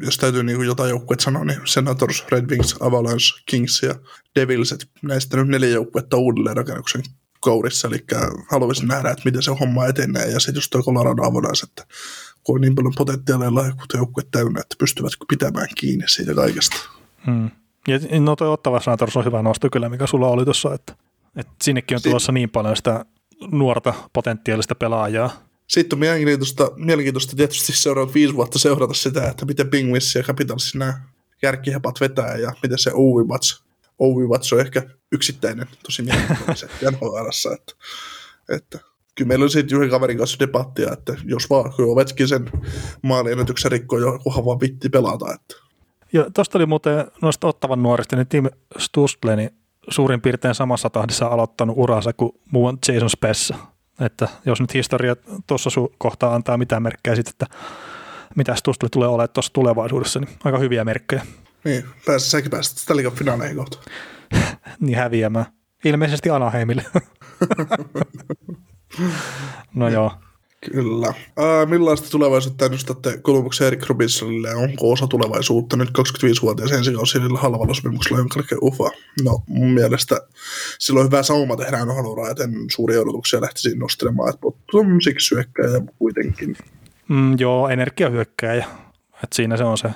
jos 0.01 0.17
täytyy 0.17 0.43
niinku 0.43 0.63
jotain 0.63 0.89
joukkuetta 0.89 1.23
sanoa, 1.23 1.45
niin 1.45 1.59
Senators, 1.65 2.25
Red 2.31 2.49
Wings, 2.49 2.75
Avalanche, 2.79 3.43
Kings 3.45 3.83
ja 3.83 3.95
Devils, 4.35 4.71
että 4.71 4.85
näistä 5.01 5.37
nyt 5.37 5.47
neljä 5.47 5.69
joukkuetta 5.69 6.17
uudelleen 6.17 6.57
rakennuksen 6.57 7.03
kourissa, 7.39 7.87
eli 7.87 8.05
haluaisin 8.51 8.87
nähdä, 8.87 9.09
että 9.09 9.21
miten 9.25 9.43
se 9.43 9.51
homma 9.51 9.85
etenee, 9.85 10.25
ja 10.27 10.39
sitten 10.39 10.55
just 10.55 10.71
toi 10.71 10.83
Colorado 10.83 11.23
Avalanche, 11.23 11.63
että 11.63 11.85
kun 12.43 12.55
on 12.55 12.61
niin 12.61 12.75
paljon 12.75 12.93
potentiaalia 12.97 13.55
lahjakkuutta 13.55 13.97
joukkue 13.97 14.23
täynnä, 14.31 14.59
että 14.59 14.75
pystyvätkö 14.79 15.25
pitämään 15.29 15.67
kiinni 15.75 16.07
siitä 16.07 16.33
kaikesta. 16.33 16.77
Hmm. 17.25 17.49
Ja 17.87 18.19
no 18.19 18.35
toi 18.35 18.49
Ottava 18.49 18.79
Senators 18.79 19.17
on 19.17 19.25
hyvä 19.25 19.41
nosto 19.41 19.69
kyllä, 19.69 19.89
mikä 19.89 20.07
sulla 20.07 20.27
oli 20.27 20.43
tuossa, 20.45 20.73
että, 20.73 20.95
että 21.35 21.53
sinnekin 21.63 21.95
on 21.95 22.01
tulossa 22.01 22.31
niin 22.31 22.49
paljon 22.49 22.77
sitä 22.77 23.05
nuorta 23.51 23.93
potentiaalista 24.13 24.75
pelaajaa. 24.75 25.29
Sitten 25.67 25.95
on 25.95 25.99
mielenkiintoista, 25.99 26.71
mielenkiintoista 26.75 27.35
tietysti 27.35 27.73
seuraavat 27.73 28.13
viisi 28.13 28.35
vuotta 28.35 28.59
seurata 28.59 28.93
sitä, 28.93 29.29
että 29.29 29.45
miten 29.45 29.69
Penguins 29.69 30.15
ja 30.15 30.23
Capitalsin 30.23 30.79
nämä 30.79 31.01
kärkihepat 31.41 32.01
vetää 32.01 32.37
ja 32.37 32.53
miten 32.63 32.79
se 32.79 32.91
Ovi 32.93 33.23
Watts, 33.23 33.63
Ovi 33.99 34.25
Watts 34.25 34.53
on 34.53 34.59
ehkä 34.59 34.83
yksittäinen 35.11 35.67
tosi 35.83 36.01
mielenkiintoinen 36.01 36.69
että, 37.53 37.73
että 38.49 38.79
kyllä 39.15 39.27
meillä 39.27 39.43
on 39.43 39.49
siitä 39.49 39.75
yhden 39.75 39.89
kaverin 39.89 40.17
kanssa 40.17 40.39
debattia, 40.39 40.93
että 40.93 41.15
jos 41.23 41.49
vaan 41.49 41.73
Ovechkin 41.79 42.27
sen 42.27 42.51
maaliennätyksen 43.01 43.71
rikkoo, 43.71 43.99
jokuhan 43.99 44.45
vaan 44.45 44.59
vitti 44.59 44.89
pelata, 44.89 45.33
että 45.33 45.55
Ja 46.13 46.25
tuosta 46.33 46.57
oli 46.57 46.65
muuten 46.65 47.05
noista 47.21 47.47
Ottavan 47.47 47.83
nuorista, 47.83 48.15
niin 48.15 48.27
Tim 48.27 48.45
Stustle, 48.77 49.35
niin 49.35 49.49
suurin 49.89 50.21
piirtein 50.21 50.55
samassa 50.55 50.89
tahdissa 50.89 51.25
aloittanut 51.27 51.77
uransa 51.77 52.13
kuin 52.13 52.31
muun 52.51 52.77
Jason 52.87 53.09
Spessa. 53.09 53.55
Että 53.99 54.27
jos 54.45 54.61
nyt 54.61 54.73
historia 54.73 55.15
tuossa 55.47 55.69
kohtaa 55.97 56.35
antaa 56.35 56.57
mitään 56.57 56.83
merkkejä 56.83 57.15
sitten, 57.15 57.33
että 57.33 57.57
mitä 58.35 58.55
Stustle 58.55 58.89
tulee 58.89 59.07
olemaan 59.07 59.29
tuossa 59.29 59.53
tulevaisuudessa, 59.53 60.19
niin 60.19 60.29
aika 60.43 60.57
hyviä 60.57 60.83
merkkejä. 60.83 61.25
niin, 61.63 61.85
pääset 62.05 62.29
säkin 62.29 62.51
päästä 62.51 62.79
Stanley 62.79 63.05
Cup 63.05 63.15
finaaleihin 63.15 63.57
kohta. 63.57 63.77
Niin 64.79 64.97
häviämään. 64.97 65.45
Ilmeisesti 65.85 66.29
Anaheimille. 66.29 66.85
no 69.75 69.89
joo. 69.89 70.11
Kyllä. 70.71 71.13
Ää, 71.37 71.65
millaista 71.65 72.09
tulevaisuutta 72.09 72.65
ennustatte 72.65 73.17
Columbuksen 73.17 73.67
Erik 73.67 73.89
Robinsonille? 73.89 74.55
Onko 74.55 74.91
osa 74.91 75.07
tulevaisuutta 75.07 75.77
nyt 75.77 75.89
25-vuotias 75.89 76.71
ensikausi 76.71 77.19
halvalla 77.37 77.73
sopimuksella, 77.73 78.17
jonka 78.17 78.39
jälkeen 78.39 78.63
ufa? 78.63 78.89
No 79.23 79.43
mun 79.47 79.71
mielestä 79.71 80.21
sillä 80.79 80.99
on 80.99 81.05
hyvä 81.05 81.23
sauma 81.23 81.55
tehdä 81.55 81.85
NHL 81.85 82.27
joten 82.27 82.51
suuria 82.71 83.01
odotuksia 83.01 83.41
lähtisi 83.41 83.77
nostelemaan, 83.77 84.29
että 84.29 84.41
bottom 84.41 85.01
six 85.01 85.27
syökkäjä 85.27 85.81
kuitenkin. 85.99 86.55
Mm, 87.09 87.39
joo, 87.39 87.69
energiahyökkääjä. 87.69 88.65
Et 89.23 89.33
siinä 89.33 89.57
se 89.57 89.63
on 89.63 89.77
se 89.77 89.89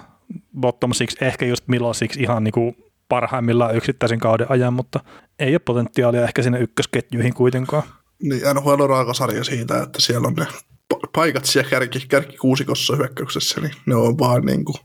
bottom 0.60 0.94
six, 0.94 1.16
ehkä 1.22 1.46
just 1.46 1.68
Milo 1.68 1.94
six 1.94 2.18
ihan 2.18 2.44
niinku 2.44 2.76
parhaimmillaan 3.10 3.76
yksittäisen 3.76 4.20
kauden 4.20 4.52
ajan, 4.52 4.74
mutta 4.74 5.00
ei 5.40 5.54
ole 5.54 5.60
potentiaalia 5.60 6.24
ehkä 6.24 6.42
sinne 6.42 6.60
ykkösketjuihin 6.60 7.34
kuitenkaan. 7.34 7.84
Niin 8.24 8.42
NHL 8.54 8.82
on 8.82 8.90
raaka 8.90 9.14
sarja 9.14 9.44
siitä, 9.44 9.84
että 9.84 10.02
siellä 10.02 10.28
on 10.28 10.34
ne 10.34 10.48
pa- 10.94 11.10
paikat 11.14 11.46
siellä 11.46 11.70
kärki, 11.70 12.06
kärki 12.08 12.38
kuusikossa 12.38 12.96
hyökkäyksessä, 12.96 13.62
niin 13.62 13.74
ne 13.86 13.96
on 13.96 14.18
vaan 14.18 14.46
niin 14.46 14.66
kuin, 14.66 14.78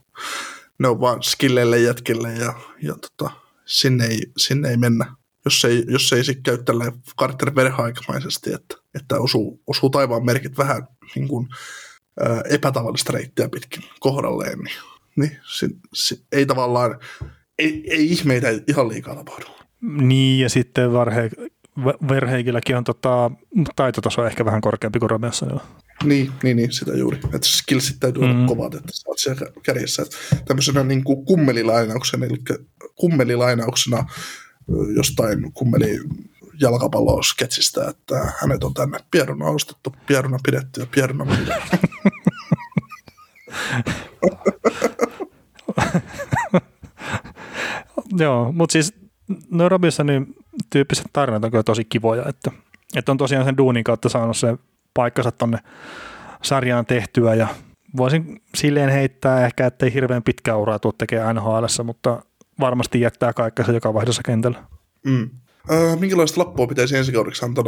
ne 0.79 0.87
on 0.87 1.01
vaan 1.01 1.23
skilleille 1.23 1.79
jätkille 1.79 2.33
ja, 2.33 2.53
ja 2.81 2.95
tota, 2.95 3.35
sinne, 3.65 4.05
ei, 4.05 4.21
sinne 4.37 4.69
ei 4.69 4.77
mennä, 4.77 5.15
jos 5.45 5.65
ei, 5.65 5.83
jos 5.87 6.13
ei 6.13 6.23
sitten 6.23 6.43
käy 6.43 6.63
tälleen 6.63 6.93
Carter 7.19 7.55
verhaikamaisesti, 7.55 8.53
että, 8.53 8.75
että 8.95 9.19
osuu, 9.19 9.61
osuu 9.67 9.89
taivaan 9.89 10.25
merkit 10.25 10.57
vähän 10.57 10.87
niin 11.15 11.27
kuin, 11.27 11.47
ää, 12.19 12.41
epätavallista 12.49 13.13
reittiä 13.13 13.49
pitkin 13.49 13.83
kohdalleen, 13.99 14.59
niin, 14.59 14.75
niin 15.15 15.37
si, 15.57 15.69
si, 15.93 16.25
ei 16.31 16.45
tavallaan, 16.45 16.99
ei, 17.59 17.83
ei 17.87 18.11
ihmeitä 18.11 18.47
ihan 18.67 18.89
liikaa 18.89 19.15
tapahdu. 19.15 19.45
Niin, 19.81 20.39
ja 20.39 20.49
sitten 20.49 20.93
Varhe, 20.93 21.29
Verheikilläkin 22.09 22.77
on 22.77 22.83
tota, 22.83 23.31
taitotaso 23.75 24.25
ehkä 24.25 24.45
vähän 24.45 24.61
korkeampi 24.61 24.99
kuin 24.99 25.09
Romeossa. 25.09 25.45
Niin, 26.03 26.31
niin, 26.43 26.57
niin, 26.57 26.71
sitä 26.73 26.91
juuri. 26.91 27.17
Että 27.17 27.47
skillsit 27.47 27.99
täytyy 27.99 28.23
olla 28.23 28.33
Mm. 28.33 28.45
kovat, 28.45 28.73
että 28.75 28.91
sä 28.93 29.09
oot 29.09 29.19
siellä 29.19 29.41
kärjessä. 29.63 30.01
Että 30.01 30.15
tämmöisenä 30.45 30.83
niin 30.83 31.03
kuin 31.03 31.25
kummelilainauksena, 31.25 32.25
eli 32.25 32.37
kummelilainauksena 32.95 34.05
jostain 34.95 35.51
kummeli 35.53 35.99
jalkapallosketsistä, 36.61 37.89
että 37.89 38.31
hänet 38.41 38.63
on 38.63 38.73
tänne 38.73 38.99
pieruna 39.11 39.45
ostettu, 39.45 39.95
pieruna 40.07 40.37
pidetty 40.45 40.81
ja 40.81 40.87
pieruna 40.91 41.25
pidetty. 41.25 41.77
Joo, 48.17 48.51
mutta 48.51 48.73
siis 48.73 48.93
no 49.51 49.69
Robinsonin 49.69 50.35
tyyppiset 50.69 51.05
tarinat 51.13 51.43
on 51.43 51.51
kyllä 51.51 51.63
tosi 51.63 51.85
kivoja, 51.85 52.25
että, 52.29 52.51
että 52.95 53.11
on 53.11 53.17
tosiaan 53.17 53.45
sen 53.45 53.57
duunin 53.57 53.83
kautta 53.83 54.09
saanut 54.09 54.37
se 54.37 54.57
paikkansa 54.93 55.31
tonne 55.31 55.57
sarjaan 56.41 56.85
tehtyä 56.85 57.35
ja 57.35 57.47
voisin 57.97 58.41
silleen 58.55 58.89
heittää 58.89 59.45
ehkä, 59.45 59.65
ettei 59.65 59.93
hirveän 59.93 60.23
pitkä 60.23 60.55
uraa 60.55 60.79
tuo 60.79 60.91
tekee 60.91 61.33
NHL, 61.33 61.65
mutta 61.83 62.21
varmasti 62.59 63.01
jättää 63.01 63.33
kaikkensa 63.33 63.71
joka 63.71 63.93
vaihdossa 63.93 64.21
kentällä. 64.25 64.63
Mm. 65.05 65.29
Äh, 65.71 65.99
minkälaista 65.99 66.41
lappua 66.41 66.67
pitäisi 66.67 66.97
ensi 66.97 67.11
kaudeksi 67.11 67.45
antaa, 67.45 67.63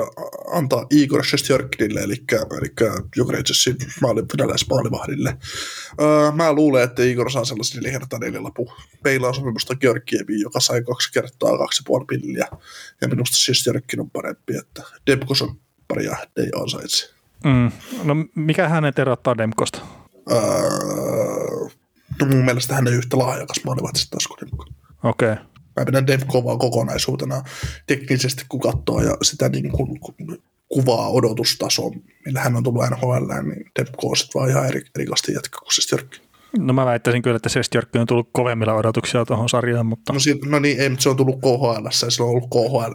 antaa 0.52 0.86
Igor 0.90 1.26
Shestjörkkinille, 1.26 2.00
eli, 2.00 2.16
eli 2.58 2.74
Jukrejtsesin 3.16 3.76
maalivahdille? 4.70 5.30
Äh, 5.30 6.36
mä 6.36 6.54
luulen, 6.54 6.84
että 6.84 7.04
Igor 7.04 7.32
saa 7.32 7.46
sellaisen 7.46 7.78
neljä 7.78 8.00
kertaa 8.00 8.20
neljä 8.20 8.44
lapu. 8.44 8.72
Peilaa 9.04 9.34
sopimusta 9.34 9.76
Georgieviin, 9.76 10.42
joka 10.42 10.60
sai 10.60 10.84
kaksi 10.84 11.12
kertaa 11.12 11.58
kaksi 11.58 11.84
puoli 11.86 12.06
pilliä. 12.06 12.48
Ja 13.02 13.08
minusta 13.08 13.38
Shestjörkkin 13.38 14.00
on 14.00 14.10
parempi, 14.10 14.58
että 14.58 14.84
Demkos 15.08 15.42
on 15.42 15.56
pari 15.88 16.06
ja 16.06 16.18
ei 16.38 16.50
ansaitse. 16.62 17.14
Mm. 17.44 17.72
No 18.04 18.16
mikä 18.36 18.70
hänet 18.70 19.00
erottaa 19.00 19.38
Demkosta? 19.38 19.80
Äh, 20.32 20.38
no 22.20 22.28
mun 22.28 22.46
mielestä 22.46 22.76
hän 22.76 22.88
ei 22.88 22.94
yhtä 22.94 23.18
lahjakas 23.18 23.64
maalivahtista 23.66 24.10
taas 24.10 24.28
kuin 24.28 24.38
Demko. 24.40 24.66
Okei. 25.04 25.32
Okay 25.32 25.57
mä 25.78 25.86
pidän 25.86 26.08
Demkovaa 26.08 26.58
kokonaisuutena 26.58 27.44
teknisesti, 27.88 28.44
kun 28.50 28.60
katsoo 28.60 29.02
ja 29.02 29.18
sitä 29.22 29.50
niin 29.50 29.72
kuin, 29.72 30.00
kuvaa 30.70 31.10
odotustasoa, 31.10 31.92
millä 32.26 32.40
hän 32.40 32.56
on 32.56 32.64
tullut 32.64 32.84
NHL, 32.90 33.26
niin 33.44 33.72
Demko 33.80 34.08
on 34.10 34.18
sitten 34.18 34.40
vaan 34.40 34.50
ihan 34.50 34.68
eri, 34.68 34.82
erikoisesti 34.96 35.34
jatka 35.34 35.60
kuin 35.60 35.74
Sestjörkki. 35.74 36.22
No 36.60 36.74
mä 36.74 36.86
väittäisin 36.86 37.22
kyllä, 37.22 37.36
että 37.36 37.50
Sestjörkki 37.50 37.98
on 37.98 38.08
tullut 38.08 38.30
kovemmilla 38.32 38.74
odotuksia 38.74 39.26
tuohon 39.26 39.50
sarjaan, 39.50 39.86
mutta... 39.86 40.14
No, 40.14 40.20
si- 40.20 40.40
no 40.46 40.60
niin, 40.60 40.80
ei, 40.80 40.90
mutta 40.90 41.04
se 41.04 41.10
on 41.10 41.18
tullut 41.18 41.40
KHL, 41.40 41.86
ja 41.86 42.10
se 42.10 42.24
on 42.24 42.30
ollut 42.30 42.50
KHL 42.50 42.94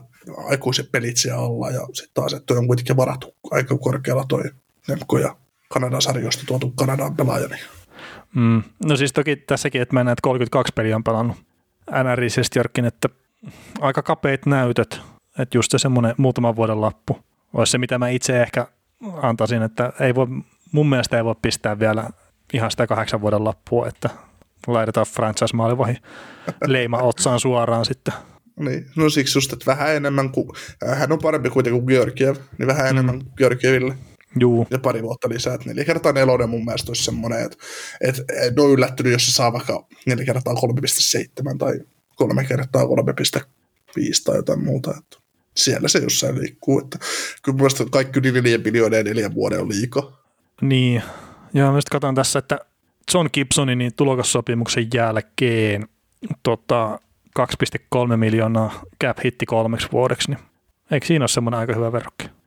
aikuiset 0.49 0.93
pelit 0.93 1.17
siellä 1.17 1.41
alla, 1.41 1.71
ja 1.71 1.81
sitten 1.93 2.15
taas, 2.15 2.33
että 2.33 2.55
on 2.55 2.67
kuitenkin 2.67 2.97
varattu 2.97 3.35
aika 3.51 3.79
korkealla 3.79 4.25
toi 4.29 4.43
Demko 4.89 5.19
ja 5.19 5.37
Kanadan 5.69 6.03
sarjoista 6.03 6.43
tuotu 6.47 6.71
Kanadan 6.71 7.17
pelaaja. 7.17 7.49
Niin. 7.49 7.65
Mm. 8.35 8.63
No 8.85 8.97
siis 8.97 9.13
toki 9.13 9.37
tässäkin, 9.37 9.83
että 9.83 9.95
mä 9.95 10.05
näen, 10.05 10.13
että 10.13 10.23
32 10.23 10.73
peliä 10.77 10.97
on 10.97 11.05
pelannut 11.05 11.37
NRisesti 12.03 12.59
Jorkin, 12.59 12.85
että 12.85 13.09
aika 13.81 14.03
kapeat 14.03 14.47
näytöt, 14.47 15.01
että 15.39 15.59
just 15.59 15.71
se 15.71 15.79
semmoinen 15.79 16.15
muutaman 16.17 16.57
vuoden 16.57 16.81
lappu 16.81 17.19
olisi 17.53 17.71
se, 17.71 17.79
mitä 17.79 17.99
mä 17.99 18.09
itse 18.09 18.43
ehkä 18.43 18.67
antaisin, 19.23 19.63
että 19.63 19.93
ei 20.01 20.15
voi, 20.15 20.27
mun 20.73 20.89
mielestä 20.89 21.17
ei 21.17 21.25
voi 21.25 21.35
pistää 21.43 21.79
vielä 21.79 22.11
ihan 22.53 22.71
sitä 22.71 22.87
kahdeksan 22.87 23.21
vuoden 23.21 23.45
lappua, 23.45 23.89
että 23.89 24.11
laitetaan 24.67 25.07
franchise-maalivahin 25.07 25.99
leima 26.67 26.99
otsaan 26.99 27.41
suoraan 27.41 27.85
sitten. 27.85 28.15
Niin, 28.57 28.87
no 28.97 29.11
siksi 29.11 29.39
just, 29.39 29.53
että 29.53 29.67
vähän 29.67 29.95
enemmän 29.95 30.31
kuin, 30.31 30.49
äh, 30.89 30.99
hän 30.99 31.13
on 31.13 31.19
parempi 31.19 31.51
kuitenkin 31.51 31.83
kuin 31.83 31.95
Georgiev, 31.95 32.37
niin 32.59 32.67
vähän 32.67 32.87
enemmän 32.87 33.15
mm. 33.15 33.31
Georgieville. 33.37 33.95
Juu. 34.41 34.67
Ja 34.71 34.79
pari 34.79 35.03
vuotta 35.03 35.29
lisää, 35.29 35.55
että 35.55 35.69
neljä 35.69 35.85
kertaa 35.85 36.13
nelonen 36.13 36.51
mun 36.51 36.65
mielestä 36.65 36.91
olisi 36.91 37.05
semmoinen, 37.05 37.45
että, 37.45 37.57
että 38.01 38.23
en 38.43 38.61
ole 38.61 38.73
yllättynyt, 38.73 39.13
jos 39.13 39.27
se 39.27 39.33
saa 39.33 39.53
vaikka 39.53 39.87
neljä 40.07 40.25
kertaa 40.25 40.55
3,7 40.55 41.59
tai 41.59 41.81
kolme 42.17 42.45
kertaa 42.45 42.83
3,5 42.83 42.89
tai 44.25 44.37
jotain 44.37 44.65
muuta. 44.65 44.95
Että 44.99 45.17
siellä 45.57 45.89
se 45.89 45.99
jossain 45.99 46.41
liikkuu. 46.41 46.79
Että 46.79 46.99
kyllä 47.43 47.57
mun 47.57 47.57
mielestä 47.57 47.85
kaikki 47.91 48.19
yli 48.19 48.33
neljä 48.33 48.59
miljoonaa 48.59 48.99
ja 48.99 49.05
neljän 49.05 49.35
vuoden 49.35 49.61
on 49.61 49.69
liikaa. 49.69 50.23
Niin, 50.61 51.03
ja 51.55 51.73
mä 51.73 51.79
katson 51.91 52.15
tässä, 52.15 52.39
että 52.39 52.59
John 53.15 53.29
Gibsonin 53.33 53.79
niin 53.79 53.95
tulokassopimuksen 53.97 54.89
jälkeen 54.95 55.89
tota, 56.43 56.99
2,3 57.41 58.17
miljoonaa 58.17 58.83
cap 59.05 59.19
hitti 59.25 59.47
kolmeksi 59.47 59.89
vuodeksi, 59.93 60.31
niin 60.31 60.39
eikö 60.91 61.07
siinä 61.07 61.23
ole 61.23 61.29
semmoinen 61.29 61.61
aika 61.61 61.75
hyvä 61.75 61.93
verrokki? 61.93 62.42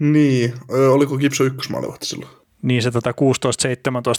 Niin, 0.00 0.54
oliko 0.68 1.18
Gibson 1.18 1.46
ykkösmaalivahti 1.46 2.06
silloin? 2.06 2.30
Niin 2.62 2.82
se 2.82 2.90
tota 2.90 3.10
16-17 3.10 3.14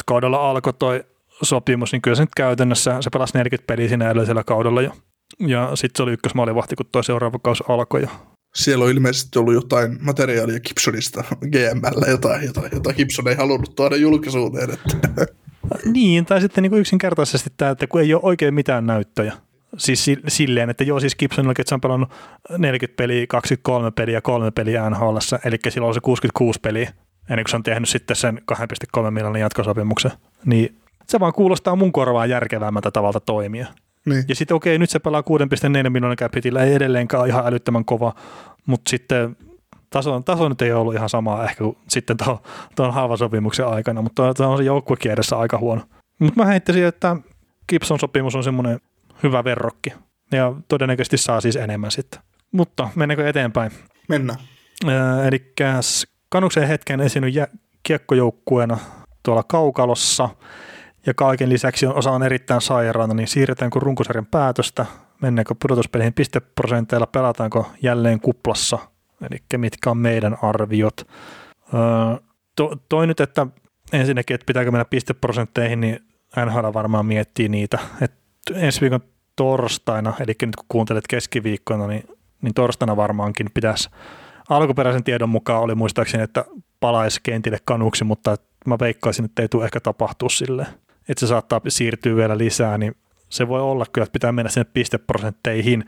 kaudella 0.05 0.49
alkoi 0.49 0.73
toi 0.73 1.03
sopimus, 1.41 1.91
niin 1.91 2.01
kyllä 2.01 2.15
se 2.15 2.23
nyt 2.23 2.35
käytännössä, 2.37 2.97
se 3.01 3.09
pelasi 3.09 3.37
40 3.37 3.67
peliä 3.67 3.87
siinä 3.87 4.09
edellisellä 4.09 4.43
kaudella 4.43 4.81
jo. 4.81 4.91
Ja 5.39 5.71
sitten 5.75 5.97
se 5.97 6.03
oli 6.03 6.13
ykkösmaalivahti, 6.13 6.75
kun 6.75 6.85
tuo 6.91 7.03
seuraava 7.03 7.39
kausi 7.39 7.63
alkoi. 7.67 8.07
Siellä 8.55 8.85
on 8.85 8.91
ilmeisesti 8.91 9.39
ollut 9.39 9.53
jotain 9.53 9.97
materiaalia 10.01 10.59
Gibsonista 10.59 11.23
GML, 11.39 12.11
jotain, 12.11 12.45
jotain, 12.45 12.69
jota 12.73 12.93
Gibson 12.93 13.27
ei 13.27 13.35
halunnut 13.35 13.75
tuoda 13.75 13.95
julkisuuteen. 13.95 14.69
Että. 14.71 15.27
Niin, 15.85 16.25
tai 16.25 16.41
sitten 16.41 16.61
niin 16.61 16.71
kuin 16.71 16.79
yksinkertaisesti 16.79 17.49
tämä, 17.57 17.71
että 17.71 17.87
kun 17.87 18.01
ei 18.01 18.13
ole 18.13 18.21
oikein 18.23 18.53
mitään 18.53 18.85
näyttöjä. 18.85 19.33
Siis 19.77 20.11
silleen, 20.27 20.69
että 20.69 20.83
joo, 20.83 20.99
siis 20.99 21.15
Gibsonilla, 21.15 21.51
että 21.51 21.69
se 21.69 21.75
on 21.75 21.81
pelannut 21.81 22.09
40 22.57 22.97
peliä, 22.97 23.27
23 23.27 23.91
peliä, 23.91 24.21
3 24.21 24.51
peliä 24.51 24.89
NHL, 24.89 25.17
eli 25.45 25.57
silloin 25.69 25.87
on 25.87 25.93
se 25.93 25.99
66 25.99 26.59
peliä, 26.59 26.93
ennen 27.29 27.43
kuin 27.43 27.49
se 27.49 27.55
on 27.55 27.63
tehnyt 27.63 27.89
sitten 27.89 28.15
sen 28.15 28.41
2,3 28.97 29.11
miljoonan 29.11 29.41
jatkosopimuksen. 29.41 30.11
Niin 30.45 30.77
se 31.07 31.19
vaan 31.19 31.33
kuulostaa 31.33 31.75
mun 31.75 31.91
korvaan 31.91 32.29
järkevämmältä 32.29 32.91
tavalta 32.91 33.19
toimia. 33.19 33.67
Niin. 34.05 34.23
Ja 34.27 34.35
sitten 34.35 34.55
okei, 34.55 34.77
nyt 34.77 34.89
se 34.89 34.99
pelaa 34.99 35.21
6,4 35.21 35.89
miljoonan 35.89 36.17
capitillä, 36.17 36.63
ei 36.63 36.73
edelleenkaan 36.73 37.27
ihan 37.27 37.47
älyttömän 37.47 37.85
kova, 37.85 38.13
mutta 38.65 38.89
sitten 38.89 39.37
taso, 39.89 40.19
taso 40.19 40.49
nyt 40.49 40.61
ei 40.61 40.71
ollut 40.71 40.93
ihan 40.93 41.09
sama 41.09 41.43
ehkä 41.43 41.63
kuin 41.63 41.77
sitten 41.87 42.17
tuon, 42.17 42.37
tuon 42.75 42.93
halvasopimuksen 42.93 43.67
aikana, 43.67 44.01
mutta 44.01 44.33
tuo 44.33 44.47
on 44.47 44.57
se 44.57 44.63
joukkuekiedessä 44.63 45.37
aika 45.37 45.57
huono. 45.57 45.81
Mutta 46.19 46.43
mä 46.43 46.45
heittäisin, 46.45 46.85
että 46.85 47.15
Gibson 47.69 47.99
sopimus 47.99 48.35
on 48.35 48.43
semmoinen 48.43 48.79
hyvä 49.23 49.43
verrokki 49.43 49.93
ja 50.31 50.53
todennäköisesti 50.67 51.17
saa 51.17 51.41
siis 51.41 51.55
enemmän 51.55 51.91
sitten. 51.91 52.21
Mutta 52.51 52.89
mennäänkö 52.95 53.29
eteenpäin? 53.29 53.71
Mennään. 54.09 54.39
eli 55.27 55.53
Kanuksen 56.29 56.67
hetken 56.67 57.01
esiinnyt 57.01 57.35
kiekkojoukkueena 57.83 58.77
tuolla 59.23 59.43
Kaukalossa 59.43 60.29
ja 61.05 61.13
kaiken 61.13 61.49
lisäksi 61.49 61.85
on 61.85 61.95
osa 61.95 62.11
on 62.11 62.23
erittäin 62.23 62.61
sairaana, 62.61 63.13
niin 63.13 63.27
siirretäänkö 63.27 63.79
runkosarjan 63.79 64.25
päätöstä, 64.25 64.85
mennäänkö 65.21 65.55
pudotuspeleihin 65.61 66.13
pisteprosenteilla, 66.13 67.07
pelataanko 67.07 67.71
jälleen 67.81 68.19
kuplassa, 68.19 68.79
eli 69.21 69.37
mitkä 69.57 69.89
on 69.91 69.97
meidän 69.97 70.37
arviot. 70.41 71.07
to, 72.55 72.77
toi 72.89 73.07
nyt, 73.07 73.19
että 73.19 73.47
ensinnäkin, 73.93 74.35
että 74.35 74.45
pitääkö 74.45 74.71
mennä 74.71 74.85
pisteprosentteihin, 74.85 75.81
niin 75.81 75.99
NHL 76.45 76.73
varmaan 76.73 77.05
miettii 77.05 77.49
niitä. 77.49 77.79
Et 78.01 78.20
ensi 78.53 78.81
viikon 78.81 78.99
torstaina, 79.35 80.13
eli 80.19 80.35
nyt 80.41 80.55
kun 80.55 80.65
kuuntelet 80.69 81.07
keskiviikkona, 81.07 81.87
niin, 81.87 82.03
niin 82.41 82.53
torstaina 82.53 82.95
varmaankin 82.97 83.47
pitäisi 83.53 83.89
alkuperäisen 84.49 85.03
tiedon 85.03 85.29
mukaan 85.29 85.61
oli 85.61 85.75
muistaakseni, 85.75 86.23
että 86.23 86.45
palaisi 86.79 87.19
kentille 87.23 87.57
kanuksi, 87.65 88.03
mutta 88.03 88.35
mä 88.65 88.77
veikkaisin, 88.79 89.25
että 89.25 89.41
ei 89.41 89.47
tule 89.47 89.65
ehkä 89.65 89.79
tapahtua 89.79 90.29
silleen 90.29 90.67
että 91.09 91.19
se 91.19 91.27
saattaa 91.27 91.61
siirtyä 91.67 92.15
vielä 92.15 92.37
lisää, 92.37 92.77
niin 92.77 92.95
se 93.29 93.47
voi 93.47 93.61
olla 93.61 93.85
kyllä, 93.93 94.03
että 94.03 94.13
pitää 94.13 94.31
mennä 94.31 94.49
sinne 94.49 94.69
pisteprosentteihin, 94.73 95.85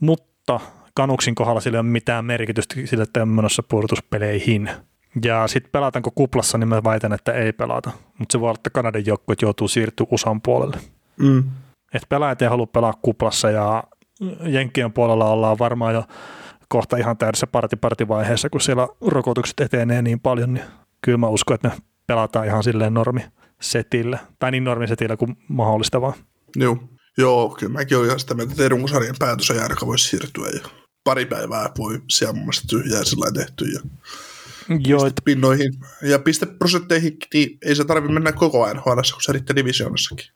mutta 0.00 0.60
Kanuksin 0.94 1.34
kohdalla 1.34 1.60
sillä 1.60 1.76
ei 1.76 1.80
ole 1.80 1.88
mitään 1.88 2.24
merkitystä 2.24 2.74
sillä, 2.84 3.02
että 3.02 3.22
on 3.22 3.28
menossa. 3.28 3.62
Ja 5.24 5.46
sitten 5.46 5.72
pelataanko 5.72 6.10
kuplassa, 6.10 6.58
niin 6.58 6.68
mä 6.68 6.84
väitän, 6.84 7.12
että 7.12 7.32
ei 7.32 7.52
pelata. 7.52 7.90
Mutta 8.18 8.32
se 8.32 8.40
voi 8.40 8.48
olla, 8.48 8.58
että 8.58 8.70
Kanadan 8.70 9.06
joukkueet 9.06 9.42
joutuu 9.42 9.68
siirtyä 9.68 10.06
USAn 10.10 10.40
puolelle. 10.40 10.76
Mm. 11.16 11.44
Et 11.94 12.02
pelaajat 12.08 12.42
ei 12.42 12.48
halua 12.48 12.66
pelaa 12.66 12.92
kuplassa 13.02 13.50
ja 13.50 13.84
Jenkkien 14.40 14.92
puolella 14.92 15.30
ollaan 15.30 15.58
varmaan 15.58 15.94
jo 15.94 16.04
kohta 16.68 16.96
ihan 16.96 17.16
täydessä 17.16 17.46
partipartivaiheessa, 17.46 18.50
kun 18.50 18.60
siellä 18.60 18.88
rokotukset 19.00 19.60
etenee 19.60 20.02
niin 20.02 20.20
paljon, 20.20 20.54
niin 20.54 20.64
kyllä 21.02 21.18
mä 21.18 21.28
uskon, 21.28 21.54
että 21.54 21.68
me 21.68 21.74
pelataan 22.06 22.46
ihan 22.46 22.62
silleen 22.62 22.94
normi 22.94 23.24
setillä, 23.60 24.18
tai 24.38 24.50
niin 24.50 24.64
normisetillä 24.64 25.16
kuin 25.16 25.36
mahdollista 25.48 26.00
vaan. 26.00 26.14
Joo, 26.56 26.78
Joo 27.18 27.56
kyllä 27.58 27.72
mäkin 27.72 27.96
olen 27.96 28.06
ihan 28.06 28.20
sitä 28.20 28.34
mieltä, 28.34 28.52
että 28.52 28.68
runkosarjan 28.68 29.16
päätös 29.18 29.48
ja 29.48 29.86
voisi 29.86 30.08
siirtyä 30.08 30.48
ja 30.48 30.68
pari 31.04 31.26
päivää 31.26 31.70
voi 31.78 32.00
siellä 32.10 32.32
mun 32.32 32.42
mielestä 32.42 32.68
tyhjää 32.68 33.04
sillä 33.04 33.32
tehty 33.32 33.64
ja 33.64 33.80
Joo, 34.86 35.06
että... 35.06 35.22
pinnoihin 35.24 35.72
ja 36.02 36.18
pisteprosentteihin, 36.18 37.16
niin 37.34 37.58
ei 37.62 37.76
se 37.76 37.84
tarvitse 37.84 38.12
mennä 38.12 38.32
koko 38.32 38.72
NHL, 38.74 39.00
kun 39.12 39.22
se 39.22 39.32
riittää 39.32 39.56
divisioonassakin. 39.56 40.26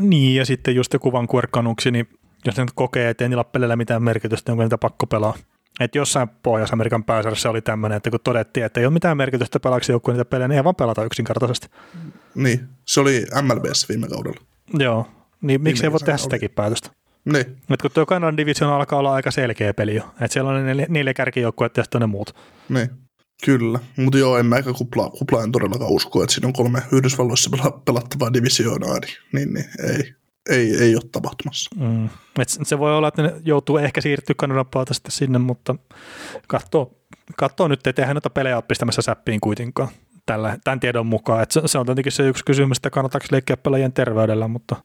Niin, 0.00 0.34
ja 0.36 0.46
sitten 0.46 0.74
just 0.74 0.92
joku 0.92 1.12
kuerkkanuksi, 1.28 1.90
niin 1.90 2.08
jos 2.44 2.56
ne 2.56 2.66
kokee, 2.74 3.10
että 3.10 3.24
ei 3.24 3.28
niillä 3.28 3.44
pelillä 3.44 3.76
mitään 3.76 4.02
merkitystä, 4.02 4.52
niin 4.52 4.52
onko 4.52 4.62
niitä 4.62 4.78
pakko 4.78 5.06
pelaa. 5.06 5.34
Että 5.80 5.98
jossain 5.98 6.28
Pohjois-Amerikan 6.42 7.04
pääsarjassa 7.04 7.50
oli 7.50 7.62
tämmöinen, 7.62 7.96
että 7.96 8.10
kun 8.10 8.20
todettiin, 8.24 8.66
että 8.66 8.80
ei 8.80 8.86
ole 8.86 8.92
mitään 8.92 9.16
merkitystä 9.16 9.60
pelaaksi 9.60 9.92
joukkueen 9.92 10.18
niitä 10.18 10.30
pelejä, 10.30 10.48
niin 10.48 10.56
ei 10.56 10.64
vaan 10.64 10.74
pelata 10.74 11.04
yksinkertaisesti. 11.04 11.68
Niin, 12.34 12.68
se 12.84 13.00
oli 13.00 13.26
MLBssä 13.42 13.86
viime 13.88 14.08
kaudella. 14.08 14.40
Joo, 14.78 15.06
niin 15.40 15.62
miksi 15.62 15.86
ei 15.86 15.92
voi 15.92 16.00
tehdä 16.00 16.16
sitäkin 16.16 16.50
päätöstä? 16.50 16.90
Niin. 17.24 17.46
Et 17.70 17.82
kun 17.82 17.90
tuo 17.94 18.06
Kanadan 18.06 18.36
division 18.36 18.72
alkaa 18.72 18.98
olla 18.98 19.14
aika 19.14 19.30
selkeä 19.30 19.74
peli 19.74 19.94
jo. 19.94 20.02
Että 20.20 20.32
siellä 20.32 20.50
on 20.50 20.66
ne 20.66 20.86
neljä, 20.88 21.14
kärkijoukkuetta 21.14 21.80
ja 21.80 21.84
sitten 21.84 22.00
ne 22.00 22.06
muut. 22.06 22.36
Niin, 22.68 22.90
kyllä. 23.44 23.78
Mutta 23.96 24.18
joo, 24.18 24.38
en 24.38 24.46
mä 24.46 24.56
eikä 24.56 24.72
kupla, 24.72 25.10
kupla 25.10 25.42
en 25.42 25.52
todellakaan 25.52 25.90
usko, 25.90 26.22
että 26.22 26.34
siinä 26.34 26.46
on 26.46 26.52
kolme 26.52 26.82
Yhdysvalloissa 26.92 27.50
pela- 27.56 27.82
pelattavaa 27.84 28.32
divisioonaa, 28.32 28.98
niin, 28.98 29.16
niin, 29.32 29.54
niin 29.54 29.66
ei, 29.90 30.14
ei, 30.48 30.76
ei 30.82 30.94
ole 30.94 31.02
tapahtumassa. 31.12 31.70
Mm. 31.80 32.04
Et 32.38 32.48
se 32.62 32.78
voi 32.78 32.96
olla, 32.96 33.08
että 33.08 33.22
ne 33.22 33.32
joutuu 33.44 33.78
ehkä 33.78 34.00
siirtyä 34.00 34.34
Kanadan 34.38 34.66
puolelta 34.66 34.94
sitten 34.94 35.12
sinne, 35.12 35.38
mutta 35.38 35.74
katsoo, 36.46 36.98
katsoo 37.36 37.68
nyt, 37.68 37.86
ettei 37.86 38.04
hän 38.04 38.14
noita 38.14 38.30
pelejä 38.30 38.56
ole 38.56 38.64
pistämässä 38.68 39.02
säppiin 39.02 39.40
kuitenkaan 39.40 39.88
tällä, 40.26 40.58
tämän 40.64 40.80
tiedon 40.80 41.06
mukaan. 41.06 41.42
Et 41.42 41.50
se, 41.50 41.62
se, 41.66 41.78
on 41.78 41.86
tietenkin 41.86 42.12
se 42.12 42.28
yksi 42.28 42.44
kysymys, 42.44 42.78
että 42.78 42.90
kannattaako 42.90 43.26
leikkiä 43.30 43.56
pelaajien 43.56 43.92
terveydellä, 43.92 44.48
mutta 44.48 44.76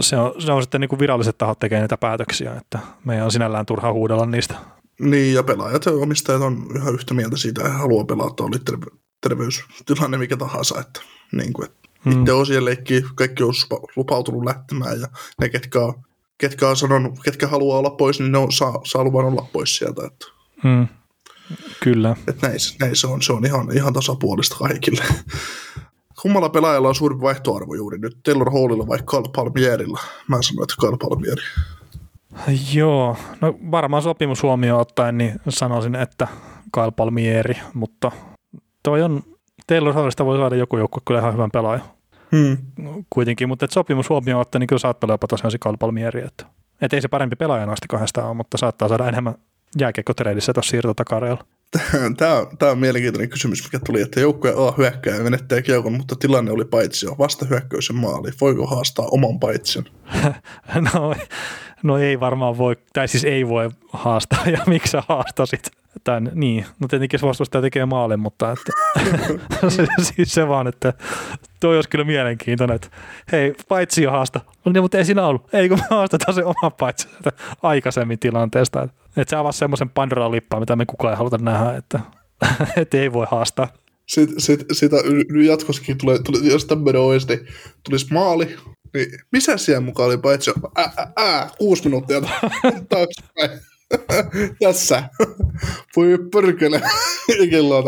se 0.00 0.16
on, 0.16 0.42
se 0.42 0.52
on 0.52 0.62
sitten 0.62 0.80
niin 0.80 0.88
kuin 0.88 0.98
viralliset 0.98 1.38
tahot 1.38 1.58
tekemään 1.58 1.82
niitä 1.82 1.96
päätöksiä, 1.96 2.54
että 2.54 2.78
meidän 3.04 3.24
on 3.24 3.32
sinällään 3.32 3.66
turha 3.66 3.92
huudella 3.92 4.26
niistä. 4.26 4.54
Niin, 5.00 5.34
ja 5.34 5.42
pelaajat 5.42 5.84
ja 5.84 5.92
omistajat 5.92 6.42
on 6.42 6.66
ihan 6.76 6.94
yhtä 6.94 7.14
mieltä 7.14 7.36
siitä, 7.36 7.62
että 7.62 7.78
haluaa 7.78 8.04
pelata, 8.04 8.44
oli 8.44 8.58
terve, 8.58 8.86
terveystilanne 9.20 10.18
mikä 10.18 10.36
tahansa, 10.36 10.80
että 10.80 11.00
niin 11.32 11.52
kuin, 11.52 11.66
että 11.66 11.88
hmm. 12.04 12.20
itse 12.20 12.32
on 12.32 12.46
siellä 12.46 12.64
leikkiä, 12.64 13.00
kaikki 13.14 13.42
on 13.42 13.52
lupautunut 13.96 14.44
lähtemään, 14.44 15.00
ja 15.00 15.08
ne, 15.40 15.48
ketkä 15.48 15.80
on, 15.80 15.94
ketkä 16.38 16.68
on 16.68 16.76
sanonut, 16.76 17.18
ketkä 17.24 17.46
haluaa 17.46 17.78
olla 17.78 17.90
pois, 17.90 18.20
niin 18.20 18.32
ne 18.32 18.38
on, 18.38 18.52
saa, 18.52 18.80
saa 18.84 19.04
luvan 19.04 19.24
olla 19.24 19.48
pois 19.52 19.76
sieltä, 19.76 20.06
että 20.06 20.26
Hmm. 20.62 20.88
Kyllä. 21.80 22.16
Että 22.28 22.46
näin, 22.46 22.58
näin 22.80 22.96
se 22.96 23.06
on, 23.06 23.22
se 23.22 23.32
on 23.32 23.46
ihan, 23.46 23.76
ihan 23.76 23.92
tasapuolista 23.92 24.56
kaikille. 24.56 25.04
Kummalla 26.22 26.48
pelaajalla 26.48 26.88
on 26.88 26.94
suurin 26.94 27.20
vaihtoarvo 27.20 27.74
juuri 27.74 27.98
nyt? 27.98 28.18
Taylor 28.24 28.52
Hallilla 28.52 28.86
vai 28.86 28.98
Carl 28.98 29.28
Palmierilla? 29.36 30.00
Mä 30.28 30.42
sanoin, 30.42 30.62
että 30.62 30.74
Carl 30.80 30.96
Palmieri. 30.96 31.42
Joo, 32.74 33.16
no 33.40 33.54
varmaan 33.70 34.02
sopimus 34.02 34.42
huomioon 34.42 34.80
ottaen, 34.80 35.18
niin 35.18 35.40
sanoisin, 35.48 35.94
että 35.94 36.28
Kyle 36.74 36.90
Palmieri, 36.90 37.54
mutta 37.74 38.12
toi 38.82 39.02
on, 39.02 39.22
Taylor 39.66 39.94
Hallista 39.94 40.24
voi 40.24 40.38
saada 40.38 40.56
joku 40.56 40.76
joukko 40.76 41.00
kyllä 41.06 41.20
ihan 41.20 41.32
hyvän 41.32 41.50
pelaaja. 41.50 41.80
Hmm. 42.32 42.56
Kuitenkin, 43.10 43.48
mutta 43.48 43.64
että 43.64 43.74
sopimus 43.74 44.08
huomioon 44.08 44.40
ottaen, 44.40 44.60
niin 44.60 44.66
kyllä 44.66 44.80
saattaa 44.80 45.06
olla 45.06 45.14
jopa 45.14 45.26
tosiaan 45.26 45.50
se 45.50 45.58
Kyle 45.58 45.76
Palmieri, 45.76 46.24
että, 46.24 46.46
että 46.80 46.96
ei 46.96 47.02
se 47.02 47.08
parempi 47.08 47.36
pelaaja 47.36 47.66
noista 47.66 47.86
kahdesta 47.88 48.24
ole, 48.26 48.34
mutta 48.34 48.58
saattaa 48.58 48.88
saada 48.88 49.08
enemmän 49.08 49.34
jääkiekkotreidissä 49.78 50.52
tuossa 50.52 50.70
siirtotakareella. 50.70 51.44
Tämä 52.16 52.34
on, 52.38 52.58
tämä 52.58 52.72
on 52.72 52.78
mielenkiintoinen 52.78 53.28
kysymys, 53.28 53.64
mikä 53.64 53.78
tuli, 53.86 54.00
että 54.00 54.20
joukkoja 54.20 54.66
A 54.66 54.74
hyökkää 54.78 55.16
ja 55.16 55.22
menettää 55.22 55.62
kiekon, 55.62 55.92
mutta 55.92 56.16
tilanne 56.16 56.50
oli 56.50 56.64
paitsi 56.64 57.06
jo 57.06 57.14
vasta 57.18 57.46
hyökkäys 57.46 57.92
maali. 57.92 58.30
Voiko 58.40 58.66
haastaa 58.66 59.06
oman 59.10 59.40
paitsen? 59.40 59.84
no, 60.92 61.14
no, 61.82 61.98
ei 61.98 62.20
varmaan 62.20 62.58
voi, 62.58 62.76
tai 62.92 63.08
siis 63.08 63.24
ei 63.24 63.48
voi 63.48 63.70
haastaa, 63.92 64.42
ja 64.56 64.58
miksi 64.66 64.90
sä 64.90 65.02
haastasit? 65.08 65.70
Tän, 66.04 66.30
niin, 66.34 66.66
no 66.80 66.88
tietenkin 66.88 67.20
vastustaja 67.22 67.62
tekee 67.62 67.86
maalin, 67.86 68.20
mutta 68.20 68.52
että, 68.52 68.72
se, 69.76 69.86
siis 70.00 70.34
se 70.34 70.48
vaan, 70.48 70.66
että 70.66 70.92
toi 71.60 71.76
olisi 71.76 71.88
kyllä 71.88 72.04
mielenkiintoinen, 72.04 72.76
että 72.76 72.88
hei, 73.32 73.54
paitsi 73.68 74.02
jo 74.02 74.10
haasta. 74.10 74.40
No 74.64 74.72
niin, 74.72 74.82
mutta 74.82 74.98
ei 74.98 75.04
siinä 75.04 75.26
ollut. 75.26 75.54
Ei 75.54 75.68
kun 75.68 75.78
me 75.78 75.84
haastetaan 75.90 76.34
se 76.34 76.44
oma 76.44 76.70
paitsi 76.70 77.08
aikaisemmin 77.62 78.18
tilanteesta. 78.18 78.82
Että, 78.82 78.96
että 79.16 79.30
se 79.30 79.36
avasi 79.36 79.58
semmoisen 79.58 79.90
Pandoran 79.90 80.30
lippaan, 80.32 80.62
mitä 80.62 80.76
me 80.76 80.86
kukaan 80.86 81.12
ei 81.12 81.18
haluta 81.18 81.38
nähdä, 81.38 81.76
että, 81.76 82.00
että 82.76 82.98
ei 82.98 83.12
voi 83.12 83.26
haastaa. 83.30 83.68
Sitten 84.06 84.40
sit, 84.40 84.64
sitä 84.72 84.96
jatkossakin 85.46 85.98
tulee, 85.98 86.18
tulee 86.22 86.52
jos 86.52 86.64
tämmöinen 86.64 87.02
olisi, 87.02 87.28
niin 87.28 87.46
tulisi 87.84 88.12
maali, 88.12 88.56
niin 88.94 89.08
missä 89.32 89.56
siellä 89.56 89.80
mukaan 89.80 90.08
oli 90.08 90.18
paitsi 90.18 90.52
ää, 90.76 91.12
ää, 91.16 91.50
kuusi 91.58 91.84
minuuttia 91.84 92.20
taaksepäin. 92.88 93.60
Tässä. 94.64 95.02
Voi 95.96 96.18
pörkele. 96.32 96.82
Kello 97.50 97.78
on 97.78 97.84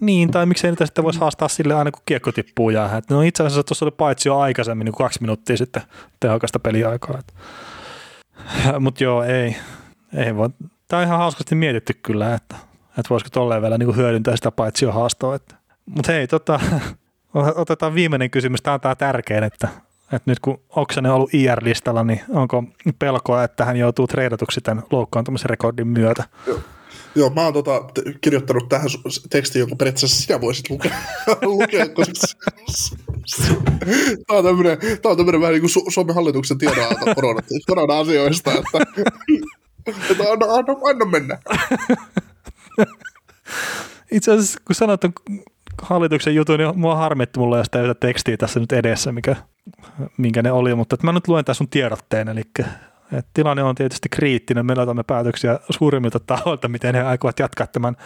niin, 0.00 0.30
tai 0.30 0.46
miksei 0.46 0.70
niitä 0.70 0.86
sitten 0.86 1.04
voisi 1.04 1.20
haastaa 1.20 1.48
sille 1.48 1.74
aina 1.74 1.90
kun 1.90 2.02
kiekko 2.06 2.32
tippuu 2.32 2.70
jäähän. 2.70 3.02
No 3.10 3.22
itse 3.22 3.42
asiassa 3.42 3.62
tuossa 3.62 3.84
oli 3.84 3.90
paitsi 3.90 4.28
jo 4.28 4.38
aikaisemmin, 4.38 4.84
niin 4.84 4.92
kuin 4.92 5.04
kaksi 5.04 5.20
minuuttia 5.20 5.56
sitten 5.56 5.82
tehokasta 6.20 6.58
peliaikaa. 6.58 7.20
Mutta 8.80 9.04
joo, 9.04 9.22
ei. 9.22 9.56
ei 10.16 10.36
voi. 10.36 10.48
Tämä 10.88 11.00
on 11.00 11.06
ihan 11.06 11.18
hauskasti 11.18 11.54
mietitty 11.54 11.94
kyllä, 12.02 12.34
että, 12.34 12.56
että 12.88 13.10
voisiko 13.10 13.30
tolleen 13.32 13.62
vielä 13.62 13.78
niin 13.78 13.96
hyödyntää 13.96 14.36
sitä 14.36 14.50
paitsi 14.50 14.84
jo 14.84 14.92
haastoa. 14.92 15.38
Mutta 15.86 16.12
hei, 16.12 16.26
tota, 16.26 16.60
otetaan 17.34 17.94
viimeinen 17.94 18.30
kysymys. 18.30 18.62
Tämä 18.62 18.74
on 18.74 18.80
tämä 18.80 18.94
tärkein, 18.94 19.44
että 19.44 19.68
että 20.12 20.30
nyt 20.30 20.40
kun 20.40 20.60
Oksanen 20.68 21.12
on 21.12 21.16
ollut 21.16 21.34
IR-listalla, 21.34 22.04
niin 22.04 22.20
onko 22.28 22.64
pelkoa, 22.98 23.44
että 23.44 23.64
hän 23.64 23.76
joutuu 23.76 24.06
treidatuksi 24.06 24.60
tämän 24.60 24.84
loukkaantumisen 24.90 25.50
rekordin 25.50 25.88
myötä? 25.88 26.24
Joo. 26.46 26.60
Joo, 27.14 27.30
mä 27.30 27.42
oon 27.44 27.52
tota, 27.52 27.84
kirjoittanut 28.20 28.68
tähän 28.68 28.88
tekstiin, 29.30 29.60
jonka 29.60 29.76
periaatteessa 29.76 30.22
sinä 30.22 30.40
voisit 30.40 30.70
lukea, 30.70 30.92
lukea 31.42 31.88
koska 31.88 32.50
tämä 34.26 34.38
on 34.38 34.44
tämmöinen, 34.44 34.78
tämä 34.78 35.10
on 35.10 35.16
tämmöinen 35.16 35.40
vähän 35.40 35.52
niin 35.52 35.60
kuin 35.60 35.70
Su- 35.70 35.92
Suomen 35.92 36.14
hallituksen 36.14 36.58
tiedonanto 36.58 37.14
korona, 37.14 37.40
korona-asioista, 37.66 38.50
että, 38.52 38.78
että 40.10 40.24
anna, 40.32 40.46
anna, 40.46 40.76
anna 40.90 41.04
mennä. 41.04 41.38
Itse 44.12 44.32
asiassa, 44.32 44.60
kun 44.64 44.74
sanoit 44.74 45.00
hallituksen 45.82 46.34
jutun, 46.34 46.58
niin 46.58 46.78
mua 46.78 46.96
harmitti 46.96 47.38
mulla 47.38 47.64
sitä 47.64 47.82
yhtä 47.82 47.94
tekstiä 47.94 48.36
tässä 48.36 48.60
nyt 48.60 48.72
edessä, 48.72 49.12
mikä, 49.12 49.36
minkä 50.16 50.42
ne 50.42 50.52
oli, 50.52 50.74
mutta 50.74 50.94
että 50.94 51.06
mä 51.06 51.12
nyt 51.12 51.28
luen 51.28 51.44
tässä 51.44 51.58
sun 51.58 51.68
tiedotteen, 51.68 52.28
eli 52.28 52.42
että 53.12 53.30
tilanne 53.34 53.62
on 53.62 53.74
tietysti 53.74 54.08
kriittinen, 54.08 54.66
me 54.66 54.72
otamme 54.72 55.02
päätöksiä 55.02 55.60
suurimmilta 55.70 56.20
tahoilta, 56.20 56.68
miten 56.68 56.94
he 56.94 57.00
aikovat 57.00 57.38
jatkaa 57.38 57.66
tämän 57.66 57.96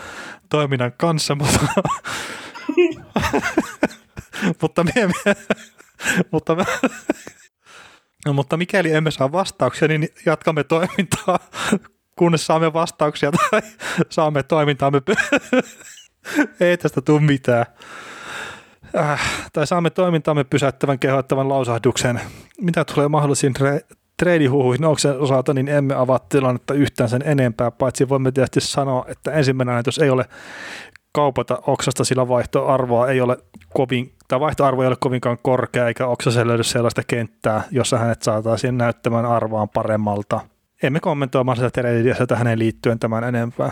toiminnan 0.48 0.92
kanssa, 0.96 1.34
mutta, 1.34 1.58
mutta, 4.62 4.84
me, 4.84 4.92
me, 4.94 5.34
mutta, 6.30 6.54
me, 6.54 6.64
no, 8.26 8.32
mutta 8.32 8.56
mikäli 8.56 8.92
emme 8.92 9.10
saa 9.10 9.32
vastauksia, 9.32 9.88
niin 9.88 10.08
jatkamme 10.26 10.64
toimintaa, 10.64 11.38
kunnes 12.16 12.46
saamme 12.46 12.72
vastauksia 12.72 13.32
tai 13.32 13.62
saamme 14.10 14.42
toimintaamme 14.42 15.02
ei 16.60 16.76
tästä 16.76 17.00
tule 17.00 17.20
mitään. 17.20 17.66
Äh, 18.96 19.20
tai 19.52 19.66
saamme 19.66 19.90
toimintaamme 19.90 20.44
pysäyttävän 20.44 20.98
kehoittavan 20.98 21.48
lausahduksen. 21.48 22.20
Mitä 22.60 22.84
tulee 22.84 23.08
mahdollisiin 23.08 23.54
tre- 23.58 23.96
treidihuhuihin 24.16 24.84
Oksen 24.84 25.18
osalta, 25.18 25.54
niin 25.54 25.68
emme 25.68 25.94
avaa 25.94 26.18
tilannetta 26.18 26.74
yhtään 26.74 27.10
sen 27.10 27.22
enempää, 27.24 27.70
paitsi 27.70 28.08
voimme 28.08 28.32
tietysti 28.32 28.60
sanoa, 28.60 29.04
että 29.08 29.32
ensimmäinen 29.32 29.74
ajatus 29.74 29.98
ei 29.98 30.10
ole 30.10 30.24
kaupata 31.12 31.58
oksasta, 31.66 32.04
sillä 32.04 32.28
vaihtoarvoa 32.28 33.08
ei 33.08 33.20
ole 33.20 33.36
kovin, 33.74 34.12
tai 34.28 34.40
vaihtoarvo 34.40 34.82
ei 34.82 34.88
ole 34.88 34.96
kovinkaan 35.00 35.38
korkea, 35.42 35.88
eikä 35.88 36.06
oksaselle 36.06 36.48
löydy 36.50 36.62
sellaista 36.62 37.02
kenttää, 37.06 37.62
jossa 37.70 37.98
hänet 37.98 38.22
saataisiin 38.22 38.78
näyttämään 38.78 39.26
arvoaan 39.26 39.68
paremmalta. 39.68 40.40
Emme 40.82 41.00
kommentoi 41.00 41.44
mahdollista 41.44 41.80
treidiä 41.80 42.16
hänen 42.34 42.58
liittyen 42.58 42.98
tämän 42.98 43.24
enempää. 43.24 43.70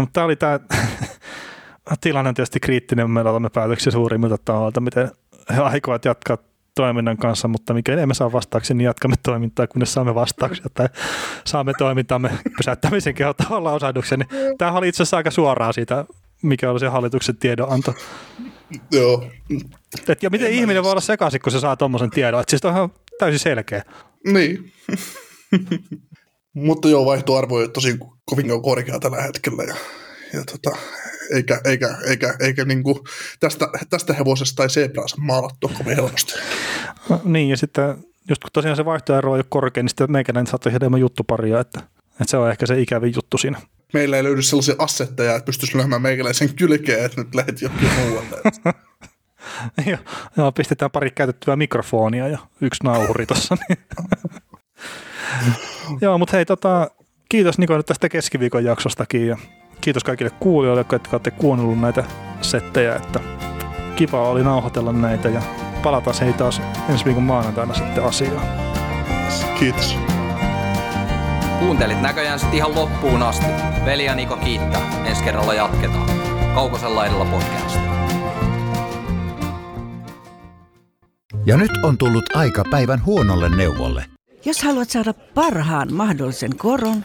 Mutta 0.00 0.12
tämä 0.12 0.24
oli 0.24 0.36
tämä 0.36 0.60
tilanne 2.00 2.28
on 2.28 2.34
tietysti 2.34 2.60
kriittinen, 2.60 3.10
me 3.10 3.20
olemme 3.20 3.50
päätöksiä 3.50 3.92
suurimmilta 3.92 4.38
tahoilta, 4.44 4.80
miten 4.80 5.10
he 5.56 5.60
aikovat 5.62 6.04
jatkaa 6.04 6.38
toiminnan 6.74 7.16
kanssa, 7.16 7.48
mutta 7.48 7.74
mikä 7.74 7.92
emme 7.92 8.14
saa 8.14 8.32
vastauksia, 8.32 8.76
niin 8.76 8.84
jatkamme 8.84 9.16
toimintaa, 9.22 9.66
kunnes 9.66 9.92
saamme 9.92 10.14
vastauksia 10.14 10.66
tai 10.74 10.88
saamme 11.44 11.72
toimintamme 11.78 12.30
pysäyttämisen 12.56 13.14
kehottavan 13.14 13.64
lausahduksen. 13.64 14.18
Niin 14.18 14.58
tämä 14.58 14.72
oli 14.72 14.88
itse 14.88 15.02
asiassa 15.02 15.16
aika 15.16 15.30
suoraan 15.30 15.74
siitä, 15.74 16.04
mikä 16.42 16.70
oli 16.70 16.80
se 16.80 16.88
hallituksen 16.88 17.36
tiedonanto. 17.36 17.94
Joo. 18.92 19.24
Et, 20.08 20.22
ja 20.22 20.30
miten 20.30 20.46
en 20.46 20.52
ihminen 20.52 20.82
voi 20.82 20.90
olla 20.90 21.00
sekaisin, 21.00 21.40
kun 21.40 21.52
se 21.52 21.60
saa 21.60 21.76
tuommoisen 21.76 22.10
tiedon? 22.10 22.40
Et 22.40 22.48
siis 22.48 22.64
on 22.64 22.72
ihan 22.72 22.92
täysin 23.18 23.38
selkeä. 23.38 23.82
Niin. 24.26 24.72
mutta 26.54 26.88
joo, 26.88 27.06
vaihtoarvo 27.06 27.60
ei 27.60 27.68
tosi 27.68 27.98
kovin 28.24 28.62
korkea 28.62 28.98
tällä 28.98 29.22
hetkellä. 29.22 29.62
Ja, 29.62 29.74
ja 30.32 30.44
tota, 30.44 30.76
eikä, 31.30 31.60
eikä, 31.64 31.96
eikä, 32.06 32.34
eikä 32.40 32.64
niin 32.64 32.82
kuin 32.82 32.98
tästä, 33.40 33.68
tästä 33.90 34.14
hevosesta 34.14 34.56
tai 34.56 34.70
sebraansa 34.70 35.16
maalattu 35.18 35.70
kovin 35.78 35.96
helposti. 35.96 36.32
No, 37.08 37.20
niin, 37.24 37.48
ja 37.48 37.56
sitten 37.56 37.96
just 38.28 38.42
kun 38.42 38.50
tosiaan 38.52 38.76
se 38.76 38.84
vaihtoehto 38.84 39.30
on 39.30 39.38
jo 39.38 39.44
korkea, 39.48 39.82
niin 39.82 39.88
sitten 39.88 40.12
meikäläinen 40.12 40.46
saattaisi 40.46 40.76
enemmän 40.76 41.00
juttuparia, 41.00 41.60
että, 41.60 41.80
että 42.10 42.24
se 42.26 42.36
on 42.36 42.50
ehkä 42.50 42.66
se 42.66 42.80
ikävin 42.80 43.14
juttu 43.16 43.38
siinä. 43.38 43.60
Meillä 43.92 44.16
ei 44.16 44.22
löydy 44.22 44.42
sellaisia 44.42 44.74
assetteja, 44.78 45.36
että 45.36 45.46
pystyisi 45.46 45.76
lyömään 45.76 46.02
meikäläisen 46.02 46.54
kylkeen, 46.54 47.04
että 47.04 47.20
nyt 47.20 47.34
lähdet 47.34 47.62
jokin 47.62 47.88
muualle. 47.98 48.40
joo, 49.90 49.98
joo, 50.36 50.52
pistetään 50.52 50.90
pari 50.90 51.10
käytettyä 51.10 51.56
mikrofonia 51.56 52.28
ja 52.28 52.38
yksi 52.60 52.84
nauhuri 52.84 53.26
tuossa. 53.26 53.56
Niin. 53.68 53.78
joo, 56.02 56.18
mutta 56.18 56.36
hei, 56.36 56.44
tota, 56.44 56.90
kiitos 57.28 57.58
Niko 57.58 57.76
nyt 57.76 57.86
tästä 57.86 58.08
keskiviikon 58.08 58.64
jaksostakin 58.64 59.26
ja 59.26 59.36
kiitos 59.82 60.04
kaikille 60.04 60.30
kuulijoille, 60.40 60.84
jotka 60.92 61.16
olette 61.16 61.30
kuunnellut 61.30 61.80
näitä 61.80 62.04
settejä, 62.40 62.96
että 62.96 63.20
kiva 63.96 64.28
oli 64.28 64.44
nauhoitella 64.44 64.92
näitä 64.92 65.28
ja 65.28 65.42
palataan 65.82 66.16
hei 66.20 66.32
taas 66.32 66.62
ensi 66.88 67.04
viikon 67.04 67.22
maanantaina 67.22 67.74
sitten 67.74 68.04
asiaan. 68.04 68.46
Kiitos. 69.58 69.98
Kuuntelit 71.58 72.00
näköjään 72.00 72.38
sit 72.38 72.54
ihan 72.54 72.74
loppuun 72.74 73.22
asti. 73.22 73.46
Veli 73.84 74.04
ja 74.04 74.14
Niko 74.14 74.36
kiittää. 74.36 75.04
Ensi 75.06 75.24
kerralla 75.24 75.54
jatketaan. 75.54 76.10
Kaukosella 76.54 77.06
edellä 77.06 77.24
podcast. 77.24 77.78
Ja 81.46 81.56
nyt 81.56 81.70
on 81.82 81.98
tullut 81.98 82.36
aika 82.36 82.62
päivän 82.70 83.04
huonolle 83.04 83.56
neuvolle. 83.56 84.04
Jos 84.44 84.62
haluat 84.62 84.90
saada 84.90 85.14
parhaan 85.34 85.92
mahdollisen 85.92 86.56
koron, 86.56 87.04